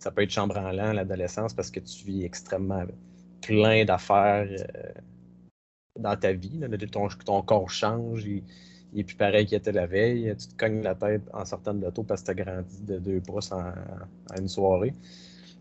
ça 0.00 0.10
peut 0.10 0.22
être 0.22 0.30
chambranlant 0.30 0.92
l'adolescence 0.92 1.54
parce 1.54 1.70
que 1.70 1.78
tu 1.78 2.04
vis 2.04 2.24
extrêmement 2.24 2.84
plein 3.42 3.84
d'affaires 3.84 4.48
euh, 4.48 4.92
dans 5.98 6.16
ta 6.16 6.32
vie. 6.32 6.60
Ton, 6.90 7.08
ton, 7.08 7.42
corps 7.42 7.70
change, 7.70 8.24
il, 8.24 8.42
n'est 8.94 9.04
plus 9.04 9.14
pareil 9.14 9.46
qu'il 9.46 9.58
était 9.58 9.72
la 9.72 9.86
veille. 9.86 10.34
Tu 10.38 10.48
te 10.48 10.56
cognes 10.56 10.82
la 10.82 10.94
tête 10.94 11.22
en 11.32 11.44
sortant 11.44 11.74
de 11.74 11.84
l'auto 11.84 12.02
parce 12.02 12.22
que 12.22 12.32
tu 12.32 12.40
as 12.40 12.44
grandi 12.44 12.82
de 12.82 12.98
deux 12.98 13.20
pouces 13.20 13.52
en, 13.52 13.72
une 14.38 14.48
soirée. 14.48 14.94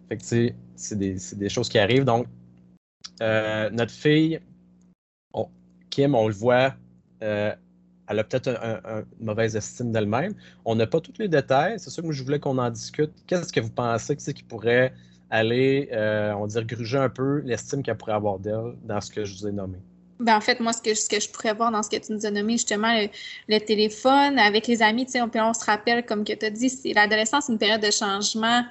Fait 0.07 0.17
que 0.17 0.23
c'est 0.23 0.97
des, 0.97 1.17
des, 1.35 1.49
choses 1.49 1.69
qui 1.69 1.77
arrivent. 1.77 2.05
Donc, 2.05 2.25
euh, 3.21 3.69
notre 3.69 3.91
fille, 3.91 4.39
Kim, 5.89 6.15
on 6.15 6.27
le 6.27 6.33
voit, 6.33 6.75
euh, 7.23 7.53
elle 8.09 8.19
a 8.19 8.23
peut-être 8.23 8.49
une 9.19 9.25
mauvaise 9.25 9.55
estime 9.55 9.91
d'elle-même. 9.91 10.33
On 10.65 10.75
n'a 10.75 10.87
pas 10.87 10.99
tous 10.99 11.13
les 11.19 11.27
détails. 11.27 11.79
C'est 11.79 11.91
sûr 11.91 12.03
que 12.03 12.11
je 12.11 12.23
voulais 12.23 12.39
qu'on 12.39 12.57
en 12.57 12.69
discute. 12.69 13.11
Qu'est-ce 13.27 13.53
que 13.53 13.59
vous 13.59 13.69
pensez 13.69 14.15
que 14.15 14.21
c'est 14.21 14.33
qui 14.33 14.43
pourrait 14.43 14.93
aller, 15.29 15.89
euh, 15.93 16.33
on 16.33 16.47
dirait, 16.47 16.65
gruger 16.65 16.97
un 16.97 17.09
peu 17.09 17.41
l'estime 17.45 17.83
qu'elle 17.83 17.97
pourrait 17.97 18.13
avoir 18.13 18.39
d'elle 18.39 18.73
dans 18.83 18.99
ce 18.99 19.11
que 19.11 19.23
je 19.23 19.37
vous 19.37 19.47
ai 19.47 19.51
nommé? 19.51 19.77
Ben, 20.19 20.35
en 20.35 20.41
fait, 20.41 20.59
moi, 20.59 20.73
ce 20.73 20.81
que, 20.81 21.19
je 21.19 21.29
pourrais 21.29 21.53
voir 21.53 21.71
dans 21.71 21.83
ce 21.83 21.89
que 21.89 21.97
tu 21.97 22.11
nous 22.11 22.25
as 22.25 22.31
nommé, 22.31 22.53
justement, 22.53 22.93
le, 23.47 23.59
téléphone, 23.59 24.39
avec 24.39 24.65
les 24.65 24.81
amis, 24.81 25.05
tu 25.05 25.13
sais, 25.13 25.21
on, 25.21 25.53
se 25.53 25.63
rappelle, 25.63 26.03
comme 26.03 26.25
que 26.25 26.33
tu 26.33 26.45
as 26.45 26.49
dit, 26.49 26.69
c'est 26.69 26.93
l'adolescence, 26.93 27.47
une 27.47 27.59
période 27.59 27.81
de 27.81 27.91
changement. 27.91 28.63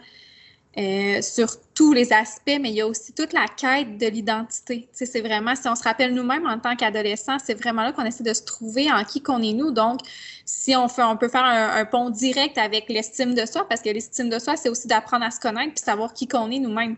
Euh, 0.77 1.23
sur 1.23 1.49
tous 1.79 1.93
les 1.93 2.13
aspects, 2.13 2.59
mais 2.61 2.71
il 2.71 2.75
y 2.75 2.81
a 2.81 2.89
aussi 2.89 3.13
toute 3.13 3.33
la 3.33 3.47
quête 3.47 3.99
de 3.99 4.07
l'identité. 4.09 4.89
C'est 4.91 5.21
vraiment, 5.21 5.55
si 5.55 5.69
on 5.69 5.77
se 5.77 5.85
rappelle 5.85 6.13
nous-mêmes 6.13 6.45
en 6.45 6.59
tant 6.59 6.75
qu'adolescents, 6.75 7.39
c'est 7.39 7.55
vraiment 7.55 7.85
là 7.85 7.93
qu'on 7.93 8.05
essaie 8.05 8.25
de 8.25 8.35
se 8.35 8.43
trouver 8.43 8.91
en 8.91 9.05
qui 9.05 9.23
qu'on 9.23 9.41
est 9.43 9.53
nous. 9.53 9.71
Donc, 9.71 10.01
si 10.45 10.75
on, 10.75 10.89
peut 10.89 11.29
faire 11.29 11.45
un, 11.45 11.85
pont 11.85 12.11
direct 12.11 12.59
avec 12.59 12.89
l'estime 12.89 13.33
de 13.33 13.47
soi, 13.47 13.69
parce 13.69 13.81
que 13.81 13.91
l'estime 13.91 14.29
de 14.29 14.41
soi, 14.41 14.57
c'est 14.57 14.69
aussi 14.69 14.89
d'apprendre 14.89 15.25
à 15.25 15.31
se 15.31 15.39
connaître 15.39 15.75
puis 15.75 15.85
savoir 15.85 16.15
qui 16.15 16.27
qu'on 16.27 16.51
est 16.51 16.59
nous-mêmes. 16.59 16.97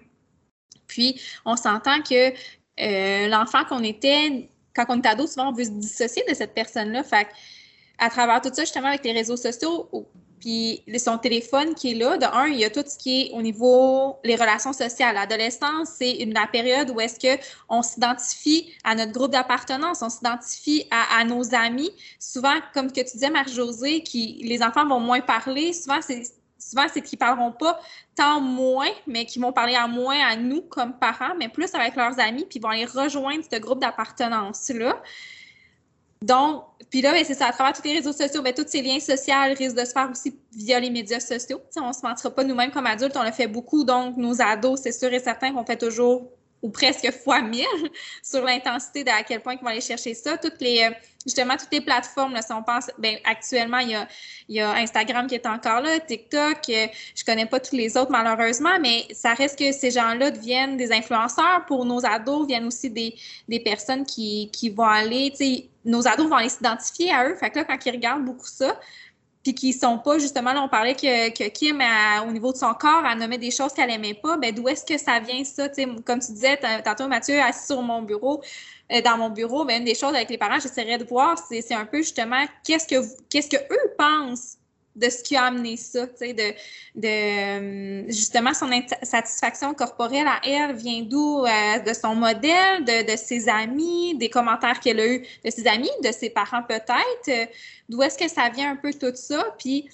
Puis, 0.87 1.21
on 1.45 1.57
s'entend 1.57 2.01
que 2.01 2.31
euh, 2.81 3.29
l'enfant 3.29 3.67
qu'on 3.67 3.83
était, 3.83 4.49
quand 4.75 4.87
on 4.89 5.03
est 5.03 5.07
ado, 5.07 5.27
souvent, 5.27 5.51
on 5.51 5.53
veut 5.53 5.65
se 5.65 5.73
dissocier 5.73 6.25
de 6.27 6.33
cette 6.33 6.55
personne-là. 6.55 7.05
Fait 7.05 7.29
à 7.99 8.09
travers 8.09 8.41
tout 8.41 8.49
ça, 8.51 8.63
justement, 8.63 8.89
avec 8.89 9.05
les 9.05 9.13
réseaux 9.13 9.37
sociaux, 9.37 9.91
puis 10.41 10.83
son 10.99 11.19
téléphone 11.19 11.75
qui 11.75 11.93
est 11.93 11.95
là, 11.95 12.17
de 12.17 12.25
un, 12.25 12.47
il 12.47 12.59
y 12.59 12.65
a 12.65 12.71
tout 12.71 12.83
ce 12.87 12.97
qui 12.97 13.23
est 13.23 13.33
au 13.33 13.43
niveau 13.43 14.19
les 14.25 14.37
relations 14.37 14.73
sociales. 14.73 15.15
L'adolescence, 15.15 15.91
c'est 15.99 16.17
la 16.27 16.47
période 16.47 16.91
où 16.91 17.01
est-ce 17.01 17.21
que 17.21 17.41
on 17.69 17.83
s'identifie 17.83 18.73
à 18.83 18.95
notre 18.95 19.13
groupe 19.13 19.31
d'appartenance, 19.31 20.03
on 20.03 20.09
s'identifie 20.09 20.87
à, 20.91 21.25
nos 21.25 21.55
amis. 21.55 21.91
Souvent, 22.19 22.55
comme 22.75 22.91
que 22.91 23.01
tu 23.01 23.13
disais, 23.13 23.31
Marie-Josée, 23.31 24.03
les 24.15 24.63
enfants 24.63 24.87
vont 24.87 25.01
moins 25.01 25.21
parler. 25.21 25.73
Souvent, 25.73 26.01
c'est 26.01 26.23
souvent, 26.59 26.87
c'est 26.93 27.01
qu'ils 27.01 27.17
ne 27.17 27.21
parleront 27.21 27.53
pas 27.53 27.81
tant 28.15 28.41
moins, 28.41 28.91
mais 29.07 29.25
qu'ils 29.25 29.43
vont 29.43 29.53
parler 29.53 29.75
à 29.75 29.87
moins 29.87 30.19
à 30.27 30.37
nous 30.37 30.63
comme 30.63 30.93
parents, 30.99 31.35
mais 31.39 31.49
plus 31.49 31.75
avec 31.75 31.97
leurs 31.97 32.19
amis, 32.21 32.45
puis 32.49 32.59
ils 32.59 32.63
vont 32.63 32.69
aller 32.69 32.85
rejoindre 32.85 33.45
ce 33.51 33.59
groupe 33.59 33.81
d'appartenance-là. 33.81 35.03
Donc, 36.23 36.65
puis 36.91 37.01
là, 37.01 37.13
ben, 37.13 37.25
c'est 37.25 37.35
ça, 37.35 37.47
à 37.47 37.53
travers 37.53 37.73
tous 37.73 37.85
les 37.85 37.95
réseaux 37.95 38.13
sociaux, 38.13 38.43
ben, 38.43 38.53
tous 38.53 38.67
ces 38.67 38.83
liens 38.83 39.01
sociaux 39.01 39.35
risquent 39.57 39.77
de 39.77 39.85
se 39.85 39.93
faire 39.93 40.11
aussi 40.11 40.37
via 40.53 40.79
les 40.81 40.91
médias 40.91 41.21
sociaux. 41.21 41.61
on 41.77 41.89
ne 41.89 41.93
se 41.93 42.01
mentira 42.03 42.31
pas 42.31 42.45
nous-mêmes 42.45 42.73
comme 42.73 42.87
adultes, 42.87 43.17
on 43.17 43.23
le 43.23 43.33
fait 43.33 43.47
beaucoup. 43.47 43.85
Donc, 43.85 44.17
nos 44.17 44.41
ados, 44.43 44.81
c'est 44.83 44.93
sûr 44.93 45.13
et 45.13 45.21
certain 45.21 45.53
qu'on 45.53 45.65
fait 45.65 45.79
toujours 45.79 46.31
ou 46.63 46.69
presque 46.69 47.11
fois 47.11 47.41
mille 47.41 47.65
sur 48.23 48.45
l'intensité 48.45 49.03
de 49.03 49.09
à 49.09 49.23
quel 49.23 49.41
point 49.41 49.55
ils 49.55 49.61
vont 49.61 49.69
aller 49.69 49.81
chercher 49.81 50.13
ça. 50.13 50.37
Toutes 50.37 50.61
les, 50.61 50.83
euh, 50.83 50.91
justement, 51.25 51.57
toutes 51.57 51.73
les 51.73 51.81
plateformes, 51.81 52.35
là, 52.35 52.43
si 52.43 52.53
on 52.53 52.63
pense, 52.63 52.91
ben, 52.99 53.17
actuellement, 53.25 53.79
il 53.79 53.91
y, 53.91 53.95
a, 53.95 54.07
il 54.49 54.57
y 54.57 54.61
a 54.61 54.73
Instagram 54.73 55.27
qui 55.27 55.37
est 55.37 55.47
encore 55.47 55.81
là, 55.81 55.99
TikTok, 56.01 56.59
euh, 56.69 56.87
je 57.15 57.25
connais 57.25 57.47
pas 57.47 57.61
tous 57.61 57.75
les 57.75 57.97
autres 57.97 58.11
malheureusement, 58.11 58.79
mais 58.79 59.07
ça 59.13 59.33
reste 59.33 59.59
que 59.59 59.73
ces 59.73 59.91
gens-là 59.91 60.31
deviennent 60.31 60.77
des 60.77 60.93
influenceurs 60.93 61.65
pour 61.67 61.87
nos 61.87 62.05
ados, 62.05 62.47
viennent 62.47 62.67
aussi 62.67 62.91
des, 62.91 63.15
des 63.49 63.61
personnes 63.61 64.05
qui, 64.05 64.51
qui 64.53 64.69
vont 64.69 64.85
aller, 64.85 65.31
tu 65.31 65.37
sais, 65.37 65.70
nos 65.85 66.07
ados 66.07 66.29
vont 66.29 66.37
aller 66.37 66.49
s'identifier 66.49 67.13
à 67.13 67.29
eux. 67.29 67.35
Fait 67.37 67.51
que 67.51 67.59
là, 67.59 67.65
quand 67.65 67.79
ils 67.85 67.93
regardent 67.93 68.25
beaucoup 68.25 68.47
ça, 68.47 68.79
puis 69.43 69.55
qui 69.55 69.73
sont 69.73 69.99
pas, 69.99 70.19
justement, 70.19 70.53
là, 70.53 70.63
on 70.63 70.69
parlait 70.69 70.95
que, 70.95 71.31
que 71.31 71.49
Kim, 71.49 71.83
au 72.27 72.31
niveau 72.31 72.53
de 72.53 72.59
son 72.59 72.75
corps, 72.75 73.03
elle 73.11 73.19
nommait 73.19 73.39
des 73.39 73.51
choses 73.51 73.73
qu'elle 73.73 73.91
aimait 73.91 74.15
pas. 74.15 74.37
Ben, 74.37 74.55
d'où 74.55 74.69
est-ce 74.69 74.85
que 74.85 74.99
ça 74.99 75.19
vient, 75.19 75.43
ça? 75.45 75.69
comme 76.05 76.21
tu 76.21 76.33
disais 76.33 76.59
tantôt, 76.85 77.09
Mathieu, 77.09 77.41
assis 77.41 77.67
sur 77.67 77.81
mon 77.81 78.03
bureau, 78.03 78.43
euh, 78.93 79.01
dans 79.01 79.17
mon 79.17 79.31
bureau, 79.31 79.65
ben, 79.65 79.79
une 79.79 79.85
des 79.85 79.95
choses 79.95 80.15
avec 80.15 80.29
les 80.29 80.39
parents, 80.39 80.61
j'essaierais 80.61 80.99
de 80.99 81.05
voir, 81.05 81.39
c'est 81.49 81.75
un 81.75 81.87
peu 81.87 81.99
justement 81.99 82.45
qu'est-ce 82.65 82.87
que 82.87 82.97
qu'est-ce 83.31 83.49
que 83.49 83.57
eux 83.57 83.95
pensent 83.97 84.59
de 84.97 85.09
ce 85.09 85.23
qui 85.23 85.37
a 85.37 85.45
amené 85.45 85.77
ça, 85.77 86.07
tu 86.07 86.17
sais, 86.17 86.33
de, 86.33 86.53
de, 86.95 88.11
justement 88.11 88.53
son 88.53 88.69
satisfaction 89.03 89.73
corporelle 89.73 90.27
à 90.27 90.41
elle 90.45 90.75
vient 90.75 91.03
d'où? 91.03 91.45
Euh, 91.45 91.79
de 91.79 91.95
son 91.95 92.15
modèle, 92.15 92.85
de, 92.85 93.17
ses 93.17 93.49
amis, 93.49 94.17
des 94.17 94.29
commentaires 94.29 94.81
qu'elle 94.81 95.01
a 95.01 95.07
eu 95.07 95.27
de 95.45 95.51
ses 95.51 95.67
amis, 95.67 95.91
de 96.03 96.13
ses 96.13 96.31
parents 96.31 96.63
peut-être. 96.63 97.51
D'où 97.89 98.03
est-ce 98.03 98.19
que 98.19 98.29
ça 98.29 98.49
vient 98.49 98.73
un 98.73 98.77
peu 98.77 98.93
tout 98.93 99.15
ça? 99.15 99.55
Puis 99.59 99.89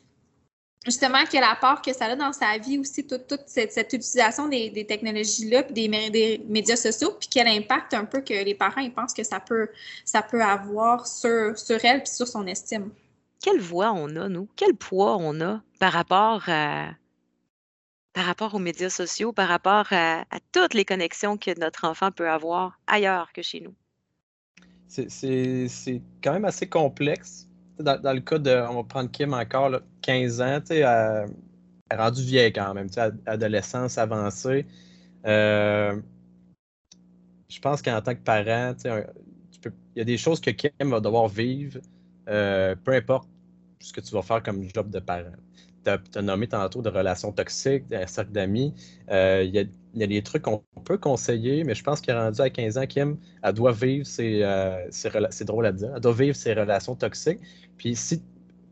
justement, 0.84 1.24
quel 1.30 1.44
apport 1.44 1.82
que 1.82 1.92
ça 1.92 2.06
a 2.06 2.16
dans 2.16 2.32
sa 2.32 2.56
vie 2.58 2.78
aussi, 2.78 3.06
toute, 3.06 3.42
cette, 3.46 3.92
utilisation 3.92 4.48
des, 4.48 4.86
technologies-là, 4.86 5.64
puis 5.64 5.74
des, 5.74 6.40
médias 6.48 6.76
sociaux, 6.76 7.12
puis 7.18 7.28
quel 7.30 7.48
impact 7.48 7.94
un 7.94 8.04
peu 8.04 8.20
que 8.20 8.32
les 8.32 8.54
parents 8.54 8.88
pensent 8.90 9.14
que 9.14 9.24
ça 9.24 9.40
peut, 9.40 9.68
ça 10.04 10.22
peut 10.22 10.42
avoir 10.42 11.06
sur, 11.06 11.58
sur 11.58 11.84
elle 11.84 12.02
puis 12.02 12.12
sur 12.12 12.26
son 12.26 12.46
estime? 12.46 12.90
Quelle 13.40 13.60
voix 13.60 13.92
on 13.92 14.16
a, 14.16 14.28
nous? 14.28 14.48
Quel 14.56 14.74
poids 14.74 15.16
on 15.16 15.40
a 15.40 15.62
par 15.78 15.92
rapport 15.92 16.42
à, 16.48 16.90
par 18.12 18.24
rapport 18.24 18.54
aux 18.54 18.58
médias 18.58 18.90
sociaux, 18.90 19.32
par 19.32 19.48
rapport 19.48 19.86
à, 19.90 20.24
toutes 20.52 20.74
les 20.74 20.84
connexions 20.84 21.36
que 21.36 21.58
notre 21.58 21.84
enfant 21.86 22.10
peut 22.10 22.28
avoir 22.28 22.80
ailleurs 22.86 23.32
que 23.32 23.42
chez 23.42 23.60
nous? 23.60 23.74
C'est 24.88 26.02
quand 26.22 26.32
même 26.32 26.44
assez 26.44 26.68
complexe. 26.68 27.48
Dans, 27.78 28.14
le 28.14 28.20
cas 28.20 28.38
de, 28.38 28.50
on 28.70 28.76
va 28.76 28.84
prendre 28.84 29.10
Kim 29.10 29.34
encore, 29.34 29.70
15 30.00 30.40
ans, 30.40 30.60
tu 30.60 30.68
sais, 30.68 30.78
elle, 30.78 31.28
est 31.90 31.96
rendue 31.96 32.22
vieille 32.22 32.52
quand 32.52 32.72
même, 32.72 32.88
tu 32.88 32.98
adolescence 33.26 33.98
avancée. 33.98 34.64
Euh, 35.26 36.00
je 37.50 37.60
pense 37.60 37.82
qu'en 37.82 38.00
tant 38.00 38.14
que 38.14 38.22
parent, 38.22 38.74
tu 38.74 38.88
il 39.94 39.98
y 39.98 40.02
a 40.02 40.04
des 40.04 40.18
choses 40.18 40.40
que 40.40 40.50
Kim 40.50 40.70
va 40.90 41.00
devoir 41.00 41.28
vivre 41.28 41.80
euh, 42.28 42.74
peu 42.84 42.92
importe 42.92 43.28
ce 43.80 43.92
que 43.92 44.00
tu 44.00 44.14
vas 44.14 44.22
faire 44.22 44.42
comme 44.42 44.62
job 44.74 44.90
de 44.90 44.98
parent. 44.98 45.32
Tu 45.84 46.18
as, 46.18 46.22
nommé 46.22 46.48
tantôt 46.48 46.82
de 46.82 46.88
relations 46.88 47.30
toxiques, 47.30 47.84
un 47.92 48.06
cercle 48.06 48.32
d'amis. 48.32 48.74
Euh, 49.10 49.44
il 49.44 49.54
y, 49.54 50.02
a 50.02 50.06
des 50.06 50.22
trucs 50.22 50.42
qu'on 50.42 50.64
peut 50.84 50.98
conseiller, 50.98 51.62
mais 51.62 51.74
je 51.74 51.84
pense 51.84 52.00
qu'elle 52.00 52.16
est 52.16 52.20
rendue 52.20 52.40
à 52.40 52.50
15 52.50 52.78
ans, 52.78 52.86
Kim, 52.86 53.16
elle 53.42 53.52
doit 53.52 53.72
vivre 53.72 54.04
ses, 54.04 54.42
euh, 54.42 54.84
c'est 54.90 55.44
drôle 55.44 55.66
à 55.66 55.72
dire, 55.72 55.92
elle 55.94 56.00
doit 56.00 56.12
vivre 56.12 56.34
ses 56.34 56.54
relations 56.54 56.96
toxiques. 56.96 57.40
Puis 57.76 57.94
si 57.94 58.20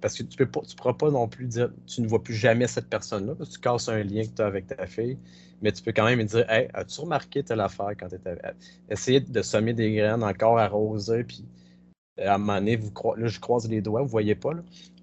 parce 0.05 0.19
que 0.19 0.23
tu 0.23 0.43
ne 0.43 0.45
pourras 0.45 0.93
pas 0.93 1.11
non 1.11 1.27
plus 1.29 1.47
dire 1.47 1.71
tu 1.87 2.03
ne 2.03 2.07
vois 2.07 2.23
plus 2.23 2.35
jamais 2.35 2.67
cette 2.67 2.91
personne-là, 2.91 3.35
parce 3.37 3.49
que 3.49 3.55
tu 3.55 3.61
casses 3.61 3.89
un 3.89 4.03
lien 4.03 4.25
que 4.25 4.35
tu 4.37 4.43
as 4.43 4.47
avec 4.47 4.67
ta 4.67 4.87
fille, 4.87 5.17
mais 5.63 5.73
tu 5.73 5.83
peux 5.83 5.93
quand 5.93 6.05
même 6.05 6.23
dire 6.25 6.45
Hey, 6.51 6.69
as-tu 6.75 7.01
remarqué 7.01 7.43
telle 7.43 7.61
affaire 7.61 7.93
quand 7.99 8.09
tu 8.09 8.17
étais. 8.17 8.37
Essayer 8.91 9.21
de 9.21 9.41
semer 9.41 9.73
des 9.73 9.95
graines 9.95 10.23
encore 10.23 10.59
arrosées, 10.59 11.25
puis 11.25 11.47
à 12.19 12.35
un 12.35 12.39
moment 12.39 12.59
donné, 12.59 12.77
vous 12.77 12.93
là, 13.17 13.27
je 13.27 13.41
croise 13.41 13.69
les 13.69 13.81
doigts, 13.81 14.01
vous 14.01 14.07
ne 14.07 14.11
voyez 14.11 14.35
pas, 14.35 14.53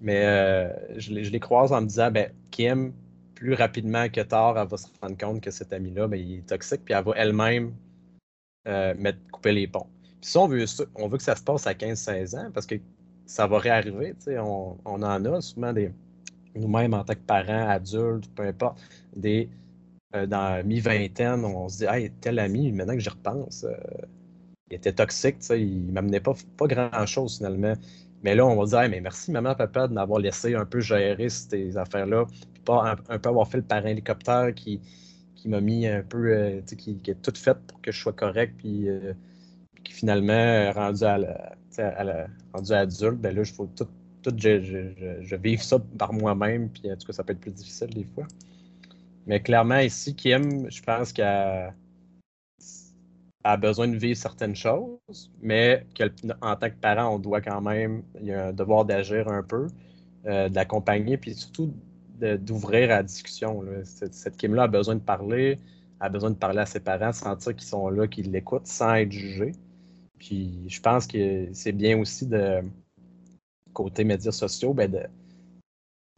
mais 0.00 0.24
euh, 0.24 0.98
je, 0.98 1.12
les, 1.12 1.40
croise 1.40 1.72
en 1.72 1.82
me 1.82 1.86
disant, 1.86 2.10
ben, 2.10 2.32
Kim, 2.50 2.92
plus 3.34 3.54
rapidement 3.54 4.08
que 4.08 4.20
tard, 4.20 4.58
elle 4.58 4.68
va 4.68 4.76
se 4.76 4.86
rendre 5.00 5.16
compte 5.18 5.40
que 5.40 5.50
cet 5.50 5.72
ami-là, 5.72 6.08
ben, 6.08 6.16
il 6.18 6.38
est 6.38 6.46
toxique, 6.46 6.82
puis 6.84 6.94
elle 6.94 7.04
va 7.04 7.12
elle-même 7.16 7.74
euh, 8.68 8.94
mettre, 8.96 9.18
couper 9.30 9.52
les 9.52 9.66
ponts. 9.66 9.86
Puis 10.20 10.30
ça, 10.30 10.40
on 10.40 10.48
veut, 10.48 10.64
on 10.94 11.08
veut 11.08 11.18
que 11.18 11.22
ça 11.22 11.36
se 11.36 11.42
passe 11.42 11.66
à 11.66 11.74
15-16 11.74 12.38
ans, 12.38 12.50
parce 12.52 12.66
que 12.66 12.76
ça 13.26 13.46
va 13.46 13.58
réarriver, 13.58 14.14
on, 14.38 14.78
on 14.84 15.02
en 15.02 15.24
a 15.24 15.40
souvent 15.40 15.72
des, 15.72 15.92
nous-mêmes 16.54 16.94
en 16.94 17.04
tant 17.04 17.14
que 17.14 17.20
parents, 17.20 17.68
adultes, 17.68 18.30
peu 18.34 18.44
importe, 18.44 18.80
des, 19.14 19.48
euh, 20.14 20.26
dans 20.26 20.66
mi-vingtaine, 20.66 21.44
on 21.44 21.68
se 21.68 21.78
dit, 21.78 21.84
hey, 21.84 22.10
tel 22.20 22.38
ami, 22.38 22.72
maintenant 22.72 22.94
que 22.94 23.00
j'y 23.00 23.08
repense, 23.08 23.66
il 24.72 24.76
était 24.76 24.92
toxique, 24.92 25.36
il 25.50 25.86
ne 25.86 25.92
m'amenait 25.92 26.20
pas, 26.20 26.32
pas 26.56 26.66
grand-chose 26.66 27.36
finalement. 27.36 27.74
Mais 28.22 28.34
là, 28.34 28.46
on 28.46 28.56
va 28.56 28.64
dire, 28.64 28.90
mais 28.90 29.02
merci 29.02 29.30
maman, 29.30 29.54
papa, 29.54 29.86
de 29.86 29.92
m'avoir 29.92 30.18
laissé 30.18 30.54
un 30.54 30.64
peu 30.64 30.80
gérer 30.80 31.28
ces 31.28 31.76
affaires-là, 31.76 32.24
puis 32.24 32.40
pas 32.64 32.96
un, 33.08 33.18
peu 33.18 33.28
avoir 33.28 33.46
fait 33.48 33.58
le 33.58 33.64
parrain 33.64 33.88
hélicoptère 33.88 34.54
qui, 34.54 34.80
qui 35.34 35.48
m'a 35.48 35.60
mis 35.60 35.86
un 35.86 36.02
peu, 36.02 36.32
euh, 36.32 36.60
qui, 36.62 36.96
qui, 36.98 37.10
est 37.10 37.20
tout 37.20 37.34
fait 37.36 37.58
pour 37.66 37.82
que 37.82 37.92
je 37.92 38.00
sois 38.00 38.14
correct, 38.14 38.54
puis, 38.56 38.88
euh, 38.88 39.12
qui 39.84 39.92
finalement, 39.92 40.72
rendu 40.72 41.04
à, 41.04 41.18
la, 41.18 42.26
rendu 42.54 42.72
adulte, 42.72 43.20
ben 43.20 43.34
là, 43.36 43.42
je 43.42 43.52
faut 43.52 43.68
tout, 43.76 43.88
tout 44.22 44.34
je, 44.38 44.62
je, 44.62 45.20
je, 45.20 45.36
vive 45.36 45.60
ça 45.60 45.78
par 45.98 46.14
moi-même, 46.14 46.70
puis 46.70 46.90
en 46.90 46.96
tout 46.96 47.08
cas, 47.08 47.12
ça 47.12 47.24
peut 47.24 47.32
être 47.32 47.40
plus 47.40 47.50
difficile 47.50 47.90
des 47.90 48.04
fois. 48.04 48.26
Mais 49.26 49.40
clairement, 49.40 49.80
ici, 49.80 50.14
Kim, 50.14 50.70
je 50.70 50.82
pense 50.82 51.12
qu'elle 51.12 51.74
a 53.44 53.56
besoin 53.56 53.88
de 53.88 53.96
vivre 53.96 54.16
certaines 54.16 54.54
choses, 54.54 55.30
mais 55.40 55.84
en 56.40 56.56
tant 56.56 56.70
que 56.70 56.76
parent, 56.76 57.14
on 57.14 57.18
doit 57.18 57.40
quand 57.40 57.60
même, 57.60 58.02
il 58.20 58.26
y 58.26 58.32
a 58.32 58.48
un 58.48 58.52
devoir 58.52 58.84
d'agir 58.84 59.28
un 59.28 59.42
peu, 59.42 59.66
euh, 60.26 60.48
d'accompagner, 60.48 61.16
puis 61.16 61.34
surtout 61.34 61.74
d'ouvrir 62.38 62.84
à 62.84 62.96
la 62.98 63.02
discussion. 63.02 63.64
Cette, 63.84 64.36
Kim-là 64.36 64.64
a 64.64 64.68
besoin 64.68 64.94
de 64.94 65.00
parler, 65.00 65.58
a 65.98 66.08
besoin 66.08 66.30
de 66.30 66.36
parler 66.36 66.60
à 66.60 66.66
ses 66.66 66.78
parents, 66.78 67.12
sentir 67.12 67.56
qu'ils 67.56 67.66
sont 67.66 67.88
là, 67.88 68.06
qu'ils 68.06 68.30
l'écoutent 68.30 68.66
sans 68.66 68.94
être 68.94 69.10
jugés. 69.10 69.52
Puis 70.18 70.64
je 70.68 70.80
pense 70.80 71.08
que 71.08 71.48
c'est 71.52 71.72
bien 71.72 71.98
aussi 71.98 72.26
de 72.26 72.60
côté 73.72 74.04
médias 74.04 74.30
sociaux, 74.30 74.72
ben 74.72 74.88
de, 74.88 75.00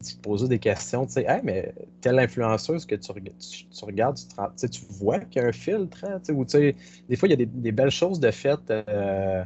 tu 0.03 0.15
te 0.15 0.21
poses 0.21 0.47
des 0.47 0.59
questions, 0.59 1.05
tu 1.05 1.13
sais, 1.13 1.25
hey, 1.27 1.41
mais 1.43 1.73
telle 2.01 2.19
influenceuse 2.19 2.85
que 2.85 2.95
tu, 2.95 3.11
tu, 3.13 3.85
regardes, 3.85 4.17
tu, 4.57 4.69
tu 4.69 4.81
vois 4.89 5.19
qu'il 5.19 5.41
y 5.41 5.45
a 5.45 5.47
un 5.47 5.51
filtre, 5.51 6.03
hein, 6.05 6.21
ou 6.33 6.43
tu 6.43 6.51
sais, 6.51 6.75
des 7.07 7.15
fois, 7.15 7.29
il 7.29 7.31
y 7.31 7.41
a 7.41 7.45
des, 7.45 7.71
belles 7.71 7.91
choses 7.91 8.19
de 8.19 8.31
fait. 8.31 8.59
Euh, 8.69 9.43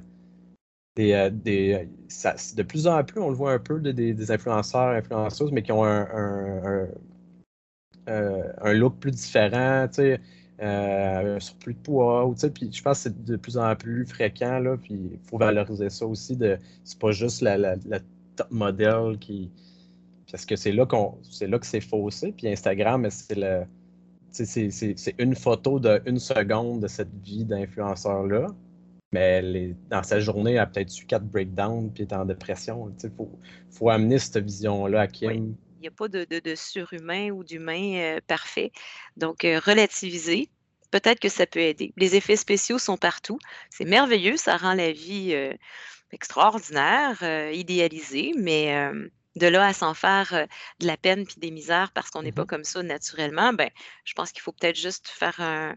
des, 0.95 1.13
euh, 1.13 1.29
des 1.29 1.87
ça, 2.07 2.35
de 2.55 2.63
plus 2.63 2.87
en 2.87 3.03
plus, 3.03 3.21
on 3.21 3.29
le 3.29 3.35
voit 3.35 3.53
un 3.53 3.59
peu 3.59 3.79
de, 3.79 3.91
des, 3.91 4.31
influenceurs, 4.31 4.89
influenceuses, 4.89 5.51
mais 5.51 5.61
qui 5.61 5.71
ont 5.71 5.83
un, 5.83 6.01
un, 6.01 6.87
euh, 8.09 8.53
un, 8.61 8.73
look 8.73 8.97
plus 8.99 9.11
différent, 9.11 9.87
tu 9.87 9.95
sais, 9.95 10.19
un 10.61 11.39
surplus 11.39 11.75
de 11.75 11.79
poids, 11.79 12.25
ou, 12.25 12.33
puis 12.33 12.71
je 12.73 12.81
pense 12.81 12.97
que 12.97 13.03
c'est 13.03 13.23
de 13.23 13.35
plus 13.37 13.57
en 13.57 13.75
plus 13.75 14.05
fréquent, 14.05 14.59
là, 14.59 14.77
puis 14.77 14.95
il 15.13 15.19
faut 15.29 15.37
valoriser 15.37 15.89
ça 15.89 16.05
aussi, 16.05 16.37
c'est 16.83 16.99
pas 16.99 17.11
juste 17.11 17.41
la, 17.41 17.57
la, 17.57 17.75
la 17.87 17.99
top 18.35 18.51
modèle 18.51 19.17
qui 19.19 19.51
parce 20.31 20.45
que 20.45 20.55
c'est 20.55 20.71
là 20.71 20.85
qu'on 20.85 21.17
c'est 21.23 21.47
là 21.47 21.59
que 21.59 21.65
c'est 21.65 21.81
faussé. 21.81 22.33
Puis 22.35 22.47
Instagram, 22.47 23.07
c'est 23.09 23.35
le. 23.35 23.63
C'est 24.31 25.15
une 25.17 25.35
photo 25.35 25.79
d'une 25.79 26.19
seconde 26.19 26.81
de 26.81 26.87
cette 26.87 27.13
vie 27.23 27.45
d'influenceur-là. 27.45 28.47
Mais 29.11 29.73
dans 29.89 30.03
sa 30.03 30.19
journée, 30.19 30.51
elle 30.51 30.59
a 30.59 30.67
peut-être 30.67 30.95
eu 31.01 31.05
quatre 31.05 31.25
breakdowns 31.25 31.91
puis 31.91 32.03
est 32.03 32.13
en 32.13 32.25
dépression. 32.25 32.93
Il 33.03 33.09
faut, 33.09 33.39
faut, 33.71 33.89
amener 33.89 34.19
cette 34.19 34.43
vision-là 34.43 35.01
à 35.01 35.07
Kim. 35.07 35.55
Il 35.77 35.81
n'y 35.81 35.87
a 35.87 35.91
pas 35.91 36.07
de, 36.07 36.25
de, 36.25 36.55
surhumain 36.55 37.31
ou 37.31 37.43
d'humain 37.43 37.95
euh, 37.95 38.19
parfait. 38.27 38.71
Donc, 39.17 39.45
euh, 39.45 39.59
relativiser, 39.65 40.49
peut-être 40.91 41.19
que 41.19 41.29
ça 41.29 41.47
peut 41.47 41.59
aider. 41.59 41.91
Les 41.97 42.15
effets 42.15 42.35
spéciaux 42.35 42.77
sont 42.77 42.97
partout. 42.97 43.39
C'est 43.71 43.85
merveilleux, 43.85 44.37
ça 44.37 44.57
rend 44.57 44.75
la 44.75 44.91
vie 44.91 45.29
euh, 45.33 45.53
extraordinaire, 46.11 47.23
idéalisée, 47.51 48.33
mais 48.37 48.91
de 49.39 49.47
là 49.47 49.65
à 49.65 49.73
s'en 49.73 49.93
faire 49.93 50.47
de 50.79 50.87
la 50.87 50.97
peine 50.97 51.25
puis 51.25 51.35
des 51.39 51.51
misères 51.51 51.91
parce 51.93 52.09
qu'on 52.09 52.21
n'est 52.21 52.31
pas 52.31 52.43
mmh 52.43 52.47
comme 52.47 52.63
ça 52.63 52.83
naturellement, 52.83 53.53
ben, 53.53 53.69
je 54.05 54.13
pense 54.13 54.31
qu'il 54.31 54.41
faut 54.41 54.51
peut-être 54.51 54.77
juste 54.77 55.07
faire 55.07 55.39
un, 55.39 55.75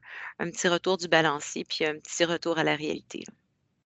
petit 0.50 0.68
retour 0.68 0.98
du 0.98 1.08
balancier 1.08 1.64
puis 1.64 1.84
un 1.84 1.94
petit 1.94 2.24
retour 2.24 2.58
à 2.58 2.64
la 2.64 2.76
réalité. 2.76 3.24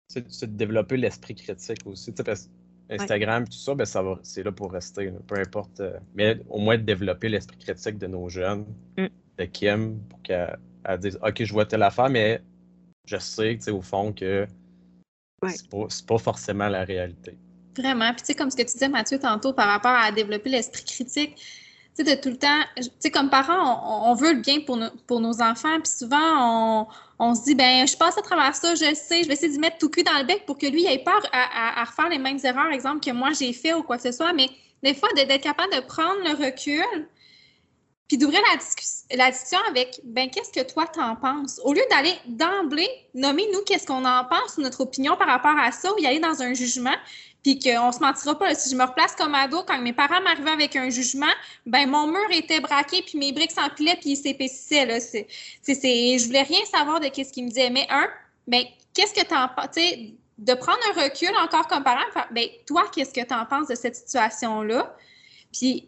C'est 0.08 0.52
de 0.52 0.58
développer 0.58 0.98
l'esprit 0.98 1.36
critique 1.36 1.80
aussi. 1.86 2.12
Parce 2.12 2.50
Instagram, 2.90 3.46
tout 3.46 3.58
ça, 3.58 3.74
ben, 3.76 3.86
ça 3.86 4.02
va, 4.02 4.20
c'est 4.22 4.44
là 4.44 4.52
pour 4.52 4.72
rester, 4.72 5.12
peu 5.28 5.40
importe. 5.40 5.80
Euh, 5.80 5.98
mais 6.14 6.40
au 6.50 6.60
moins 6.60 6.78
de 6.78 6.84
développer 6.84 7.30
l'esprit 7.30 7.58
critique 7.58 7.98
de 7.98 8.08
nos 8.08 8.30
jeunes, 8.30 8.66
mm. 8.98 9.08
de 9.38 9.46
Kim, 9.46 10.00
pour 10.10 10.22
qu'elle 10.22 10.58
dise 11.00 11.18
Ok, 11.24 11.44
je 11.44 11.52
vois 11.52 11.66
telle 11.66 11.84
affaire, 11.84 12.10
mais 12.10 12.42
je 13.06 13.18
sais, 13.18 13.58
au 13.72 13.82
fond, 13.82 14.14
que 14.14 14.48
c'est 15.48 15.70
pas, 15.70 15.88
pas 16.08 16.18
forcément 16.18 16.70
la 16.70 16.84
réalité. 16.84 17.38
Vraiment. 17.78 18.12
Puis, 18.14 18.22
tu 18.22 18.26
sais, 18.28 18.36
comme 18.36 18.50
ce 18.50 18.56
que 18.56 18.62
tu 18.62 18.74
disais, 18.74 18.88
Mathieu, 18.88 19.20
tantôt, 19.20 19.54
par 19.54 19.68
rapport 19.68 19.92
à 19.92 20.12
développer 20.12 20.50
l'esprit 20.50 20.86
critique, 20.86 21.36
tu 21.36 22.04
sais, 22.04 22.16
de 22.16 22.22
tout 22.22 22.30
le 22.30 22.38
temps, 22.38 22.62
tu 22.78 22.90
sais, 23.00 23.12
comme 23.12 23.30
parents, 23.30 24.10
on, 24.10 24.14
veut 24.16 24.34
le 24.34 24.42
bien 24.42 24.62
pour, 24.62 24.80
pour 25.08 25.20
nos 25.20 25.42
enfants, 25.42 25.80
puis 25.82 25.92
souvent, 25.92 26.88
on, 27.20 27.36
se 27.36 27.44
dit, 27.44 27.56
ben 27.56 27.88
je 27.88 27.96
passe 27.96 28.18
à 28.18 28.22
travers 28.22 28.56
ça, 28.56 28.76
je 28.76 28.94
sais, 28.94 29.24
je 29.24 29.28
vais 29.28 29.34
essayer 29.34 29.50
d'y 29.50 29.60
mettre 29.60 29.78
tout 29.78 29.90
cul 29.90 30.04
dans 30.04 30.18
le 30.18 30.26
bec 30.26 30.46
pour 30.46 30.58
que 30.58 30.68
lui 30.68 30.86
ait 30.86 31.00
peur 31.00 31.22
à, 31.32 31.84
refaire 31.86 32.10
les 32.10 32.18
mêmes 32.18 32.40
erreurs, 32.44 32.72
exemple, 32.72 33.00
que 33.00 33.12
moi 33.12 33.30
j'ai 33.32 33.54
fait 33.54 33.74
ou 33.74 33.84
quoi 33.84 33.96
que 33.96 34.04
ce 34.04 34.12
soit, 34.12 34.34
mais 34.34 34.50
des 34.84 34.94
fois, 34.94 35.10
d'être 35.16 35.42
capable 35.42 35.74
de 35.74 35.80
prendre 35.80 36.22
le 36.24 36.46
recul, 36.46 37.08
puis 38.08 38.18
d'ouvrir 38.18 38.42
la, 38.52 39.32
discussion 39.32 39.60
avec, 39.70 40.00
ben 40.04 40.30
qu'est-ce 40.30 40.52
que 40.52 40.66
toi 40.70 40.86
t'en 40.86 41.16
penses? 41.16 41.60
Au 41.64 41.74
lieu 41.74 41.82
d'aller 41.90 42.14
d'emblée 42.28 42.88
nommer 43.14 43.48
nous 43.52 43.62
qu'est-ce 43.62 43.88
qu'on 43.88 44.06
en 44.06 44.26
pense 44.26 44.58
notre 44.58 44.82
opinion 44.82 45.18
par 45.18 45.28
rapport 45.28 45.58
à 45.58 45.72
ça, 45.72 45.92
ou 45.94 45.98
y 45.98 46.06
aller 46.06 46.20
dans 46.20 46.42
un 46.42 46.54
jugement, 46.54 46.96
puis 47.46 47.60
qu'on 47.60 47.92
se 47.92 48.00
mentira 48.00 48.40
pas. 48.40 48.56
si 48.56 48.72
je 48.72 48.76
me 48.76 48.84
replace 48.84 49.16
comme 49.16 49.36
ado, 49.36 49.62
quand 49.68 49.80
mes 49.80 49.94
parents 49.94 50.20
m'arrivaient 50.20 50.50
avec 50.50 50.76
un 50.76 50.90
jugement, 50.90 51.32
ben 51.68 51.88
mon 51.88 52.08
mur 52.08 52.26
était 52.32 52.60
braqué, 52.60 53.04
puis 53.04 53.20
mes 53.20 53.32
briques 53.32 53.52
s'empilaient, 53.52 53.98
puis 53.98 54.14
ils 54.14 54.18
s'épaississaient. 54.18 54.88
Là. 54.88 55.00
C'est, 55.00 55.28
c'est, 55.62 56.18
je 56.18 56.26
voulais 56.26 56.42
rien 56.42 56.66
savoir 56.66 57.00
de 57.00 57.08
qu'est-ce 57.08 57.32
qu'ils 57.32 57.44
me 57.44 57.50
disaient. 57.50 57.70
Mais 57.70 57.86
un, 57.92 58.08
ben 58.48 58.64
qu'est-ce 58.96 59.14
que 59.14 59.24
tu 59.24 59.36
en 59.36 59.48
penses? 59.48 59.76
De 60.40 60.54
prendre 60.56 60.80
un 60.90 61.04
recul 61.04 61.30
encore 61.40 61.68
comme 61.68 61.84
parent, 61.84 62.02
ben 62.32 62.48
toi, 62.66 62.90
qu'est-ce 62.92 63.14
que 63.14 63.24
tu 63.24 63.34
en 63.36 63.46
penses 63.46 63.68
de 63.68 63.76
cette 63.76 63.96
situation-là? 63.96 64.98
Puis 65.54 65.88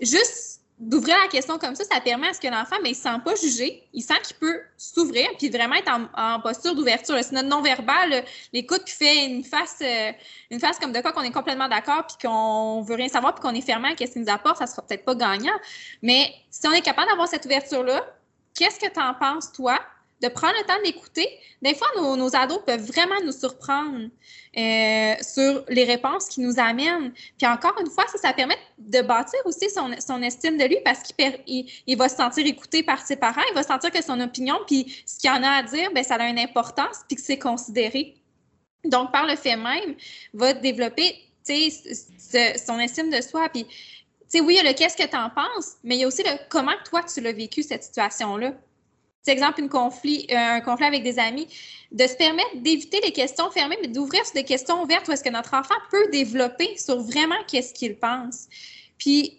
juste 0.00 0.59
d'ouvrir 0.80 1.14
la 1.22 1.28
question 1.28 1.58
comme 1.58 1.74
ça, 1.74 1.84
ça 1.84 2.00
permet 2.00 2.28
à 2.28 2.32
ce 2.32 2.40
que 2.40 2.48
l'enfant, 2.48 2.76
mais 2.82 2.88
il 2.88 2.92
ne 2.92 2.96
se 2.96 3.02
sent 3.02 3.18
pas 3.22 3.34
jugé, 3.34 3.82
il 3.92 4.02
sent 4.02 4.14
qu'il 4.24 4.36
peut 4.36 4.60
s'ouvrir, 4.78 5.28
puis 5.38 5.50
vraiment 5.50 5.74
être 5.74 5.92
en, 6.16 6.40
posture 6.40 6.74
d'ouverture. 6.74 7.16
C'est 7.22 7.32
notre 7.32 7.48
non-verbal, 7.48 8.24
l'écoute 8.54 8.84
qui 8.84 8.94
fait 8.94 9.26
une 9.26 9.44
face, 9.44 9.76
euh, 9.82 10.12
une 10.50 10.58
face 10.58 10.78
comme 10.78 10.92
de 10.92 11.00
quoi 11.00 11.12
qu'on 11.12 11.22
est 11.22 11.30
complètement 11.30 11.68
d'accord, 11.68 12.06
puis 12.06 12.16
qu'on 12.26 12.80
veut 12.80 12.94
rien 12.94 13.08
savoir, 13.08 13.34
puis 13.34 13.42
qu'on 13.42 13.54
est 13.54 13.60
fermé 13.60 13.88
à 13.88 13.90
ce 13.92 14.10
qu'il 14.10 14.22
nous 14.22 14.32
apporte, 14.32 14.56
ça 14.56 14.64
ne 14.64 14.70
sera 14.70 14.82
peut-être 14.82 15.04
pas 15.04 15.14
gagnant. 15.14 15.58
Mais 16.02 16.32
si 16.50 16.66
on 16.66 16.72
est 16.72 16.80
capable 16.80 17.08
d'avoir 17.08 17.28
cette 17.28 17.44
ouverture-là, 17.44 18.02
qu'est-ce 18.54 18.80
que 18.80 18.90
tu 18.90 19.00
en 19.00 19.12
penses, 19.12 19.52
toi? 19.52 19.78
De 20.22 20.28
prendre 20.28 20.54
le 20.58 20.66
temps 20.66 20.80
d'écouter. 20.84 21.28
Des 21.62 21.74
fois, 21.74 21.88
nos, 21.96 22.36
ados 22.36 22.60
peuvent 22.66 22.84
vraiment 22.84 23.20
nous 23.24 23.32
surprendre 23.32 24.08
euh, 24.56 25.14
sur 25.20 25.64
les 25.68 25.84
réponses 25.84 26.28
qu'ils 26.28 26.46
nous 26.46 26.58
amènent. 26.58 27.12
Puis 27.38 27.46
encore 27.46 27.74
une 27.80 27.90
fois, 27.90 28.04
ça, 28.14 28.32
permet 28.32 28.56
de 28.78 29.02
bâtir 29.02 29.40
aussi 29.44 29.68
son, 29.70 30.22
estime 30.22 30.58
de 30.58 30.64
lui 30.64 30.78
parce 30.84 31.02
qu'il 31.02 31.66
il, 31.86 31.96
va 31.96 32.08
se 32.08 32.16
sentir 32.16 32.46
écouté 32.46 32.82
par 32.82 33.04
ses 33.04 33.16
parents, 33.16 33.42
il 33.50 33.54
va 33.54 33.62
sentir 33.62 33.90
que 33.90 34.02
son 34.02 34.20
opinion, 34.20 34.58
puis 34.66 35.02
ce 35.06 35.18
qu'il 35.18 35.30
en 35.30 35.42
a 35.42 35.50
à 35.50 35.62
dire, 35.62 35.90
bien, 35.92 36.02
ça 36.02 36.16
a 36.16 36.28
une 36.28 36.38
importance, 36.38 36.98
puis 37.08 37.16
que 37.16 37.22
c'est 37.22 37.38
considéré. 37.38 38.16
Donc, 38.84 39.12
par 39.12 39.26
le 39.26 39.36
fait 39.36 39.56
même, 39.56 39.94
va 40.32 40.52
développer 40.54 41.14
son 41.44 42.78
estime 42.78 43.10
de 43.10 43.20
soi. 43.20 43.48
Puis, 43.50 43.66
oui, 44.34 44.54
il 44.54 44.56
y 44.56 44.58
a 44.58 44.62
le 44.62 44.72
qu'est-ce 44.72 44.96
que 44.96 45.08
tu 45.08 45.16
en 45.16 45.30
penses, 45.30 45.76
mais 45.82 45.96
il 45.96 46.00
y 46.00 46.04
a 46.04 46.06
aussi 46.06 46.22
le 46.22 46.30
comment 46.48 46.72
toi 46.88 47.02
tu 47.02 47.20
l'as 47.20 47.32
vécu, 47.32 47.62
cette 47.62 47.82
situation-là. 47.82 48.54
Exemple, 49.26 49.62
euh, 49.62 50.36
un 50.36 50.60
conflit 50.60 50.86
avec 50.86 51.02
des 51.02 51.18
amis, 51.18 51.46
de 51.92 52.06
se 52.06 52.14
permettre 52.14 52.56
d'éviter 52.56 53.00
les 53.04 53.12
questions 53.12 53.50
fermées, 53.50 53.78
mais 53.80 53.88
d'ouvrir 53.88 54.24
sur 54.24 54.34
des 54.34 54.44
questions 54.44 54.82
ouvertes 54.82 55.06
où 55.08 55.12
est-ce 55.12 55.24
que 55.24 55.30
notre 55.30 55.54
enfant 55.54 55.74
peut 55.90 56.08
développer 56.10 56.76
sur 56.78 57.00
vraiment 57.00 57.36
qu'est-ce 57.46 57.74
qu'il 57.74 57.96
pense. 57.96 58.48
Puis, 58.98 59.38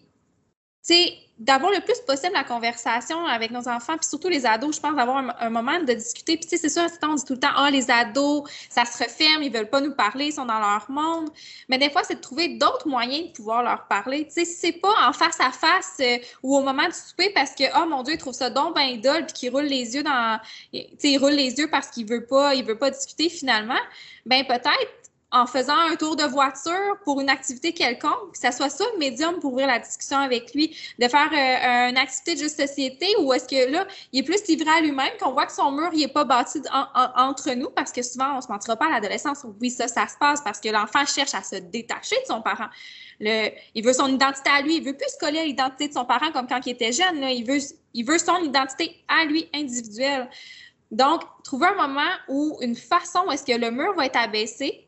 tu 0.86 0.94
sais, 0.94 1.14
d'avoir 1.42 1.72
le 1.72 1.80
plus 1.80 1.98
possible 2.06 2.32
la 2.34 2.44
conversation 2.44 3.26
avec 3.26 3.50
nos 3.50 3.68
enfants, 3.68 3.96
puis 3.96 4.08
surtout 4.08 4.28
les 4.28 4.46
ados, 4.46 4.76
je 4.76 4.80
pense, 4.80 4.94
d'avoir 4.94 5.34
un, 5.40 5.50
moment 5.50 5.80
de 5.80 5.92
discuter. 5.92 6.36
Puis, 6.36 6.48
tu 6.48 6.50
sais, 6.50 6.56
c'est 6.56 6.68
sûr, 6.68 6.82
on 7.02 7.14
dit 7.14 7.24
tout 7.24 7.32
le 7.32 7.40
temps, 7.40 7.50
ah, 7.56 7.68
les 7.68 7.90
ados, 7.90 8.48
ça 8.70 8.84
se 8.84 9.02
referme, 9.02 9.42
ils 9.42 9.52
veulent 9.52 9.68
pas 9.68 9.80
nous 9.80 9.92
parler, 9.92 10.26
ils 10.26 10.32
sont 10.32 10.46
dans 10.46 10.60
leur 10.60 10.88
monde. 10.88 11.30
Mais 11.68 11.78
des 11.78 11.90
fois, 11.90 12.02
c'est 12.04 12.14
de 12.14 12.20
trouver 12.20 12.56
d'autres 12.58 12.86
moyens 12.86 13.28
de 13.28 13.32
pouvoir 13.32 13.64
leur 13.64 13.88
parler. 13.88 14.24
Tu 14.26 14.34
sais, 14.34 14.44
si 14.44 14.54
c'est 14.54 14.72
pas 14.72 14.94
en 15.04 15.12
face 15.12 15.40
à 15.40 15.50
face 15.50 15.96
euh, 16.00 16.18
ou 16.44 16.56
au 16.56 16.62
moment 16.62 16.86
du 16.86 16.94
souper 16.94 17.30
parce 17.34 17.56
que, 17.56 17.64
oh 17.76 17.86
mon 17.88 18.04
Dieu, 18.04 18.14
ils 18.14 18.18
trouvent 18.18 18.34
ça 18.34 18.48
donc 18.48 18.76
ben 18.76 18.82
idole, 18.82 19.26
puis 19.26 19.32
qu'ils 19.32 19.50
roulent 19.50 19.64
les 19.64 19.96
yeux 19.96 20.04
dans. 20.04 20.38
Tu 20.72 20.78
sais, 20.98 21.10
ils 21.10 21.18
roulent 21.18 21.32
les 21.32 21.58
yeux 21.58 21.68
parce 21.68 21.88
qu'ils 21.88 22.06
veulent 22.06 22.26
pas, 22.26 22.54
ils 22.54 22.64
veulent 22.64 22.78
pas 22.78 22.90
discuter 22.90 23.28
finalement. 23.28 23.80
Ben 24.24 24.44
peut-être 24.46 25.01
en 25.32 25.46
faisant 25.46 25.76
un 25.76 25.96
tour 25.96 26.14
de 26.14 26.24
voiture 26.24 26.98
pour 27.04 27.20
une 27.20 27.30
activité 27.30 27.72
quelconque, 27.72 28.32
que 28.32 28.38
ça 28.38 28.52
soit 28.52 28.68
ça 28.68 28.84
le 28.92 28.98
médium 28.98 29.38
pour 29.40 29.52
ouvrir 29.52 29.66
la 29.66 29.78
discussion 29.78 30.18
avec 30.18 30.54
lui, 30.54 30.76
de 30.98 31.08
faire 31.08 31.30
euh, 31.32 31.88
une 31.90 31.96
activité 31.96 32.34
de 32.34 32.40
juste 32.40 32.60
société 32.60 33.06
ou 33.18 33.32
est-ce 33.32 33.48
que 33.48 33.70
là, 33.72 33.86
il 34.12 34.20
est 34.20 34.22
plus 34.22 34.46
livré 34.46 34.68
à 34.70 34.80
lui-même, 34.82 35.12
qu'on 35.18 35.32
voit 35.32 35.46
que 35.46 35.52
son 35.52 35.70
mur, 35.70 35.88
il 35.94 36.00
n'est 36.00 36.08
pas 36.08 36.24
bâti 36.24 36.60
entre 37.16 37.50
nous 37.54 37.70
parce 37.70 37.92
que 37.92 38.02
souvent, 38.02 38.32
on 38.34 38.36
ne 38.36 38.40
se 38.42 38.48
mentira 38.48 38.76
pas 38.76 38.86
à 38.86 38.90
l'adolescence. 38.90 39.46
Oui, 39.60 39.70
ça, 39.70 39.88
ça 39.88 40.06
se 40.06 40.18
passe 40.18 40.42
parce 40.42 40.60
que 40.60 40.68
l'enfant 40.68 41.06
cherche 41.06 41.34
à 41.34 41.42
se 41.42 41.56
détacher 41.56 42.16
de 42.16 42.26
son 42.26 42.42
parent. 42.42 42.68
Il 43.20 43.82
veut 43.82 43.94
son 43.94 44.08
identité 44.08 44.50
à 44.50 44.60
lui, 44.60 44.76
il 44.76 44.84
veut 44.84 44.96
plus 44.96 45.08
se 45.08 45.18
coller 45.18 45.38
à 45.38 45.44
l'identité 45.44 45.88
de 45.88 45.94
son 45.94 46.04
parent 46.04 46.30
comme 46.32 46.46
quand 46.46 46.60
il 46.66 46.72
était 46.72 46.92
jeune. 46.92 47.22
Il, 47.22 47.44
veut, 47.44 47.58
il 47.94 48.04
veut 48.04 48.18
son 48.18 48.38
identité 48.38 49.02
à 49.08 49.24
lui 49.24 49.48
individuelle. 49.54 50.28
Donc, 50.90 51.22
trouver 51.42 51.68
un 51.68 51.88
moment 51.88 52.10
où 52.28 52.58
une 52.60 52.76
façon 52.76 53.20
où 53.26 53.32
est-ce 53.32 53.44
que 53.44 53.58
le 53.58 53.70
mur 53.70 53.94
va 53.94 54.04
être 54.04 54.18
abaissé, 54.18 54.86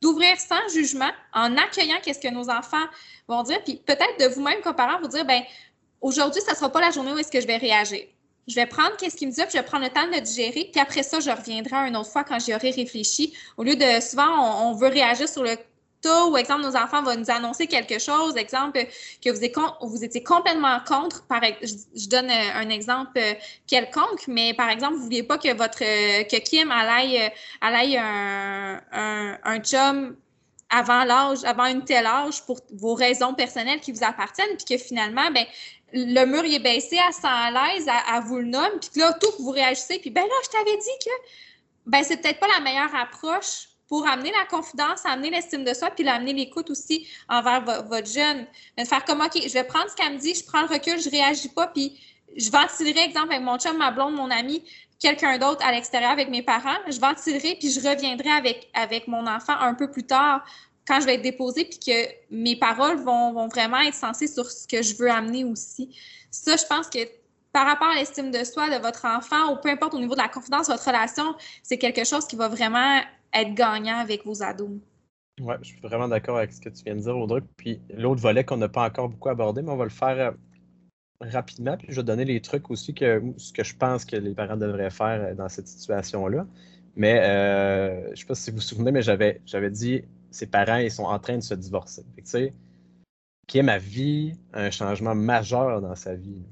d'ouvrir 0.00 0.38
sans 0.38 0.68
jugement, 0.72 1.10
en 1.32 1.56
accueillant 1.56 1.96
qu'est-ce 2.02 2.20
que 2.20 2.32
nos 2.32 2.48
enfants 2.50 2.86
vont 3.26 3.42
dire, 3.42 3.62
puis 3.64 3.82
peut-être 3.84 4.18
de 4.20 4.34
vous-même 4.34 4.60
comme 4.62 4.76
parent 4.76 5.00
vous 5.00 5.08
dire, 5.08 5.24
ben 5.24 5.42
aujourd'hui, 6.00 6.40
ça 6.42 6.52
ne 6.52 6.56
sera 6.56 6.70
pas 6.70 6.80
la 6.80 6.90
journée 6.90 7.12
où 7.12 7.18
est-ce 7.18 7.32
que 7.32 7.40
je 7.40 7.46
vais 7.46 7.56
réagir. 7.56 8.06
Je 8.46 8.54
vais 8.54 8.66
prendre 8.66 8.96
qu'est-ce 8.96 9.16
qu'il 9.16 9.28
me 9.28 9.32
dit, 9.32 9.42
puis 9.42 9.52
je 9.52 9.58
vais 9.58 9.64
prendre 9.64 9.84
le 9.84 9.90
temps 9.90 10.06
de 10.06 10.14
le 10.14 10.20
digérer, 10.20 10.70
puis 10.72 10.80
après 10.80 11.02
ça, 11.02 11.20
je 11.20 11.30
reviendrai 11.30 11.88
une 11.88 11.96
autre 11.96 12.10
fois 12.10 12.24
quand 12.24 12.38
j'y 12.38 12.54
aurai 12.54 12.70
réfléchi. 12.70 13.34
Au 13.56 13.62
lieu 13.62 13.76
de, 13.76 14.00
souvent, 14.00 14.68
on 14.68 14.72
veut 14.72 14.88
réagir 14.88 15.28
sur 15.28 15.42
le 15.42 15.56
ou 16.06 16.36
exemple, 16.36 16.62
nos 16.62 16.76
enfants 16.76 17.02
vont 17.02 17.16
nous 17.16 17.30
annoncer 17.30 17.66
quelque 17.66 17.98
chose, 17.98 18.36
exemple, 18.36 18.86
que 19.24 19.30
vous, 19.30 19.88
vous 19.88 20.04
étiez 20.04 20.22
complètement 20.22 20.78
contre, 20.86 21.26
par, 21.26 21.42
je, 21.62 22.08
donne 22.08 22.30
euh, 22.30 22.54
un 22.54 22.68
exemple 22.70 23.18
euh, 23.18 23.34
quelconque, 23.66 24.26
mais 24.28 24.54
par 24.54 24.70
exemple, 24.70 24.94
vous 24.94 25.04
vouliez 25.04 25.22
pas 25.22 25.38
que 25.38 25.52
votre 25.54 25.78
que 25.78 26.36
Kim 26.38 26.70
euh, 26.70 27.28
un, 27.98 28.80
un, 28.92 29.38
un 29.42 29.58
chum 29.60 30.16
avant 30.70 31.04
l'âge, 31.04 31.44
avant 31.44 31.66
une 31.66 31.84
telle 31.84 32.06
âge 32.06 32.44
pour 32.44 32.60
vos 32.72 32.94
raisons 32.94 33.34
personnelles 33.34 33.80
qui 33.80 33.92
vous 33.92 34.04
appartiennent, 34.04 34.56
puis 34.56 34.76
que 34.76 34.82
finalement, 34.82 35.30
ben, 35.30 35.46
le 35.92 36.24
mur 36.26 36.44
est 36.44 36.58
baissé, 36.58 36.98
à 36.98 37.12
sent 37.12 37.26
à 37.26 37.50
l'aise, 37.50 37.86
à, 37.88 38.20
vous 38.20 38.36
le 38.36 38.44
nomme, 38.44 38.78
puis 38.80 39.00
là, 39.00 39.14
tout, 39.14 39.30
vous 39.38 39.50
réagissez, 39.50 39.98
puis 39.98 40.10
ben 40.10 40.22
là, 40.22 40.34
je 40.44 40.50
t'avais 40.50 40.76
dit 40.76 41.04
que, 41.04 41.10
ben, 41.86 42.04
c'est 42.04 42.18
peut-être 42.18 42.38
pas 42.38 42.48
la 42.48 42.60
meilleure 42.60 42.94
approche 42.94 43.67
pour 43.88 44.06
amener 44.06 44.30
la 44.30 44.44
confidence, 44.44 45.04
amener 45.04 45.30
l'estime 45.30 45.64
de 45.64 45.72
soi, 45.72 45.90
puis 45.90 46.06
amener 46.06 46.34
l'écoute 46.34 46.70
aussi 46.70 47.08
envers 47.28 47.64
votre 47.64 48.06
jeune. 48.06 48.46
De 48.76 48.84
faire 48.84 49.04
comme, 49.04 49.20
OK, 49.20 49.40
je 49.42 49.52
vais 49.52 49.64
prendre 49.64 49.88
ce 49.90 49.96
qu'elle 49.96 50.12
me 50.12 50.18
dit, 50.18 50.34
je 50.34 50.44
prends 50.44 50.62
le 50.62 50.68
recul, 50.68 51.00
je 51.00 51.08
réagis 51.10 51.48
pas, 51.48 51.66
puis 51.68 51.98
je 52.36 52.50
ventilerai, 52.50 53.04
exemple, 53.04 53.32
avec 53.32 53.42
mon 53.42 53.58
chum, 53.58 53.76
ma 53.78 53.90
blonde, 53.90 54.14
mon 54.14 54.30
ami, 54.30 54.62
quelqu'un 55.00 55.38
d'autre 55.38 55.64
à 55.64 55.72
l'extérieur 55.72 56.10
avec 56.10 56.28
mes 56.28 56.42
parents, 56.42 56.76
je 56.88 57.00
ventilerai, 57.00 57.56
puis 57.58 57.70
je 57.70 57.80
reviendrai 57.80 58.30
avec, 58.30 58.68
avec 58.74 59.08
mon 59.08 59.26
enfant 59.26 59.54
un 59.58 59.74
peu 59.74 59.90
plus 59.90 60.04
tard 60.04 60.44
quand 60.86 61.00
je 61.00 61.06
vais 61.06 61.14
être 61.14 61.22
déposée, 61.22 61.64
puis 61.64 61.78
que 61.78 62.08
mes 62.30 62.56
paroles 62.56 62.96
vont, 62.98 63.32
vont 63.32 63.48
vraiment 63.48 63.78
être 63.80 63.94
sensées 63.94 64.26
sur 64.26 64.50
ce 64.50 64.66
que 64.66 64.82
je 64.82 64.96
veux 64.96 65.10
amener 65.10 65.44
aussi. 65.44 65.94
Ça, 66.30 66.56
je 66.56 66.64
pense 66.64 66.88
que 66.88 67.00
par 67.52 67.66
rapport 67.66 67.88
à 67.88 67.94
l'estime 67.94 68.30
de 68.30 68.44
soi 68.44 68.70
de 68.70 68.80
votre 68.80 69.04
enfant, 69.04 69.52
ou 69.52 69.56
peu 69.56 69.68
importe 69.68 69.94
au 69.94 69.98
niveau 69.98 70.14
de 70.14 70.20
la 70.20 70.28
confidence, 70.28 70.68
votre 70.68 70.84
relation, 70.84 71.34
c'est 71.62 71.78
quelque 71.78 72.04
chose 72.04 72.26
qui 72.26 72.36
va 72.36 72.48
vraiment 72.48 73.00
être 73.32 73.54
gagnant 73.54 73.98
avec 73.98 74.24
vos 74.24 74.42
ados. 74.42 74.78
Oui, 75.40 75.54
je 75.62 75.68
suis 75.68 75.80
vraiment 75.80 76.08
d'accord 76.08 76.38
avec 76.38 76.52
ce 76.52 76.60
que 76.60 76.68
tu 76.68 76.82
viens 76.84 76.96
de 76.96 77.00
dire, 77.00 77.16
Audrey. 77.16 77.42
Puis 77.56 77.80
l'autre 77.94 78.20
volet 78.20 78.44
qu'on 78.44 78.56
n'a 78.56 78.68
pas 78.68 78.86
encore 78.86 79.08
beaucoup 79.08 79.28
abordé, 79.28 79.62
mais 79.62 79.70
on 79.70 79.76
va 79.76 79.84
le 79.84 79.90
faire 79.90 80.18
euh, 80.18 80.32
rapidement. 81.20 81.76
Puis 81.76 81.88
je 81.90 81.96
vais 81.96 82.04
donner 82.04 82.24
les 82.24 82.40
trucs 82.40 82.70
aussi 82.70 82.94
que 82.94 83.22
ce 83.36 83.52
que 83.52 83.62
je 83.64 83.76
pense 83.76 84.04
que 84.04 84.16
les 84.16 84.34
parents 84.34 84.56
devraient 84.56 84.90
faire 84.90 85.22
euh, 85.22 85.34
dans 85.34 85.48
cette 85.48 85.68
situation-là. 85.68 86.46
Mais 86.96 87.20
euh, 87.22 88.06
je 88.06 88.10
ne 88.10 88.16
sais 88.16 88.26
pas 88.26 88.34
si 88.34 88.50
vous 88.50 88.56
vous 88.56 88.62
souvenez, 88.62 88.90
mais 88.90 89.02
j'avais, 89.02 89.40
j'avais 89.46 89.70
dit 89.70 90.02
ses 90.30 90.46
parents 90.46 90.76
ils 90.76 90.90
sont 90.90 91.04
en 91.04 91.18
train 91.18 91.36
de 91.36 91.42
se 91.42 91.54
divorcer. 91.54 92.04
Tu 92.16 92.22
sais, 92.24 92.52
qui 93.46 93.58
est 93.58 93.62
ma 93.62 93.78
vie, 93.78 94.34
un 94.52 94.70
changement 94.70 95.14
majeur 95.14 95.80
dans 95.80 95.94
sa 95.94 96.14
vie. 96.14 96.42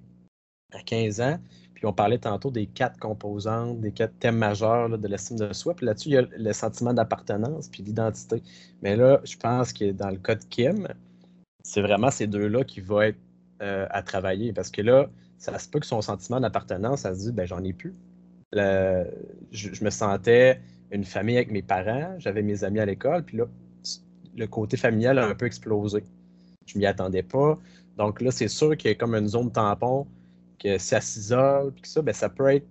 À 0.73 0.83
15 0.83 1.21
ans, 1.21 1.39
puis 1.77 1.85
on 1.85 1.93
parlait 1.93 2.17
tantôt 2.17 2.51
des 2.51 2.67
quatre 2.67 2.99
composantes, 2.99 3.81
des 3.83 3.93
quatre 3.93 4.19
thèmes 4.19 4.39
majeurs 4.39 4.99
de 4.99 5.09
l'estime 5.09 5.37
de 5.37 5.53
soi. 5.53 5.75
Puis 5.75 5.85
là-dessus, 5.85 6.09
il 6.09 6.13
y 6.13 6.17
a 6.17 6.23
le 6.23 6.53
sentiment 6.55 6.95
d'appartenance 6.95 7.69
puis 7.69 7.83
l'identité. 7.83 8.43
Mais 8.81 8.97
là, 8.97 9.21
je 9.25 9.37
pense 9.37 9.75
que 9.75 9.93
dans 9.93 10.09
le 10.09 10.17
cas 10.17 10.37
de 10.37 10.45
Kim, 10.45 10.89
c'est 11.65 11.83
vraiment 11.83 12.11
ces 12.11 12.27
deux-là 12.27 12.65
qui 12.65 12.81
vont 12.81 13.03
être 13.03 13.19
euh, 13.61 13.87
à 13.91 14.03
travailler. 14.03 14.55
Parce 14.55 14.71
que 14.71 14.81
là, 14.81 15.11
ça 15.37 15.59
se 15.59 15.69
peut 15.69 15.79
que 15.79 15.85
son 15.85 16.01
sentiment 16.01 16.41
d'appartenance, 16.41 17.01
ça 17.01 17.15
se 17.15 17.25
dit, 17.25 17.33
ben 17.33 17.47
j'en 17.47 17.63
ai 17.63 17.75
plus. 17.75 17.95
je, 18.55 19.85
me 19.85 19.91
sentais 19.91 20.63
une 20.91 21.05
famille 21.05 21.37
avec 21.37 21.51
mes 21.51 21.63
parents, 21.63 22.15
j'avais 22.17 22.41
mes 22.41 22.65
amis 22.65 22.81
à 22.81 22.87
l'école, 22.87 23.23
puis 23.23 23.37
là, 23.37 23.45
le 24.35 24.47
côté 24.47 24.79
familial 24.79 25.19
a 25.19 25.27
un 25.27 25.35
peu 25.35 25.45
explosé. 25.45 26.05
Je 26.65 26.79
m'y 26.79 26.87
attendais 26.87 27.23
pas. 27.23 27.59
Donc 27.99 28.23
là, 28.23 28.31
c'est 28.31 28.49
sûr 28.49 28.75
qu'il 28.79 28.91
y 28.91 28.95
a 28.95 28.97
comme 28.97 29.15
une 29.15 29.29
zone 29.29 29.53
tampon, 29.53 30.07
que 30.59 30.79
ça 30.79 31.01
s'isole, 31.01 31.73
puis 31.73 31.91
ça, 31.91 32.03
ben, 32.03 32.15
ça 32.15 32.29
peut 32.29 32.49
être, 32.55 32.67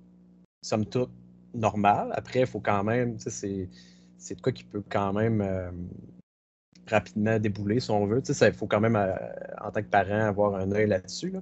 somme 0.62 0.86
toute, 0.86 1.12
normal. 1.54 2.10
Après, 2.14 2.42
il 2.42 2.48
faut 2.48 2.60
quand 2.60 2.84
même, 2.84 3.18
c'est, 3.20 3.70
c'est 4.18 4.36
de 4.36 4.42
quoi 4.42 4.52
qui 4.52 4.64
peut 4.64 4.84
quand 4.90 5.14
même 5.14 5.42
euh, 5.42 5.72
rapidement 6.88 7.40
débouler, 7.40 7.80
si 7.80 7.92
on 7.92 8.06
veut. 8.06 8.22
Il 8.28 8.54
faut 8.54 8.68
quand 8.68 8.82
même, 8.82 8.96
euh, 8.96 9.14
en 9.62 9.72
tant 9.72 9.82
que 9.82 9.88
parent, 9.88 10.28
avoir 10.28 10.56
un 10.56 10.72
œil 10.72 10.88
là-dessus. 10.88 11.34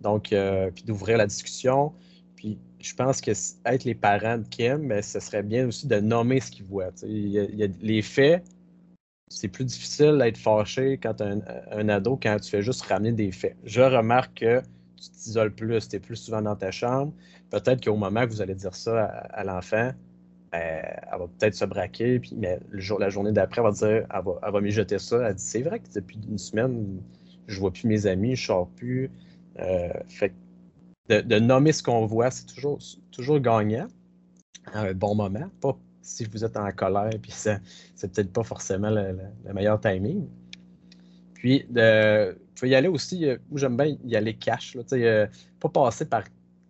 Donc, 0.00 0.32
euh, 0.32 0.70
puis 0.70 0.84
d'ouvrir 0.84 1.18
la 1.18 1.26
discussion. 1.26 1.92
Puis 2.36 2.58
je 2.80 2.94
pense 2.94 3.20
que 3.20 3.30
être 3.66 3.84
les 3.84 3.94
parents 3.94 4.38
de 4.38 4.48
Kim, 4.48 4.78
mais 4.78 4.96
ben, 4.96 5.02
ce 5.02 5.20
serait 5.20 5.42
bien 5.42 5.66
aussi 5.68 5.86
de 5.86 6.00
nommer 6.00 6.40
ce 6.40 6.50
qu'ils 6.50 6.64
voient. 6.64 6.90
Il 7.04 7.28
y, 7.28 7.62
a, 7.62 7.68
les 7.80 8.02
faits, 8.02 8.44
c'est 9.28 9.48
plus 9.48 9.64
difficile 9.64 10.18
d'être 10.18 10.36
fâché 10.36 10.98
quand 10.98 11.20
un, 11.20 11.40
un, 11.70 11.88
ado 11.88 12.18
quand 12.20 12.36
tu 12.40 12.50
fais 12.50 12.62
juste 12.62 12.82
ramener 12.82 13.12
des 13.12 13.30
faits. 13.30 13.56
Je 13.64 13.80
remarque 13.80 14.40
que 14.40 14.62
tu 15.02 15.10
t'isoles 15.10 15.54
plus, 15.54 15.88
tu 15.88 15.96
es 15.96 16.00
plus 16.00 16.16
souvent 16.16 16.42
dans 16.42 16.56
ta 16.56 16.70
chambre. 16.70 17.12
Peut-être 17.50 17.84
qu'au 17.84 17.96
moment 17.96 18.26
que 18.26 18.30
vous 18.30 18.42
allez 18.42 18.54
dire 18.54 18.74
ça 18.74 19.04
à, 19.06 19.44
l'enfant, 19.44 19.90
ben, 20.52 20.82
elle 21.12 21.18
va 21.18 21.26
peut-être 21.38 21.54
se 21.54 21.64
braquer, 21.64 22.20
puis, 22.20 22.34
mais 22.36 22.60
le 22.70 22.80
jour, 22.80 22.98
la 22.98 23.08
journée 23.08 23.32
d'après, 23.32 23.60
elle 23.60 23.66
va 23.66 23.72
dire, 23.72 24.06
elle 24.14 24.24
va, 24.24 24.40
elle 24.42 24.52
va 24.52 24.60
mijoter 24.60 24.98
ça. 24.98 25.28
Elle 25.28 25.34
dit 25.34 25.44
C'est 25.44 25.62
vrai 25.62 25.80
que 25.80 25.92
depuis 25.92 26.18
une 26.28 26.38
semaine, 26.38 27.00
je 27.46 27.58
vois 27.58 27.72
plus 27.72 27.86
mes 27.86 28.06
amis, 28.06 28.36
je 28.36 28.46
sors 28.46 28.68
plus. 28.68 29.10
Euh, 29.58 29.92
fait 30.08 30.32
de, 31.08 31.38
nommer 31.38 31.72
ce 31.72 31.82
qu'on 31.82 32.06
voit, 32.06 32.30
c'est 32.30 32.46
toujours, 32.46 32.78
toujours 33.10 33.40
gagnant 33.40 33.88
à 34.72 34.82
un 34.82 34.94
bon 34.94 35.14
moment. 35.14 35.50
Pas 35.60 35.76
si 36.00 36.24
vous 36.24 36.44
êtes 36.44 36.56
en 36.56 36.70
colère, 36.72 37.10
puis 37.20 37.32
c'est 37.32 37.60
peut-être 38.00 38.32
pas 38.32 38.42
forcément 38.42 38.90
le, 38.90 39.16
meilleur 39.52 39.80
timing. 39.80 40.26
Puis, 41.34 41.64
de, 41.70 42.36
il 42.54 42.58
faut 42.58 42.66
y 42.66 42.74
aller 42.74 42.88
aussi, 42.88 43.26
euh, 43.26 43.38
moi 43.50 43.58
j'aime 43.60 43.76
bien 43.76 43.96
y 44.04 44.16
aller 44.16 44.34
cash, 44.34 44.74
là, 44.74 44.82
euh, 44.92 45.26
pas 45.60 45.68
passer 45.68 46.04
par 46.04 46.24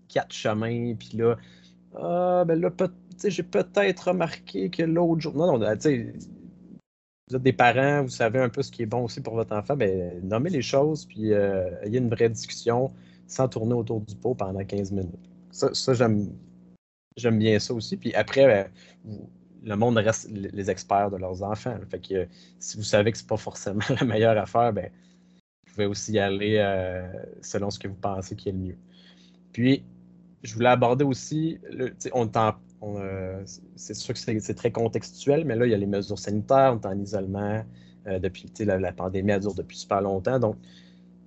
quatre 0.09 0.33
chemins, 0.33 0.95
puis 0.95 1.17
là, 1.17 1.37
ah, 1.97 2.45
ben 2.47 2.61
là, 2.61 2.71
j'ai 3.25 3.43
peut-être 3.43 4.09
remarqué 4.09 4.71
que 4.71 4.83
l'autre 4.83 5.21
jour. 5.21 5.35
Non, 5.35 5.59
non, 5.59 5.75
tu 5.75 5.81
sais, 5.81 6.13
vous 7.29 7.37
êtes 7.37 7.43
des 7.43 7.53
parents, 7.53 8.03
vous 8.03 8.09
savez 8.09 8.41
un 8.41 8.49
peu 8.49 8.63
ce 8.63 8.71
qui 8.71 8.83
est 8.83 8.87
bon 8.87 9.05
aussi 9.05 9.21
pour 9.21 9.35
votre 9.35 9.55
enfant, 9.55 9.77
ben, 9.77 10.21
nommez 10.23 10.51
les 10.51 10.63
choses, 10.63 11.07
puis 11.07 11.33
euh, 11.33 11.71
ayez 11.83 11.99
une 11.99 12.11
vraie 12.11 12.29
discussion 12.29 12.93
sans 13.27 13.49
tourner 13.49 13.75
autour 13.75 14.01
du 14.01 14.15
pot 14.15 14.35
pendant 14.35 14.65
15 14.65 14.93
minutes. 14.93 15.11
Ça, 15.51 15.73
ça 15.75 15.95
j'aime, 15.95 16.31
j'aime 17.17 17.39
bien 17.39 17.59
ça 17.59 17.75
aussi. 17.75 17.97
Puis 17.97 18.15
après, 18.15 18.47
ben, 18.47 19.23
le 19.65 19.77
monde 19.77 19.97
reste 19.97 20.29
les 20.31 20.71
experts 20.71 21.11
de 21.11 21.17
leurs 21.17 21.43
enfants. 21.43 21.77
Fait 21.91 22.01
que 22.01 22.27
si 22.59 22.77
vous 22.77 22.83
savez 22.83 23.13
que 23.13 23.19
c'est 23.19 23.27
pas 23.27 23.37
forcément 23.37 23.81
la 24.01 24.05
meilleure 24.05 24.37
affaire, 24.39 24.73
ben, 24.73 24.91
pouvez 25.73 25.87
aussi 25.87 26.13
y 26.13 26.19
aller 26.19 26.57
euh, 26.59 27.03
selon 27.41 27.71
ce 27.71 27.79
que 27.79 27.89
vous 27.89 27.95
pensez 27.95 28.37
qui 28.37 28.49
est 28.49 28.53
le 28.53 28.59
mieux. 28.59 28.77
Puis, 29.53 29.83
je 30.43 30.55
voulais 30.55 30.69
aborder 30.69 31.05
aussi, 31.05 31.59
le, 31.71 31.95
on, 32.13 32.31
euh, 32.99 33.43
c'est 33.77 33.95
sûr 33.95 34.15
que 34.15 34.21
c'est 34.21 34.55
très 34.55 34.71
contextuel, 34.71 35.45
mais 35.45 35.57
là, 35.57 35.67
il 35.67 35.71
y 35.71 35.75
a 35.75 35.79
les 35.79 35.87
mesures 35.87 36.19
sanitaires, 36.19 36.77
on 36.77 36.81
est 36.81 36.87
en 36.87 36.99
isolement 36.99 37.65
euh, 38.07 38.19
depuis, 38.19 38.51
la, 38.61 38.79
la, 38.79 38.93
pandémie, 38.93 39.31
elle 39.31 39.41
dure 39.41 39.55
depuis 39.55 39.79
super 39.79 40.01
longtemps. 40.01 40.39
Donc, 40.39 40.57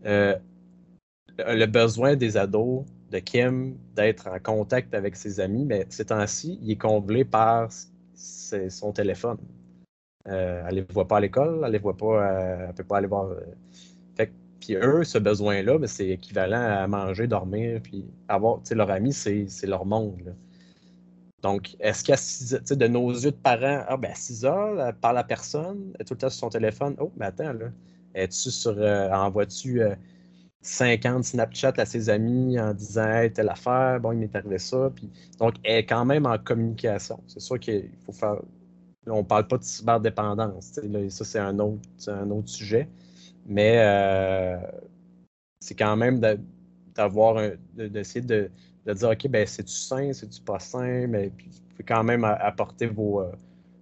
le 0.04 1.66
besoin 1.66 2.16
des 2.16 2.38
ados 2.38 2.86
de 3.12 3.20
Kim 3.20 3.78
d'être 3.96 4.28
en 4.28 4.40
contact 4.40 4.94
avec 4.94 5.16
ses 5.16 5.40
amis, 5.40 5.66
mais 5.66 5.86
ces 5.90 6.06
temps-ci, 6.06 6.60
il 6.62 6.72
est 6.72 6.76
comblé 6.76 7.26
par 7.26 7.70
son 8.14 8.92
téléphone. 8.92 9.38
elle 10.26 10.66
ne 10.66 10.72
les 10.72 10.86
voit 10.90 11.08
pas 11.08 11.18
à 11.18 11.20
l'école, 11.20 11.62
elle 11.66 11.72
ne 11.72 11.80
voit 11.80 11.98
pas, 11.98 12.68
elle 12.68 12.74
peut 12.74 12.84
pas 12.84 12.98
aller 12.98 13.08
voir. 13.08 13.30
Puis 14.60 14.76
eux, 14.76 15.04
ce 15.04 15.18
besoin-là, 15.18 15.78
ben, 15.78 15.88
c'est 15.88 16.08
équivalent 16.10 16.62
à 16.62 16.88
manger, 16.88 17.28
dormir, 17.28 17.82
puis 17.84 18.06
avoir, 18.28 18.58
tu 18.62 18.70
sais, 18.70 18.76
leur 18.76 18.90
ami, 18.92 19.14
c'est 19.14 19.48
leur 19.68 19.86
monde. 19.86 20.36
Donc, 21.46 21.76
est-ce 21.80 22.04
qu'à 22.04 22.18
6 22.18 22.64
de 22.72 22.88
nos 22.88 23.12
yeux 23.12 23.32
de 23.32 23.36
parents, 23.36 23.86
ah 23.88 23.98
ben 23.98 24.12
6 24.16 24.46
heures, 24.46 24.82
elle 24.82 24.96
parle 24.96 25.20
à 25.20 25.24
personne, 25.24 25.94
est 26.00 26.04
tout 26.04 26.16
le 26.16 26.18
temps 26.18 26.30
sur 26.30 26.40
son 26.40 26.50
téléphone. 26.50 26.96
Oh, 27.00 27.12
mais 27.18 27.28
attends, 27.28 27.54
là, 27.54 27.68
es-tu 28.16 28.50
sur, 28.50 28.76
euh, 28.78 29.12
envoies-tu 29.12 29.82
50 30.62 31.20
euh, 31.20 31.22
Snapchat 31.22 31.74
à 31.78 31.86
ses 31.86 32.10
amis 32.10 32.60
en 32.60 32.74
disant 32.74 33.08
hey, 33.08 33.32
telle 33.32 33.50
affaire, 33.50 34.00
bon, 34.00 34.14
il 34.14 34.20
m'est 34.20 34.36
arrivé 34.36 34.58
ça. 34.58 34.92
Puis, 34.96 35.12
donc, 35.38 35.56
elle 35.64 35.80
est 35.80 35.86
quand 35.86 36.06
même 36.06 36.26
en 36.26 36.38
communication. 36.40 37.22
C'est 37.28 37.42
sûr 37.42 37.60
qu'il 37.60 37.92
faut 38.06 38.12
faire. 38.12 38.38
on 39.06 39.18
ne 39.20 39.24
parle 39.24 39.48
pas 39.48 39.60
de 39.60 39.64
cyberdépendance. 39.64 40.80
ça, 41.10 41.26
c'est 41.26 41.40
un 41.40 41.60
autre, 41.60 41.80
un 42.08 42.32
autre 42.32 42.50
sujet. 42.50 42.90
Mais 43.46 43.76
euh, 43.78 44.58
c'est 45.60 45.76
quand 45.76 45.96
même 45.96 46.20
d'avoir 46.96 47.42
d'essayer 47.76 48.22
de, 48.22 48.50
de, 48.86 48.94
dire 48.94 49.10
OK, 49.10 49.28
ben 49.28 49.46
c'est-tu 49.46 49.74
sain, 49.74 50.12
c'est-tu 50.14 50.42
pas 50.42 50.60
sain, 50.60 51.08
mais 51.08 51.30
puis 51.30 51.48
vous 51.48 51.62
pouvez 51.70 51.84
quand 51.88 52.04
même 52.04 52.24
apporter 52.24 52.88
vos, 52.88 53.22
euh, 53.22 53.32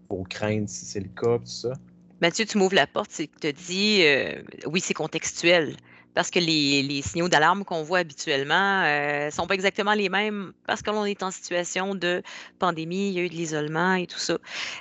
vos 0.09 0.23
craintes 0.23 0.69
si 0.69 0.85
c'est 0.85 0.99
le 0.99 1.09
cas, 1.09 1.39
tout 1.39 1.45
ça. 1.45 1.73
Mathieu, 2.21 2.45
tu 2.45 2.57
m'ouvres 2.57 2.75
la 2.75 2.87
porte, 2.87 3.09
que 3.09 3.47
tu 3.47 3.53
dis 3.53 4.01
euh, 4.03 4.41
oui, 4.65 4.81
c'est 4.81 4.93
contextuel 4.93 5.75
parce 6.13 6.29
que 6.29 6.37
les, 6.37 7.01
signaux 7.01 7.27
d'alarme 7.27 7.65
qu'on 7.65 7.81
voit 7.81 7.97
habituellement 7.97 8.83
ne 8.83 9.31
sont 9.31 9.47
pas 9.47 9.55
exactement 9.55 9.93
les 9.93 10.09
mêmes 10.09 10.53
parce 10.67 10.83
que 10.83 10.91
l'on 10.91 11.05
est 11.05 11.23
en 11.23 11.31
situation 11.31 11.95
de 11.95 12.21
pandémie, 12.59 13.07
il 13.07 13.13
y 13.13 13.19
a 13.19 13.23
eu 13.23 13.29
de 13.29 13.33
l'isolement 13.33 13.95
et 13.95 14.05
tout 14.05 14.19
ça. 14.19 14.37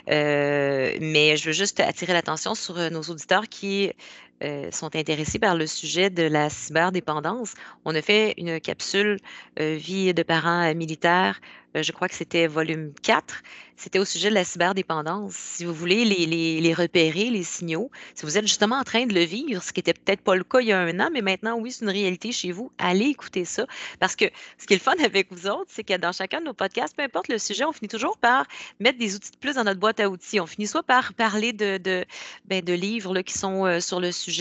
mais 0.06 1.38
je 1.38 1.46
veux 1.46 1.52
juste 1.52 1.80
attirer 1.80 2.12
l'attention 2.12 2.54
sur 2.54 2.74
nos 2.90 3.00
auditeurs 3.00 3.48
qui 3.48 3.92
euh, 4.42 4.70
sont 4.72 4.94
intéressés 4.96 5.38
par 5.38 5.54
le 5.54 5.66
sujet 5.66 6.10
de 6.10 6.24
la 6.24 6.50
cyberdépendance. 6.50 7.54
On 7.84 7.94
a 7.94 8.02
fait 8.02 8.34
une 8.38 8.60
capsule 8.60 9.18
euh, 9.60 9.76
vie 9.76 10.12
de 10.14 10.22
parents 10.22 10.62
euh, 10.62 10.74
militaires, 10.74 11.40
je 11.74 11.90
crois 11.92 12.08
que 12.08 12.14
c'était 12.14 12.46
volume 12.48 12.92
4 13.02 13.42
c'était 13.82 13.98
au 13.98 14.04
sujet 14.04 14.28
de 14.28 14.34
la 14.34 14.44
cyberdépendance. 14.44 15.34
Si 15.34 15.64
vous 15.64 15.74
voulez 15.74 16.04
les, 16.04 16.60
les, 16.60 16.74
repérer, 16.74 17.30
les 17.30 17.42
signaux, 17.42 17.90
si 18.14 18.24
vous 18.24 18.38
êtes 18.38 18.46
justement 18.46 18.76
en 18.76 18.84
train 18.84 19.06
de 19.06 19.12
le 19.14 19.22
vivre, 19.22 19.60
ce 19.60 19.72
qui 19.72 19.80
n'était 19.80 19.94
peut-être 19.94 20.20
pas 20.20 20.36
le 20.36 20.44
cas 20.44 20.60
il 20.60 20.68
y 20.68 20.72
a 20.72 20.78
un 20.78 21.00
an, 21.00 21.10
mais 21.12 21.20
maintenant, 21.20 21.58
oui, 21.58 21.72
c'est 21.72 21.84
une 21.84 21.90
réalité 21.90 22.30
chez 22.30 22.52
vous, 22.52 22.70
allez 22.78 23.06
écouter 23.06 23.44
ça. 23.44 23.66
Parce 23.98 24.14
que 24.14 24.26
ce 24.58 24.66
qui 24.66 24.74
est 24.74 24.76
le 24.76 24.82
fun 24.82 24.94
avec 25.04 25.32
vous 25.32 25.48
autres, 25.48 25.66
c'est 25.68 25.82
que 25.82 25.96
dans 25.96 26.12
chacun 26.12 26.40
de 26.40 26.44
nos 26.46 26.54
podcasts, 26.54 26.94
peu 26.96 27.02
importe 27.02 27.26
le 27.26 27.38
sujet, 27.38 27.64
on 27.64 27.72
finit 27.72 27.88
toujours 27.88 28.18
par 28.18 28.46
mettre 28.78 28.98
des 28.98 29.16
outils 29.16 29.32
de 29.32 29.36
plus 29.36 29.54
dans 29.54 29.64
notre 29.64 29.80
boîte 29.80 29.98
à 29.98 30.08
outils. 30.08 30.38
On 30.38 30.46
finit 30.46 30.68
soit 30.68 30.84
par 30.84 31.12
parler 31.14 31.52
de, 31.52 31.78
de, 31.78 32.04
ben, 32.44 32.62
de 32.62 32.72
livres 32.74 33.12
là, 33.12 33.24
qui 33.24 33.36
sont 33.36 33.80
sur 33.80 33.98
le 33.98 34.12
sujet 34.12 34.31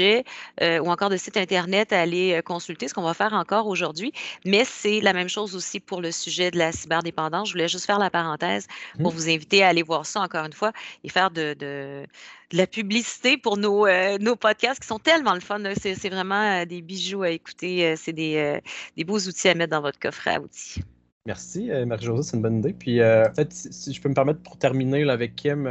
euh, 0.61 0.79
ou 0.79 0.89
encore 0.89 1.09
de 1.09 1.17
sites 1.17 1.37
Internet 1.37 1.93
à 1.93 2.01
aller 2.01 2.33
euh, 2.33 2.41
consulter, 2.41 2.87
ce 2.87 2.93
qu'on 2.93 3.01
va 3.03 3.13
faire 3.13 3.33
encore 3.33 3.67
aujourd'hui. 3.67 4.11
Mais 4.45 4.63
c'est 4.65 5.01
la 5.01 5.13
même 5.13 5.29
chose 5.29 5.55
aussi 5.55 5.79
pour 5.79 6.01
le 6.01 6.11
sujet 6.11 6.51
de 6.51 6.57
la 6.57 6.71
cyberdépendance. 6.71 7.49
Je 7.49 7.53
voulais 7.53 7.67
juste 7.67 7.85
faire 7.85 7.99
la 7.99 8.09
parenthèse 8.09 8.67
pour 9.01 9.11
mmh. 9.11 9.15
vous 9.15 9.29
inviter 9.29 9.63
à 9.63 9.69
aller 9.69 9.83
voir 9.83 10.05
ça 10.05 10.21
encore 10.21 10.45
une 10.45 10.53
fois 10.53 10.71
et 11.03 11.09
faire 11.09 11.31
de, 11.31 11.53
de, 11.53 12.05
la 12.53 12.67
publicité 12.67 13.37
pour 13.37 13.57
nos, 13.57 13.85
euh, 13.85 14.17
nos 14.19 14.35
podcasts 14.35 14.81
qui 14.81 14.87
sont 14.87 14.99
tellement 14.99 15.33
le 15.33 15.39
fun. 15.39 15.61
C'est 15.75 16.09
vraiment 16.09 16.61
euh, 16.61 16.65
des 16.65 16.81
bijoux 16.81 17.23
à 17.23 17.29
écouter. 17.29 17.85
Euh, 17.85 17.95
c'est 17.97 18.13
des, 18.13 18.59
des, 18.97 19.03
beaux 19.03 19.19
outils 19.19 19.49
à 19.49 19.55
mettre 19.55 19.71
dans 19.71 19.81
votre 19.81 19.99
coffret 19.99 20.35
à 20.35 20.41
outils. 20.41 20.81
Merci, 21.27 21.69
Marie-Josée, 21.85 22.23
c'est 22.23 22.35
une 22.35 22.41
bonne 22.41 22.59
idée. 22.59 22.73
Puis, 22.73 22.99
en 22.99 23.31
fait, 23.35 23.53
si, 23.53 23.93
je 23.93 24.01
peux 24.01 24.09
me 24.09 24.15
permettre 24.15 24.41
pour 24.41 24.57
terminer 24.57 25.07
avec 25.07 25.35
Kim, 25.35 25.69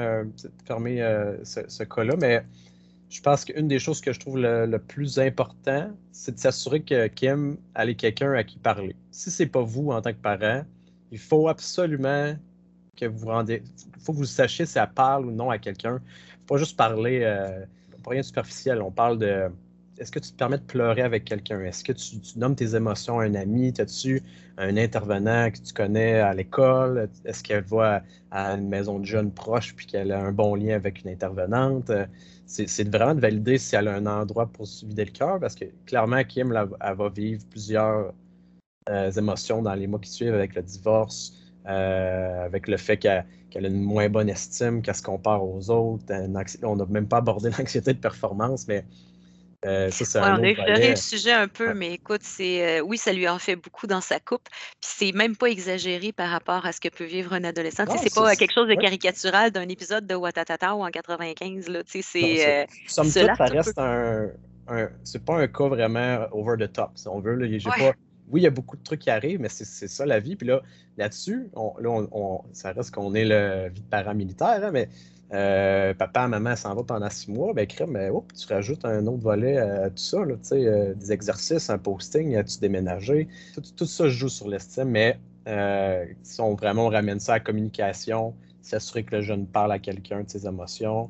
fermer 0.65 0.99
ce, 1.43 1.61
ce 1.67 1.83
cas-là, 1.83 2.15
mais 2.17 2.45
je 3.11 3.21
pense 3.21 3.45
qu'une 3.45 3.69
des 3.69 3.81
choses 3.81 4.01
que 4.01 4.13
je 4.13 4.21
trouve 4.21 4.39
le, 4.39 4.79
plus 4.79 5.19
important, 5.19 5.91
c'est 6.13 6.37
de 6.37 6.39
s'assurer 6.39 6.81
que 6.81 7.09
Kim 7.09 7.57
ait 7.77 7.95
quelqu'un 7.95 8.33
à 8.33 8.45
qui 8.45 8.59
parler. 8.59 8.95
Si 9.11 9.31
c'est 9.31 9.47
pas 9.47 9.63
vous 9.63 9.91
en 9.91 10.01
tant 10.01 10.13
que 10.13 10.19
parent, 10.19 10.63
il 11.11 11.19
faut 11.19 11.49
absolument 11.49 12.35
que 12.97 13.07
vous 13.07 13.27
rendez. 13.27 13.63
Faut 14.01 14.13
que 14.13 14.19
vous 14.19 14.25
sachiez 14.25 14.65
si 14.65 14.79
elle 14.79 14.91
parle 14.95 15.27
ou 15.27 15.33
non 15.33 15.51
à 15.51 15.59
quelqu'un. 15.59 16.01
Faut 16.47 16.55
pas 16.55 16.57
juste 16.59 16.77
parler 16.77 17.21
euh, 17.25 17.65
pas 18.03 18.11
rien 18.11 18.21
de 18.21 18.27
superficiel. 18.27 18.81
On 18.81 18.91
parle 18.93 19.19
de 19.19 19.51
est-ce 19.99 20.11
que 20.11 20.19
tu 20.19 20.31
te 20.31 20.37
permets 20.37 20.57
de 20.57 20.63
pleurer 20.63 21.03
avec 21.03 21.25
quelqu'un? 21.25 21.61
Est-ce 21.61 21.85
que 21.85 21.93
tu, 21.93 22.17
nommes 22.39 22.57
tes 22.57 22.75
émotions 22.75 23.21
à 23.21 23.25
un 23.25 23.35
ami? 23.35 23.75
As-tu 23.79 24.23
un 24.57 24.79
intervenant 24.79 25.51
que 25.51 25.59
tu 25.59 25.75
connais 25.75 26.15
à 26.15 26.33
l'école? 26.33 27.11
Est-ce 27.27 27.43
qu'elle 27.43 27.65
va 27.65 28.03
à 28.31 28.53
une 28.53 28.69
maison 28.69 28.99
de 28.99 29.05
jeunes 29.05 29.31
proche 29.31 29.75
puis 29.77 29.87
qu'elle 29.87 30.13
a 30.13 30.21
un 30.23 30.33
bon 30.33 30.55
lien 30.55 30.75
avec 30.75 31.03
une 31.03 31.11
intervenante? 31.11 31.91
C'est 32.51 32.89
vraiment 32.89 33.15
de 33.15 33.21
valider 33.21 33.59
si 33.59 33.77
elle 33.77 33.87
a 33.87 33.95
un 33.95 34.07
endroit 34.07 34.47
pour 34.47 34.67
se 34.67 34.85
vider 34.85 35.05
le 35.05 35.13
cœur 35.13 35.39
parce 35.39 35.55
que 35.55 35.67
clairement, 35.87 36.25
Kim, 36.25 36.53
elle, 36.53 36.97
va 36.97 37.09
vivre 37.09 37.45
plusieurs 37.49 38.13
euh, 38.89 39.11
émotions 39.13 39.63
dans 39.63 39.75
les 39.75 39.87
mois 39.87 40.01
qui 40.01 40.11
suivent 40.11 40.35
avec 40.35 40.57
le 40.57 40.63
divorce, 40.63 41.33
euh, 41.69 42.45
avec 42.45 42.67
le 42.67 42.77
fait 42.77 42.97
qu'elle 42.97 43.25
a 43.55 43.69
une 43.69 43.81
moins 43.81 44.09
bonne 44.09 44.29
estime 44.29 44.83
qu'elle 44.83 44.97
se 44.97 45.03
compare 45.03 45.45
aux 45.45 45.71
autres. 45.71 46.05
On 46.65 46.75
n'a 46.75 46.87
même 46.87 47.07
pas 47.07 47.19
abordé 47.19 47.51
l'anxiété 47.59 47.95
de 47.95 48.01
performance, 48.01 48.67
mais 48.67 48.85
Euh, 49.67 49.91
ça, 49.91 50.05
c'est 50.07 50.19
Ouais, 50.21 50.25
on 50.31 50.43
a 50.43 50.49
effleuré 50.49 50.91
le 50.91 50.97
sujet 50.97 51.33
un 51.33 51.47
peu, 51.49 51.75
mais 51.75 51.93
écoute, 51.93 52.23
c'est 52.23 52.79
euh, 52.79 52.81
oui, 52.81 52.97
ça 52.97 53.13
lui 53.13 53.29
en 53.29 53.39
fait 53.39 53.57
beaucoup 53.57 53.87
dans 53.87 54.01
sa 54.01 54.19
coupe. 54.19 54.49
Puis 54.81 54.91
c'est 54.97 55.13
même 55.13 55.37
pas 55.37 55.49
exagéré 55.49 56.13
par 56.13 56.31
rapport 56.31 56.65
à 56.65 56.73
ce 56.73 56.81
que 56.81 56.89
peut 56.89 57.05
vivre 57.05 57.35
un 57.35 57.45
adolescent. 57.45 57.85
Non, 57.85 57.97
c'est 58.03 58.15
pas 58.15 58.29
c'est- 58.29 58.37
euh, 58.37 58.39
quelque 58.39 58.55
chose 58.55 58.69
de 58.69 58.75
caricatural 58.75 59.51
d'un 59.51 59.69
épisode 59.69 60.07
de 60.07 60.15
Watatata 60.15 60.75
ou 60.75 60.83
en 60.83 60.89
95. 60.91 61.69
Là, 61.69 61.83
tu 61.85 61.91
sais, 61.91 61.99
Non, 61.99 62.03
c'est 62.03 62.37
c'est- 62.37 62.63
euh, 62.63 62.65
ça 62.87 63.35
peu. 63.37 63.45
reste 63.53 63.79
un. 63.79 64.29
un- 64.69 64.89
c'est 65.05 65.25
pas 65.25 65.35
un 65.37 65.47
cas 65.49 65.69
vraiment 65.69 66.27
over 66.33 66.57
the 66.57 66.73
top, 66.73 66.93
si 66.95 67.07
on 67.09 67.21
veut. 67.21 67.35
là. 67.35 67.47
J'ai 67.47 67.69
Ouais. 67.69 67.77
pas- 67.77 67.93
oui, 68.31 68.41
il 68.41 68.45
y 68.45 68.47
a 68.47 68.51
beaucoup 68.51 68.77
de 68.77 68.83
trucs 68.83 69.01
qui 69.01 69.11
arrivent, 69.11 69.41
mais 69.41 69.49
c'est 69.51 69.65
c'est 69.67 69.89
ça 69.89 70.07
la 70.07 70.21
vie. 70.21 70.37
Puis 70.37 70.47
là, 70.47 70.63
là-dessus, 70.97 71.49
on, 71.55 71.75
là, 71.81 71.91
on- 71.91 72.09
on- 72.13 72.45
ça 72.53 72.73
reste 72.73 72.95
qu'on 72.95 73.13
est 73.15 73.25
le 73.27 73.69
vie 73.75 73.83
de 73.83 73.89
parent 73.91 74.15
militaire, 74.15 74.61
hein, 74.65 74.71
mais 74.73 74.89
euh, 75.33 75.95
papa, 75.95 76.27
maman 76.27 76.57
s'en 76.57 76.75
va 76.75 76.83
pendant 76.83 77.09
six 77.09 77.31
mois, 77.31 77.53
ben 77.55 77.67
crème, 77.67 77.93
mais 77.93 78.09
hop, 78.09 78.33
tu 78.33 78.53
rajoutes 78.53 78.85
un 78.85 79.07
autre 79.07 79.23
volet 79.23 79.59
à 79.59 79.89
tout 79.89 79.97
ça, 79.97 80.25
là, 80.25 80.35
euh, 80.53 80.95
des 80.95 81.13
exercices, 81.13 81.71
un 81.71 81.79
posting, 81.79 82.35
as-tu 82.37 82.59
déménagé? 82.59 83.29
Tout, 83.77 83.87
ça 83.87 84.09
joue 84.09 84.29
sur 84.29 84.49
l'estime, 84.49 84.91
mais 84.91 85.21
euh, 85.47 86.05
si 86.23 86.41
on 86.41 86.55
vraiment 86.55 86.89
ramène 86.89 87.21
ça 87.21 87.35
à 87.35 87.37
la 87.37 87.41
communication, 87.45 88.35
s'assurer 88.63 89.05
que 89.05 89.17
le 89.17 89.23
jeune 89.23 89.47
parle 89.47 89.71
à 89.71 89.79
quelqu'un 89.79 90.25
de 90.25 90.29
ses 90.29 90.47
émotions, 90.47 91.09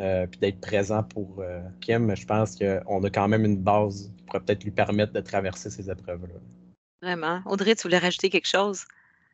euh, 0.00 0.26
puis 0.26 0.40
d'être 0.40 0.60
présent 0.60 1.02
pour 1.02 1.44
Kim, 1.82 2.14
je 2.16 2.24
pense 2.24 2.56
qu'on 2.56 3.04
a 3.04 3.10
quand 3.10 3.28
même 3.28 3.44
une 3.44 3.58
base 3.58 4.10
qui 4.16 4.22
pourrait 4.24 4.40
peut-être 4.40 4.64
lui 4.64 4.70
permettre 4.70 5.12
de 5.12 5.20
traverser 5.20 5.68
ces 5.68 5.90
épreuves-là. 5.90 6.40
vraiment. 7.02 7.42
Audrey, 7.44 7.74
tu 7.74 7.82
voulais 7.82 7.98
rajouter 7.98 8.30
quelque 8.30 8.48
chose? 8.48 8.86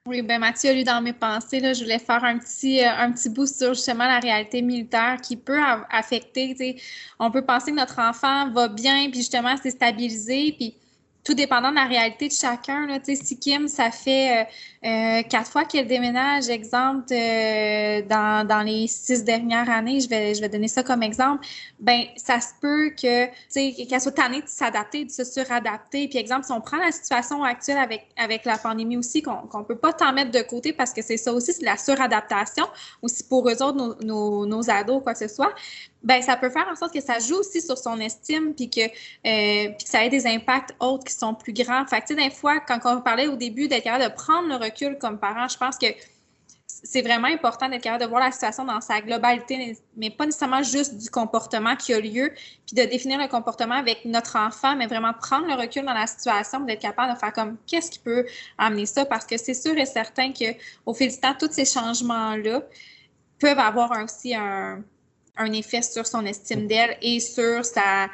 Oui, 0.07 0.23
ben 0.23 0.39
Mathieu 0.39 0.71
a 0.71 0.73
lu 0.73 0.85
dans 0.85 1.03
mes 1.03 1.13
pensées, 1.13 1.59
là, 1.59 1.73
je 1.73 1.83
voulais 1.83 1.99
faire 1.99 2.23
un 2.23 2.39
petit, 2.39 2.81
euh, 2.81 2.97
un 2.97 3.11
petit 3.11 3.29
bout 3.29 3.47
sur 3.47 3.75
justement 3.75 4.07
la 4.07 4.21
réalité 4.21 4.63
militaire 4.63 5.21
qui 5.21 5.37
peut 5.37 5.59
affecter, 5.91 6.51
tu 6.51 6.59
sais, 6.59 6.77
on 7.19 7.33
peut 7.33 7.43
penser 7.43 7.73
que 7.73 7.77
notre 7.77 7.99
enfant 7.99 8.49
va 8.53 8.69
bien, 8.69 9.11
puis 9.11 9.19
justement 9.19 9.57
c'est 9.61 9.71
stabilisé, 9.71 10.55
puis 10.57 10.77
tout 11.25 11.35
dépendant 11.35 11.71
de 11.71 11.75
la 11.75 11.87
réalité 11.87 12.29
de 12.29 12.33
chacun, 12.33 12.87
là, 12.87 13.01
si 13.03 13.39
Kim, 13.41 13.67
ça 13.67 13.91
fait 13.91 14.43
euh, 14.43 14.45
euh, 14.87 15.23
quatre 15.25 15.51
fois 15.51 15.65
qu'elle 15.65 15.89
déménage, 15.89 16.49
exemple, 16.49 17.13
euh, 17.13 18.03
dans, 18.03 18.47
dans 18.47 18.63
les 18.63 18.87
six 18.87 19.25
dernières 19.25 19.69
années, 19.69 20.01
je 20.01 20.09
vais, 20.09 20.35
je 20.35 20.41
vais 20.41 20.49
donner 20.49 20.69
ça 20.69 20.85
comme 20.85 21.03
exemple, 21.03 21.45
ben 21.81 22.05
ça 22.17 22.41
se 22.41 22.51
peut 22.61 22.91
que, 22.91 23.27
qu'elle 23.89 24.01
soit 24.01 24.13
tannée 24.13 24.43
de 24.43 24.47
s'adapter, 24.47 25.05
de 25.05 25.11
se 25.11 25.25
suradapter. 25.25 26.07
Puis 26.07 26.19
exemple, 26.19 26.45
si 26.45 26.53
on 26.53 26.61
prend 26.61 26.77
la 26.77 26.93
situation 26.93 27.43
actuelle 27.43 27.79
avec, 27.79 28.07
avec 28.17 28.45
la 28.45 28.59
pandémie 28.59 28.97
aussi, 28.97 29.23
qu'on 29.23 29.49
qu'on 29.49 29.65
peut 29.65 29.77
pas 29.77 29.93
tant 29.93 30.13
mettre 30.13 30.31
de 30.31 30.43
côté 30.43 30.73
parce 30.73 30.93
que 30.93 31.03
c'est 31.03 31.17
ça 31.17 31.33
aussi, 31.33 31.53
c'est 31.53 31.65
la 31.65 31.77
suradaptation, 31.77 32.67
aussi 33.03 33.25
pour 33.25 33.49
eux 33.49 33.63
autres, 33.63 34.05
nos, 34.05 34.47
nos, 34.47 34.71
ados, 34.71 35.03
quoi 35.03 35.15
que 35.15 35.19
ce 35.19 35.29
soit, 35.29 35.53
ben 36.03 36.23
ça 36.23 36.37
peut 36.37 36.51
faire 36.51 36.69
en 36.71 36.77
sorte 36.77 36.95
que 36.95 37.01
ça 37.01 37.19
joue 37.19 37.37
aussi 37.37 37.61
sur 37.61 37.77
son 37.77 37.99
estime, 37.99 38.55
puis 38.55 38.71
que, 38.71 38.81
euh, 38.83 39.73
ça 39.85 40.05
ait 40.05 40.09
des 40.09 40.27
impacts 40.27 40.75
autres 40.79 41.05
qui 41.05 41.15
sont 41.15 41.35
plus 41.35 41.53
grands. 41.53 41.85
Fait 41.87 42.01
que, 42.01 42.15
des 42.15 42.31
fois, 42.31 42.61
quand 42.61 42.79
on 42.85 43.01
parlait 43.01 43.27
au 43.27 43.37
début 43.37 43.67
d'être 43.67 43.83
capable 43.83 44.05
de 44.05 44.15
prendre 44.15 44.49
le 44.49 44.55
recul 44.55 44.76
comme 45.01 45.19
parent, 45.19 45.49
je 45.49 45.57
pense 45.57 45.77
que 45.77 45.87
c'est 46.67 47.03
vraiment 47.03 47.29
important 47.29 47.69
d'être 47.69 47.83
capable 47.83 48.05
de 48.05 48.09
voir 48.09 48.21
la 48.23 48.31
situation 48.31 48.65
dans 48.65 48.81
sa 48.81 49.01
globalité, 49.01 49.77
mais 49.97 50.11
pas 50.11 50.27
nécessairement 50.27 50.63
juste 50.63 50.97
du 50.97 51.11
comportement 51.11 51.75
qui 51.77 51.95
a 51.95 52.01
lieu, 52.01 52.33
puis 52.67 52.77
de 52.77 52.83
définir 52.85 53.19
le 53.19 53.29
comportement 53.29 53.75
avec 53.75 54.05
notre 54.05 54.37
enfant, 54.37 54.77
mais 54.77 54.87
vraiment 54.87 55.13
prendre 55.13 55.47
le 55.47 55.55
recul 55.55 55.85
dans 55.85 55.95
la 55.95 56.07
situation, 56.07 56.61
d'être 56.61 56.81
capable 56.81 57.15
de 57.15 57.19
faire 57.19 57.33
comme 57.33 57.57
qu'est-ce 57.67 57.91
qui 57.91 57.99
peut 57.99 58.27
amener 58.59 58.87
ça, 58.87 59.05
parce 59.05 59.25
que 59.25 59.37
c'est 59.37 59.55
sûr 59.55 59.77
et 59.77 59.87
certain 59.87 60.33
qu'au 60.33 60.95
fil 60.95 61.11
du 61.11 61.19
temps, 61.19 61.35
tous 61.39 61.53
ces 61.53 61.65
changements-là 61.65 62.63
peuvent 63.39 63.59
avoir 63.59 63.93
aussi 64.03 64.35
un, 64.35 64.83
un 65.37 65.53
effet 65.53 65.83
sur 65.83 66.07
son 66.07 66.25
estime 66.25 66.67
d'elle 66.67 66.97
et 67.03 67.21
sur 67.21 67.65
sa, 67.65 68.05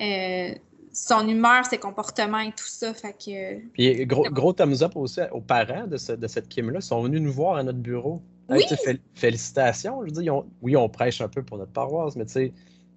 euh, 0.00 0.54
son 0.92 1.26
humeur, 1.28 1.64
ses 1.66 1.78
comportements 1.78 2.38
et 2.40 2.50
tout 2.52 2.66
ça. 2.66 2.92
Fait 2.94 3.12
que, 3.12 3.66
Puis 3.72 4.06
gros, 4.06 4.24
gros 4.30 4.52
thumbs 4.52 4.82
up 4.82 4.96
aussi 4.96 5.20
aux 5.32 5.40
parents 5.40 5.86
de, 5.86 5.96
ce- 5.96 6.12
de 6.12 6.26
cette 6.26 6.48
Kim-là. 6.48 6.78
Ils 6.78 6.82
sont 6.82 7.02
venus 7.02 7.20
nous 7.20 7.32
voir 7.32 7.56
à 7.56 7.62
notre 7.62 7.78
bureau. 7.78 8.22
Oui! 8.48 8.64
fél- 8.84 9.00
félicitations. 9.14 10.00
Je 10.00 10.06
veux 10.06 10.12
dire, 10.12 10.22
ils 10.22 10.30
ont- 10.30 10.46
oui, 10.62 10.76
on 10.76 10.88
prêche 10.88 11.20
un 11.20 11.28
peu 11.28 11.42
pour 11.42 11.58
notre 11.58 11.72
paroisse, 11.72 12.16
mais 12.16 12.24
tu 12.26 12.32
sais, 12.32 12.52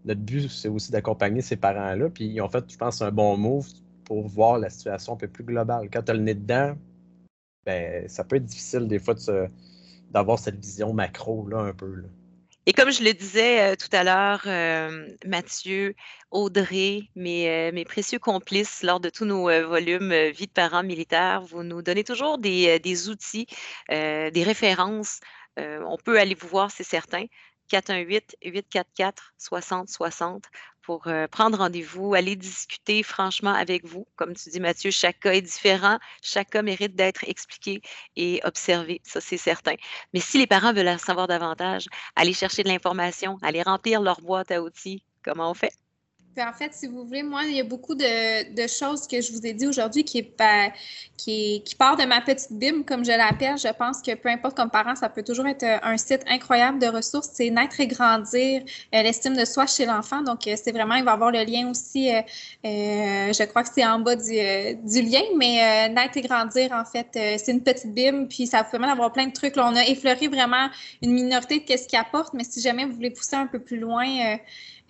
notre 0.06 0.22
but, 0.22 0.50
c'est 0.50 0.70
aussi 0.70 0.92
d'accompagner 0.92 1.42
ces 1.42 1.58
parents-là. 1.58 2.10
Puis 2.10 2.26
ils 2.26 2.42
ont 2.42 2.50
fait, 2.50 2.64
je 2.72 2.78
pense, 2.78 3.02
un 3.02 3.12
bon 3.12 3.36
move 3.38 3.68
pour 4.06 4.28
voir 4.28 4.58
la 4.60 4.70
situation 4.70 5.14
un 5.14 5.18
peu 5.18 5.28
plus 5.28 5.44
globale. 5.44 5.90
Quand 5.92 6.02
tu 6.04 6.12
as 6.12 6.14
le 6.16 6.22
nez 6.22 6.34
dedans, 6.34 6.76
ben, 7.66 8.08
ça 8.10 8.24
peut 8.24 8.38
être 8.38 8.46
difficile 8.46 8.88
des 8.88 9.00
fois 9.00 9.14
d'avoir 10.10 10.40
cette 10.40 10.60
vision 10.60 10.94
macro 10.94 11.48
là, 11.48 11.60
un 11.60 11.74
peu. 11.74 11.94
là. 11.96 12.08
Et 12.68 12.74
comme 12.74 12.92
je 12.92 13.04
le 13.04 13.14
disais 13.14 13.72
euh, 13.72 13.76
tout 13.76 13.90
à 13.96 14.04
l'heure, 14.04 14.42
euh, 14.46 15.08
Mathieu, 15.26 15.96
Audrey, 16.32 17.10
mes, 17.16 17.50
euh, 17.50 17.72
mes 17.74 17.84
précieux 17.86 18.20
complices 18.20 18.84
lors 18.84 19.00
de 19.02 19.10
tous 19.10 19.26
nos 19.26 19.50
euh, 19.50 19.66
volumes 19.68 20.12
euh, 20.12 20.32
Vie 20.32 20.48
de 20.48 20.52
parents 20.52 20.84
militaires, 20.84 21.42
vous 21.42 21.64
nous 21.64 21.82
donnez 21.82 22.04
toujours 22.06 22.38
des, 22.38 22.80
des 22.80 23.10
outils, 23.10 23.48
des 23.90 24.44
références. 24.44 25.20
On 25.58 25.98
peut 26.04 26.20
aller 26.20 26.36
vous 26.36 26.48
voir, 26.48 26.72
c'est 26.72 26.84
certain. 26.84 27.26
418-844-6060 27.70 30.44
pour 30.82 31.08
prendre 31.32 31.58
rendez-vous, 31.60 32.14
aller 32.16 32.36
discuter 32.36 33.04
franchement 33.04 33.54
avec 33.54 33.86
vous. 33.86 34.08
Comme 34.16 34.34
tu 34.36 34.50
dis, 34.50 34.60
Mathieu, 34.60 34.92
chaque 34.92 35.20
cas 35.20 35.34
est 35.34 35.42
différent, 35.42 35.98
chaque 36.22 36.50
cas 36.52 36.62
mérite 36.62 36.96
d'être 36.96 37.24
expliqué 37.28 37.82
et 38.16 38.42
observé, 38.44 39.02
ça 39.04 39.22
c'est 39.22 39.38
certain. 39.38 39.76
Mais 40.14 40.20
si 40.20 40.38
les 40.38 40.48
parents 40.48 40.74
veulent 40.74 40.88
en 40.90 40.98
savoir 40.98 41.28
davantage, 41.28 41.88
aller 42.16 42.34
chercher 42.34 42.64
de 42.64 42.70
l'information, 42.70 43.38
aller 43.42 43.62
remplir 43.62 44.02
leur 44.02 44.22
boîte 44.22 44.52
à 44.52 44.62
outils, 44.62 45.04
comment 45.24 45.52
on 45.52 45.54
fait? 45.54 45.74
Puis 46.34 46.46
en 46.46 46.54
fait, 46.54 46.74
si 46.74 46.88
vous 46.88 47.06
voulez, 47.06 47.24
moi, 47.24 47.42
il 47.46 47.56
y 47.56 47.60
a 47.60 47.64
beaucoup 47.64 47.94
de, 47.94 48.68
choses 48.68 49.06
que 49.06 49.20
je 49.20 49.34
vous 49.34 49.46
ai 49.46 49.54
dit 49.54 49.68
aujourd'hui 49.68 50.06
qui, 50.06 50.24
pas- 50.24 50.72
qui, 51.18 51.62
part 51.78 51.98
de 51.98 52.06
ma 52.06 52.22
petite 52.22 52.54
Bible, 52.54 52.86
comme 52.86 53.04
je 53.04 53.12
l'appelle. 53.12 53.58
Je 53.58 53.68
pense 53.74 54.02
que 54.02 54.16
peu 54.16 54.30
importe 54.30 54.56
comme 54.56 54.70
parent, 54.70 54.96
ça 54.96 55.10
peut 55.10 55.24
toujours 55.24 55.48
être 55.48 55.64
euh, 55.64 55.78
un 55.84 55.98
site 55.98 56.24
incroyable 56.28 56.80
de 56.80 56.88
ressources. 56.88 57.30
C'est 57.34 57.50
naître 57.50 57.80
et 57.82 57.88
grandir 57.88 58.62
euh, 58.96 59.02
l'estime 59.04 59.36
de 59.36 59.44
soi 59.44 59.66
chez 59.68 59.86
l'enfant. 59.86 60.22
Donc, 60.22 60.48
euh, 60.48 60.56
c'est 60.62 60.72
vraiment, 60.72 60.96
il 60.96 61.04
va 61.04 61.12
avoir 61.12 61.32
le 61.32 61.44
lien 61.44 61.70
aussi, 61.70 62.10
je 62.64 63.46
crois 63.46 63.64
que 63.64 63.70
c'est 63.74 63.86
en 63.86 64.00
bas 64.00 64.16
du, 64.16 64.32
du 64.84 65.02
lien, 65.02 65.24
mais 65.38 65.90
naître 65.90 66.18
et 66.18 66.22
grandir, 66.22 66.72
en 66.72 66.86
fait, 66.86 67.08
c'est 67.14 67.52
une 67.52 67.62
petite 67.62 67.94
Bible. 67.94 68.28
Puis 68.30 68.48
ça 68.48 68.64
vous 68.64 68.72
permet 68.72 68.88
d'avoir 68.88 69.12
plein 69.12 69.28
de 69.28 69.34
trucs. 69.34 69.58
Là, 69.58 69.68
on 69.70 69.76
a 69.76 69.84
effleuré 69.86 70.28
vraiment 70.30 70.70
une 71.02 71.12
minorité 71.12 71.60
de 71.60 71.66
qu'est-ce 71.66 71.88
qu'il 71.88 72.00
apporte, 72.00 72.34
mais 72.34 72.46
si 72.46 72.62
jamais 72.62 72.86
vous 72.86 72.94
voulez 72.94 73.12
pousser 73.12 73.36
un 73.36 73.48
peu 73.48 73.60
plus 73.60 73.78
loin, 73.78 74.38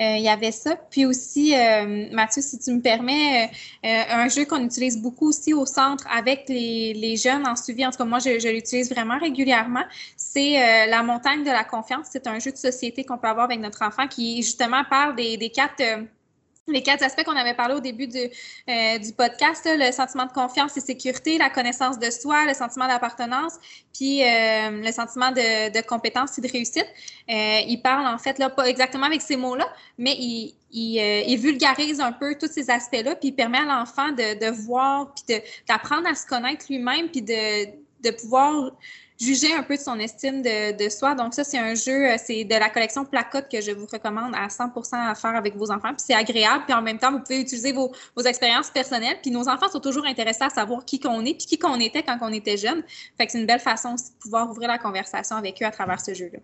il 0.01 0.23
y 0.23 0.29
avait 0.29 0.51
ça. 0.51 0.75
Puis 0.75 1.05
aussi, 1.05 1.55
euh, 1.55 2.07
Mathieu, 2.11 2.41
si 2.41 2.57
tu 2.57 2.71
me 2.71 2.81
permets, 2.81 3.45
euh, 3.45 3.87
euh, 3.87 4.03
un 4.09 4.29
jeu 4.29 4.45
qu'on 4.45 4.63
utilise 4.63 4.99
beaucoup 4.99 5.29
aussi 5.29 5.53
au 5.53 5.65
centre 5.65 6.05
avec 6.11 6.45
les, 6.49 6.93
les 6.93 7.17
jeunes 7.17 7.47
en 7.47 7.55
suivi, 7.55 7.85
en 7.85 7.91
tout 7.91 7.97
cas 7.97 8.05
moi, 8.05 8.19
je, 8.19 8.51
l'utilise 8.51 8.89
vraiment 8.89 9.19
régulièrement, 9.19 9.83
c'est 10.17 10.57
euh, 10.57 10.85
la 10.87 11.03
montagne 11.03 11.43
de 11.43 11.51
la 11.51 11.63
confiance. 11.63 12.07
C'est 12.11 12.27
un 12.27 12.39
jeu 12.39 12.51
de 12.51 12.57
société 12.57 13.03
qu'on 13.03 13.17
peut 13.17 13.27
avoir 13.27 13.45
avec 13.45 13.59
notre 13.59 13.83
enfant 13.83 14.07
qui 14.07 14.41
justement 14.43 14.83
parle 14.89 15.15
des, 15.15 15.37
des 15.37 15.49
quatre... 15.49 15.83
les 16.67 16.83
quatre 16.83 17.03
aspects 17.03 17.23
qu'on 17.23 17.35
avait 17.35 17.53
parlé 17.53 17.73
au 17.73 17.79
début 17.79 18.07
du, 18.07 18.19
euh, 18.19 18.99
podcast, 19.17 19.67
le 19.67 19.91
sentiment 19.91 20.25
de 20.25 20.31
confiance 20.31 20.77
et 20.77 20.79
sécurité, 20.79 21.37
la 21.37 21.49
connaissance 21.49 21.97
de 21.97 22.09
soi, 22.09 22.45
le 22.45 22.53
sentiment 22.53 22.87
d'appartenance, 22.87 23.53
puis 23.93 24.23
euh, 24.23 24.69
le 24.71 24.91
sentiment 24.91 25.31
de, 25.31 25.81
compétence 25.81 26.37
et 26.37 26.41
de 26.41 26.47
réussite. 26.47 26.87
Euh, 27.29 27.59
il 27.67 27.81
parle 27.81 28.07
en 28.07 28.17
fait, 28.17 28.37
là, 28.37 28.49
pas 28.49 28.65
exactement 28.65 29.05
avec 29.05 29.21
ces 29.21 29.37
mots-là, 29.37 29.67
mais 29.97 30.15
il, 30.19 31.37
vulgarise 31.39 31.99
un 31.99 32.11
peu 32.11 32.35
tous 32.39 32.51
ces 32.51 32.69
aspects-là, 32.69 33.15
puis 33.15 33.29
il 33.29 33.35
permet 33.35 33.59
à 33.59 33.65
l'enfant 33.65 34.11
de, 34.11 34.51
voir, 34.51 35.13
puis 35.13 35.37
d'apprendre 35.67 36.07
à 36.07 36.15
se 36.15 36.27
connaître 36.27 36.65
lui-même, 36.69 37.09
puis 37.09 37.21
de 37.23 38.11
pouvoir 38.11 38.71
juger 39.21 39.53
un 39.53 39.61
peu 39.61 39.75
de 39.75 39.81
son 39.81 39.99
estime 39.99 40.41
de, 40.41 40.89
soi. 40.89 41.13
Donc 41.13 41.33
ça, 41.33 41.43
c'est 41.43 41.59
un 41.59 41.75
jeu, 41.75 42.11
euh, 42.11 42.15
c'est 42.17 42.43
de 42.43 42.55
la 42.55 42.69
collection 42.69 43.05
Placote 43.05 43.47
que 43.49 43.61
je 43.61 43.71
vous 43.71 43.85
recommande 43.85 44.33
à 44.35 44.47
100% 44.47 44.93
à 44.93 45.13
faire 45.15 45.35
avec 45.35 45.55
vos 45.55 45.71
enfants. 45.71 45.89
Puis 45.89 46.03
c'est 46.07 46.15
agréable, 46.15 46.63
puis 46.65 46.73
en 46.73 46.81
même 46.81 46.97
temps, 46.97 47.11
vous 47.11 47.19
pouvez 47.19 47.39
utiliser 47.39 47.71
vos, 47.71 47.91
vos 48.15 48.23
expériences 48.23 48.71
personnelles. 48.71 49.17
Puis 49.21 49.31
nos 49.31 49.47
enfants 49.47 49.69
sont 49.69 49.79
toujours 49.79 50.05
intéressés 50.05 50.43
à 50.43 50.49
savoir 50.49 50.83
qui 50.83 50.99
qu'on 50.99 51.21
est, 51.21 51.35
puis 51.35 51.45
qui 51.45 51.59
qu'on 51.59 51.79
était 51.79 52.03
quand 52.03 52.17
on 52.21 52.33
était 52.33 52.57
jeune. 52.57 52.83
Fait 53.17 53.27
que 53.27 53.31
c'est 53.31 53.39
une 53.39 53.45
belle 53.45 53.59
façon 53.59 53.93
aussi 53.93 54.11
de 54.11 54.17
pouvoir 54.17 54.49
ouvrir 54.49 54.67
la 54.67 54.79
conversation 54.79 55.35
avec 55.35 55.61
eux 55.61 55.65
à 55.65 55.71
travers 55.71 56.01
ce 56.01 56.13
jeu-là. 56.13 56.39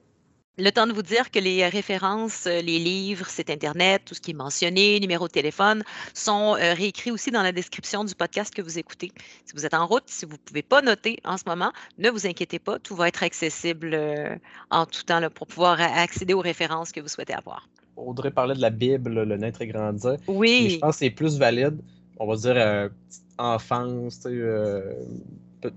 Le 0.59 0.71
temps 0.71 0.87
de 0.87 0.93
vous 0.93 1.03
dire 1.03 1.29
que 1.29 1.37
les 1.37 1.67
références, 1.67 2.47
euh, 2.47 2.61
les 2.61 2.79
livres, 2.79 3.27
site 3.27 3.49
Internet, 3.51 4.01
tout 4.05 4.15
ce 4.15 4.21
qui 4.21 4.31
est 4.31 4.33
mentionné, 4.33 4.99
numéro 4.99 5.27
de 5.27 5.31
téléphone, 5.31 5.83
sont 6.15 6.55
euh, 6.55 6.73
réécrits 6.73 7.11
aussi 7.11 7.29
dans 7.29 7.43
la 7.43 7.51
description 7.51 8.03
du 8.03 8.15
podcast 8.15 8.53
que 8.55 8.63
vous 8.63 8.79
écoutez. 8.79 9.11
Si 9.45 9.53
vous 9.55 9.67
êtes 9.67 9.75
en 9.75 9.85
route, 9.85 10.03
si 10.07 10.25
vous 10.25 10.31
ne 10.33 10.37
pouvez 10.37 10.63
pas 10.63 10.81
noter 10.81 11.19
en 11.23 11.37
ce 11.37 11.43
moment, 11.45 11.71
ne 11.99 12.09
vous 12.09 12.25
inquiétez 12.25 12.57
pas, 12.57 12.79
tout 12.79 12.95
va 12.95 13.07
être 13.07 13.21
accessible 13.21 13.91
euh, 13.93 14.35
en 14.71 14.87
tout 14.87 15.03
temps 15.03 15.19
là, 15.19 15.29
pour 15.29 15.45
pouvoir 15.45 15.79
accéder 15.79 16.33
aux 16.33 16.41
références 16.41 16.91
que 16.91 17.01
vous 17.01 17.07
souhaitez 17.07 17.33
avoir. 17.33 17.69
Audrey 17.95 18.31
parlait 18.31 18.55
de 18.55 18.61
la 18.61 18.69
Bible, 18.69 19.23
le 19.23 19.37
naître 19.37 19.61
et 19.61 19.67
grandir. 19.67 20.17
Mais 20.59 20.69
je 20.69 20.77
Oui, 20.77 20.79
pense 20.79 20.95
que 20.95 20.99
c'est 20.99 21.09
plus 21.11 21.37
valide, 21.37 21.81
on 22.17 22.27
va 22.27 22.35
dire, 22.35 22.53
euh, 22.57 22.89
enfance, 23.37 24.21
euh, 24.25 24.93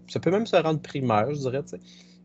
ça 0.09 0.21
peut 0.21 0.31
même 0.31 0.47
se 0.47 0.57
rendre 0.57 0.81
primaire, 0.81 1.33
je 1.35 1.39
dirais. 1.41 1.63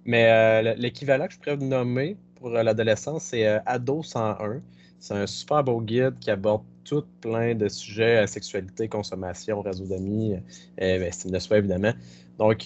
Mais 0.05 0.29
euh, 0.31 0.73
le- 0.75 0.81
l'équivalent 0.81 1.27
que 1.27 1.33
je 1.33 1.39
pourrais 1.39 1.55
vous 1.55 1.65
nommer 1.65 2.17
pour 2.35 2.55
euh, 2.55 2.63
l'adolescence, 2.63 3.23
c'est 3.23 3.47
euh, 3.47 3.59
Ado 3.65 4.03
101. 4.03 4.61
C'est 4.99 5.13
un 5.13 5.27
super 5.27 5.63
beau 5.63 5.81
guide 5.81 6.17
qui 6.19 6.31
aborde 6.31 6.63
tout 6.83 7.03
plein 7.21 7.55
de 7.55 7.67
sujets, 7.67 8.17
à 8.17 8.27
sexualité, 8.27 8.87
consommation, 8.87 9.61
réseau 9.61 9.85
d'amis, 9.85 10.33
et 10.77 10.99
ben, 10.99 11.03
estime 11.03 11.31
de 11.31 11.39
soi 11.39 11.57
évidemment. 11.57 11.93
Donc, 12.37 12.61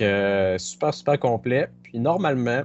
super, 0.57 0.93
super 0.93 1.19
complet. 1.19 1.69
Puis 1.83 1.99
normalement, 1.99 2.63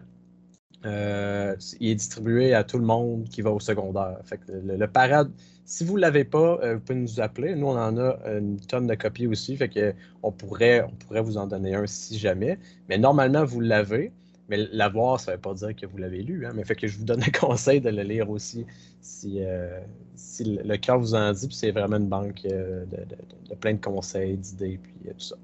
euh, 0.86 1.57
il 1.80 1.90
est 1.90 1.94
distribué 1.94 2.52
à 2.55 2.62
tout 2.62 2.78
le 2.78 2.84
monde 2.84 3.28
qui 3.28 3.42
va 3.42 3.50
au 3.50 3.61
secondaire. 3.61 4.18
Fait 4.24 4.40
le, 4.48 4.86
parade, 4.86 5.30
si 5.64 5.84
vous 5.84 5.96
ne 5.96 6.00
l'avez 6.00 6.24
pas, 6.24 6.59
euh, 6.62 6.74
vous 6.74 6.80
pouvez 6.80 6.98
nous 6.98 7.20
appeler. 7.20 7.55
Nous, 7.55 7.66
on 7.66 7.78
en 7.78 7.96
a 7.96 8.18
une 8.38 8.61
tonne 8.61 8.86
de 8.86 8.94
copies 8.94 9.26
aussi. 9.26 9.57
Fait 9.57 9.68
que 9.68 9.94
on 10.22 10.30
pourrait, 10.32 10.82
on 10.82 10.90
pourrait 10.90 11.22
vous 11.22 11.38
en 11.38 11.46
donner 11.46 11.74
un 11.74 11.86
si 11.86 12.18
jamais. 12.18 12.59
Mais 12.88 12.98
normalement, 12.98 13.44
vous 13.44 13.61
l'avez. 13.61 14.12
Mais 14.49 14.68
l'avoir, 14.72 15.20
ça 15.20 15.32
ne 15.32 15.36
veut 15.36 15.40
pas 15.40 15.55
dire 15.55 15.74
que 15.74 15.86
vous 15.86 15.97
l'avez 15.97 16.22
lu. 16.22 16.47
Hein. 16.47 16.53
Mais 16.55 16.64
fait 16.64 16.74
que 16.74 16.86
je 16.86 16.99
vous 16.99 17.05
donne 17.05 17.20
le 17.20 17.32
conseil 17.38 17.80
de 17.80 17.90
le 17.90 18.03
lire 18.03 18.28
aussi 18.30 18.66
si, 19.01 19.38
euh, 19.40 19.80
si 20.14 20.45
le 20.45 20.76
cœur 20.76 20.99
vous 20.99 21.14
en 21.14 21.32
dit. 21.32 21.47
Puis 21.47 21.57
c'est 21.57 21.70
vraiment 21.70 21.97
une 21.97 22.09
banque 22.09 22.42
de, 22.42 22.86
de, 22.90 23.55
plein 23.55 23.74
de 23.74 23.80
conseils, 23.80 24.36
d'idées, 24.36 24.78
puis 24.82 24.92
tout 25.12 25.20
ça. 25.20 25.36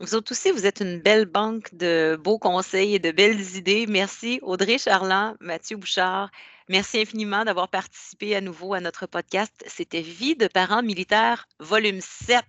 Vous 0.00 0.14
autres 0.14 0.30
aussi, 0.30 0.52
vous 0.52 0.64
êtes 0.64 0.80
une 0.80 1.00
belle 1.00 1.24
banque 1.24 1.74
de 1.74 2.16
beaux 2.22 2.38
conseils 2.38 2.94
et 2.94 2.98
de 3.00 3.10
belles 3.10 3.56
idées. 3.56 3.86
Merci 3.88 4.38
Audrey 4.42 4.78
Charland, 4.78 5.34
Mathieu 5.40 5.76
Bouchard. 5.76 6.30
Merci 6.68 7.00
infiniment 7.00 7.44
d'avoir 7.44 7.68
participé 7.68 8.36
à 8.36 8.40
nouveau 8.40 8.74
à 8.74 8.80
notre 8.80 9.06
podcast. 9.06 9.52
C'était 9.66 10.02
Vie 10.02 10.36
de 10.36 10.46
parents 10.46 10.82
militaires, 10.82 11.48
volume 11.58 12.00
7. 12.00 12.44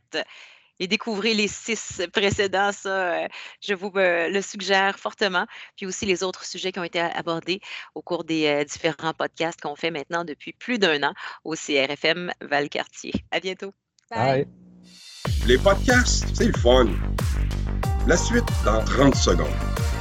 Et 0.79 0.87
découvrez 0.87 1.33
les 1.33 1.47
six 1.47 2.01
précédents, 2.13 2.71
ça, 2.71 3.23
euh, 3.23 3.27
je 3.61 3.73
vous 3.73 3.91
euh, 3.95 4.29
le 4.29 4.41
suggère 4.41 4.97
fortement. 4.97 5.45
Puis 5.75 5.85
aussi 5.85 6.05
les 6.05 6.23
autres 6.23 6.45
sujets 6.45 6.71
qui 6.71 6.79
ont 6.79 6.83
été 6.83 6.99
abordés 6.99 7.59
au 7.95 8.01
cours 8.01 8.23
des 8.23 8.47
euh, 8.47 8.63
différents 8.63 9.13
podcasts 9.13 9.59
qu'on 9.61 9.75
fait 9.75 9.91
maintenant 9.91 10.23
depuis 10.23 10.53
plus 10.53 10.79
d'un 10.79 11.03
an 11.03 11.13
au 11.43 11.55
CRFM 11.55 12.31
Valcartier. 12.41 13.13
À 13.31 13.39
bientôt. 13.39 13.73
Bye. 14.09 14.47
Les 15.45 15.57
podcasts, 15.57 16.25
c'est 16.33 16.47
le 16.47 16.57
fun. 16.57 16.87
La 18.07 18.17
suite 18.17 18.45
dans 18.63 18.83
30 18.83 19.15
secondes. 19.15 19.98